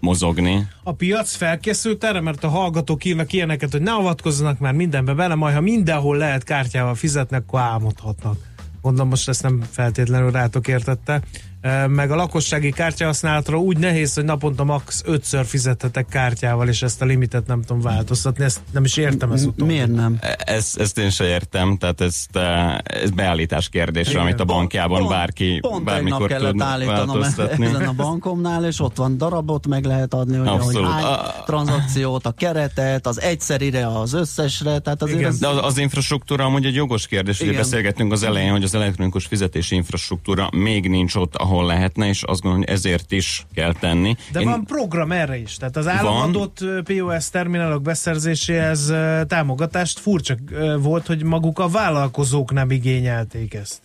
mozogni. 0.00 0.68
A 0.82 0.92
piac 0.92 1.34
felkészült 1.34 2.04
erre, 2.04 2.20
mert 2.20 2.44
a 2.44 2.48
hallgatók 2.48 3.04
írnak 3.04 3.32
ilyeneket, 3.32 3.72
hogy 3.72 3.82
ne 3.82 3.92
avatkozzanak 3.92 4.58
már 4.58 4.72
mindenbe 4.72 5.14
bele, 5.14 5.34
majd 5.34 5.54
ha 5.54 5.60
mindenhol 5.60 6.16
lehet 6.16 6.44
kártyával 6.44 6.94
fizetni, 6.94 7.36
akkor 7.36 7.60
álmodhatnak. 7.60 8.36
Mondom, 8.82 9.08
most 9.08 9.28
ezt 9.28 9.42
nem 9.42 9.62
feltétlenül 9.70 10.30
rátok 10.30 10.68
értette. 10.68 11.22
E, 11.60 11.86
Meg 11.86 12.10
a 12.10 12.14
lakossági 12.14 12.70
kártyahasználatra 12.70 13.58
úgy 13.58 13.76
nehéz, 13.78 14.14
hogy 14.14 14.24
naponta 14.24 14.64
max. 14.64 15.02
5-ször 15.06 15.42
fizethetek 15.46 16.06
kártyával, 16.06 16.68
és 16.68 16.82
ezt 16.82 17.02
a 17.02 17.04
limitet 17.04 17.46
nem 17.46 17.62
tudom 17.62 17.80
változtatni. 17.82 18.44
Ezt 18.44 18.60
nem 18.72 18.84
is 18.84 18.96
értem 18.96 19.32
ez 19.32 19.44
utóbbi. 19.44 19.72
Miért 19.72 19.94
nem? 19.94 20.18
Ezt, 20.38 20.78
ezt 20.80 20.98
én 20.98 21.10
se 21.10 21.24
értem, 21.24 21.76
tehát 21.76 22.00
ezt, 22.00 22.36
eh, 22.36 22.76
ez 22.84 23.10
beállítás 23.10 23.68
kérdése, 23.68 24.10
Igen. 24.10 24.22
amit 24.22 24.40
a 24.40 24.44
bankjában 24.44 24.98
Pont- 24.98 25.10
bárki 25.10 25.58
Pont 25.60 25.84
bármikor 25.84 26.32
tud 26.32 26.58
változtatni. 26.58 27.66
ezen 27.66 27.86
a 27.88 27.92
bankomnál, 27.92 28.64
és 28.64 28.80
ott 28.80 28.96
van 28.96 29.16
darabot, 29.18 29.66
meg 29.66 29.84
lehet 29.84 30.14
adni, 30.14 30.36
hogy, 30.36 30.48
hogy 30.48 30.58
Abszolút. 30.58 30.90
hány 30.90 31.04
A- 31.04 31.42
tranzakciót, 31.46 32.26
a 32.26 32.30
keretet, 32.32 33.06
az 33.06 33.20
egyszerire, 33.20 33.86
az 33.86 34.12
összesre, 34.12 34.78
tehát 34.78 35.02
azért 35.02 35.24
ez... 35.24 35.38
De 35.38 35.48
az, 35.48 35.58
az 35.62 35.78
infrastruktúra 35.78 36.44
amúgy 36.44 36.64
egy 36.64 36.74
jogos 36.74 37.06
kérdés, 37.06 37.40
ugye 37.40 37.48
Igen. 37.50 37.60
beszélgettünk 37.62 38.12
az 38.12 38.22
elején, 38.22 38.50
hogy 38.50 38.62
az 38.62 38.74
elektronikus 38.74 39.26
fizetési 39.26 39.74
infrastruktúra 39.74 40.48
még 40.52 40.88
nincs 40.88 41.14
ott, 41.14 41.36
ahol 41.36 41.48
lehetne, 41.58 42.08
és 42.08 42.22
azt 42.22 42.40
gondolom, 42.40 42.66
hogy 42.66 42.74
ezért 42.76 43.12
is 43.12 43.46
kell 43.54 43.72
tenni. 43.72 44.16
De 44.32 44.40
Én- 44.40 44.48
van 44.48 44.64
program 44.64 45.12
erre 45.12 45.38
is. 45.38 45.56
Tehát 45.56 45.76
az 45.76 45.86
állam 45.86 46.14
Van. 46.14 46.28
adott 46.28 46.60
ö, 46.60 46.82
POS 46.82 47.30
terminálok 47.30 47.82
beszerzéséhez 47.82 48.92
támogatást 49.26 49.98
furcsa 49.98 50.34
volt, 50.78 51.06
hogy 51.06 51.22
maguk 51.22 51.58
a 51.58 51.68
vállalkozók 51.68 52.52
nem 52.52 52.70
igényelték 52.70 53.54
ezt. 53.54 53.80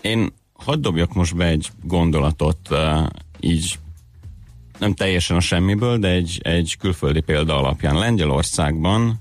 Én 0.00 0.32
hadd 0.52 0.80
dobjak 0.80 1.12
most 1.14 1.36
be 1.36 1.44
egy 1.46 1.68
gondolatot, 1.82 2.58
így 3.40 3.78
nem 4.78 4.94
teljesen 4.94 5.36
a 5.36 5.40
semmiből, 5.40 5.98
de 5.98 6.08
egy, 6.08 6.40
egy 6.42 6.76
külföldi 6.78 7.20
példa 7.20 7.56
alapján. 7.56 7.98
Lengyelországban 7.98 9.20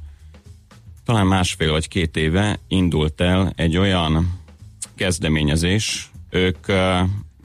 talán 1.05 1.27
másfél 1.27 1.71
vagy 1.71 1.87
két 1.87 2.17
éve 2.17 2.59
indult 2.67 3.21
el 3.21 3.53
egy 3.55 3.77
olyan 3.77 4.39
kezdeményezés, 4.95 6.11
ők 6.29 6.57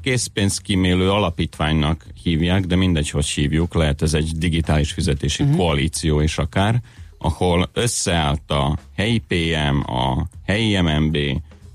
készpénzkímélő 0.03 1.11
alapítványnak 1.11 2.07
hívják, 2.23 2.67
de 2.67 2.77
mindegy, 2.77 3.11
hogy 3.11 3.27
hívjuk, 3.27 3.75
lehet 3.75 4.03
ez 4.03 4.15
egy 4.15 4.31
digitális 4.37 4.93
fizetési 4.93 5.43
uh-huh. 5.43 5.59
koalíció 5.59 6.21
is 6.21 6.39
akár, 6.39 6.83
ahol 7.19 7.71
összeállt 7.73 8.51
a 8.51 8.79
helyi 8.97 9.19
PM, 9.19 9.93
a 9.93 10.29
helyi 10.47 10.81
MNB, 10.81 11.17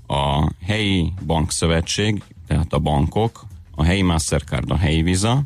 a 0.06 0.52
helyi 0.64 1.12
bankszövetség, 1.26 2.22
tehát 2.46 2.72
a 2.72 2.78
bankok, 2.78 3.46
a 3.74 3.84
helyi 3.84 4.02
Mastercard, 4.02 4.70
a 4.70 4.76
helyi 4.76 5.02
Visa, 5.02 5.42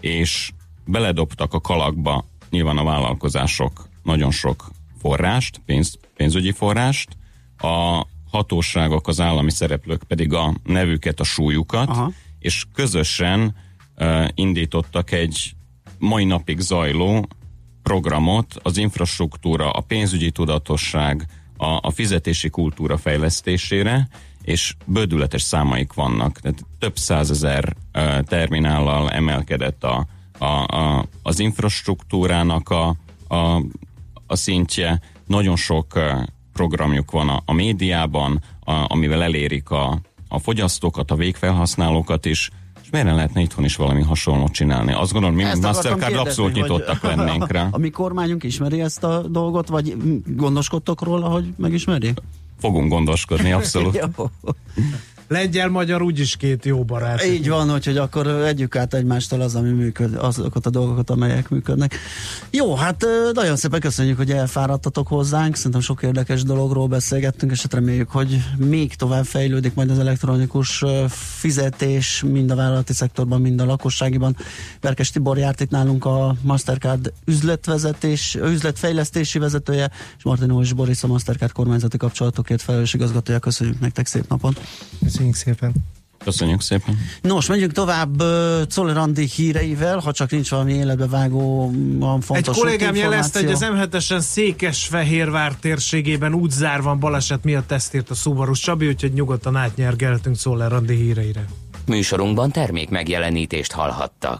és 0.00 0.50
beledobtak 0.84 1.54
a 1.54 1.60
kalakba 1.60 2.24
nyilván 2.50 2.78
a 2.78 2.84
vállalkozások 2.84 3.88
nagyon 4.02 4.30
sok 4.30 4.70
forrást, 5.00 5.60
pénz, 5.66 5.98
pénzügyi 6.16 6.52
forrást, 6.52 7.08
a 7.58 8.06
hatóságok, 8.36 9.08
az 9.08 9.20
állami 9.20 9.50
szereplők 9.50 10.02
pedig 10.02 10.32
a 10.32 10.54
nevüket, 10.64 11.20
a 11.20 11.24
súlyukat, 11.24 11.88
Aha. 11.88 12.12
és 12.38 12.64
közösen 12.74 13.56
uh, 13.96 14.28
indítottak 14.34 15.12
egy 15.12 15.54
mai 15.98 16.24
napig 16.24 16.60
zajló 16.60 17.26
programot 17.82 18.54
az 18.62 18.76
infrastruktúra, 18.76 19.70
a 19.70 19.80
pénzügyi 19.80 20.30
tudatosság, 20.30 21.26
a, 21.56 21.78
a 21.80 21.90
fizetési 21.90 22.48
kultúra 22.48 22.96
fejlesztésére, 22.96 24.08
és 24.42 24.74
bődületes 24.84 25.42
számaik 25.42 25.92
vannak. 25.92 26.40
Tehát 26.40 26.64
több 26.78 26.96
százezer 26.96 27.76
uh, 27.94 28.20
terminállal 28.20 29.10
emelkedett 29.10 29.84
a, 29.84 30.06
a, 30.38 30.76
a, 30.76 31.06
az 31.22 31.38
infrastruktúrának 31.38 32.68
a, 32.68 32.96
a, 33.28 33.62
a 34.26 34.36
szintje. 34.36 35.00
Nagyon 35.26 35.56
sok 35.56 35.94
uh, 35.94 36.22
programjuk 36.56 37.10
van 37.10 37.28
a, 37.28 37.42
a 37.44 37.52
médiában, 37.52 38.42
a, 38.64 38.72
amivel 38.92 39.22
elérik 39.22 39.70
a, 39.70 40.00
a 40.28 40.38
fogyasztókat, 40.38 41.10
a 41.10 41.14
végfelhasználókat 41.14 42.24
is, 42.24 42.50
és 42.82 42.90
miért 42.90 43.06
ne 43.06 43.14
lehetne 43.14 43.40
itthon 43.40 43.64
is 43.64 43.76
valami 43.76 44.02
hasonlót 44.02 44.52
csinálni? 44.52 44.92
Azt 44.92 45.12
gondolom, 45.12 45.36
mi 45.36 45.44
Mastercard 45.60 46.16
abszolút 46.16 46.52
hogy 46.52 46.60
nyitottak 46.60 47.02
lennénk 47.02 47.50
rá. 47.50 47.68
A 47.70 47.78
mi 47.78 47.90
kormányunk 47.90 48.42
ismeri 48.42 48.80
ezt 48.80 49.04
a 49.04 49.22
dolgot, 49.28 49.68
vagy 49.68 49.96
gondoskodtok 50.26 51.02
róla, 51.02 51.28
hogy 51.28 51.54
megismeri? 51.56 52.12
Fogunk 52.60 52.90
gondoskodni, 52.90 53.52
abszolút. 53.52 54.08
Lengyel-magyar 55.28 56.02
úgyis 56.02 56.36
két 56.36 56.64
jó 56.64 56.84
barát. 56.84 57.24
Így 57.24 57.48
van, 57.48 57.72
úgyhogy 57.72 57.96
akkor 57.96 58.26
együk 58.26 58.76
át 58.76 58.94
egymástól 58.94 59.40
az, 59.40 59.54
ami 59.54 59.70
működ, 59.70 60.14
azokat 60.14 60.66
a 60.66 60.70
dolgokat, 60.70 61.10
amelyek 61.10 61.48
működnek. 61.48 61.94
Jó, 62.50 62.74
hát 62.74 63.06
nagyon 63.32 63.56
szépen 63.56 63.80
köszönjük, 63.80 64.16
hogy 64.16 64.30
elfáradtatok 64.30 65.08
hozzánk, 65.08 65.56
szerintem 65.56 65.80
sok 65.80 66.02
érdekes 66.02 66.42
dologról 66.42 66.86
beszélgettünk, 66.86 67.52
és 67.52 67.62
hát 67.62 67.74
reméljük, 67.74 68.10
hogy 68.10 68.42
még 68.56 68.94
tovább 68.94 69.24
fejlődik 69.24 69.74
majd 69.74 69.90
az 69.90 69.98
elektronikus 69.98 70.84
fizetés, 71.08 72.22
mind 72.26 72.50
a 72.50 72.54
vállalati 72.54 72.92
szektorban, 72.92 73.40
mind 73.40 73.60
a 73.60 73.64
lakosságiban. 73.64 74.36
Berkes 74.80 75.10
Tibor 75.10 75.38
járt 75.38 75.60
itt 75.60 75.70
nálunk 75.70 76.04
a 76.04 76.34
Mastercard 76.42 77.12
üzletvezetés, 77.24 78.34
üzletfejlesztési 78.34 79.38
vezetője, 79.38 79.90
és 80.16 80.24
Martinó 80.24 80.60
és 80.60 80.72
Boris 80.72 81.02
a 81.02 81.06
Mastercard 81.06 81.52
kormányzati 81.52 81.96
kapcsolatokért 81.96 82.62
felelős 82.62 82.94
igazgatója. 82.94 83.38
Köszönjük 83.38 83.80
nektek 83.80 84.06
szép 84.06 84.28
napot! 84.28 84.60
Köszönjük 85.16 85.34
szépen. 85.34 85.72
Köszönjük 86.24 86.60
szépen. 86.60 86.98
Nos, 87.20 87.46
megyünk 87.46 87.72
tovább 87.72 88.22
uh, 88.22 88.62
Czoller 88.62 88.96
Andi 88.96 89.28
híreivel, 89.34 89.98
ha 89.98 90.12
csak 90.12 90.30
nincs 90.30 90.50
valami 90.50 90.72
életbe 90.72 91.06
vágó, 91.06 91.70
van 91.98 92.16
Egy 92.16 92.24
fontos 92.24 92.58
kollégám 92.58 92.94
jelezte, 92.94 93.38
hogy 93.38 93.52
az 93.52 93.66
M7-esen 93.72 94.18
Székesfehérvár 94.18 95.54
térségében 95.54 96.34
útzár 96.34 96.82
van 96.82 96.98
baleset 96.98 97.44
miatt 97.44 97.72
ezt 97.72 97.94
írt 97.94 98.10
a 98.10 98.14
Subaru 98.14 98.52
Csabi, 98.52 98.86
úgyhogy 98.86 99.12
nyugodtan 99.12 99.56
átnyergelhetünk 99.56 100.36
Szoller 100.36 100.72
Andi 100.72 100.94
híreire. 100.94 101.44
Műsorunkban 101.86 102.50
termék 102.50 102.88
megjelenítést 102.88 103.72
hallhattak. 103.72 104.34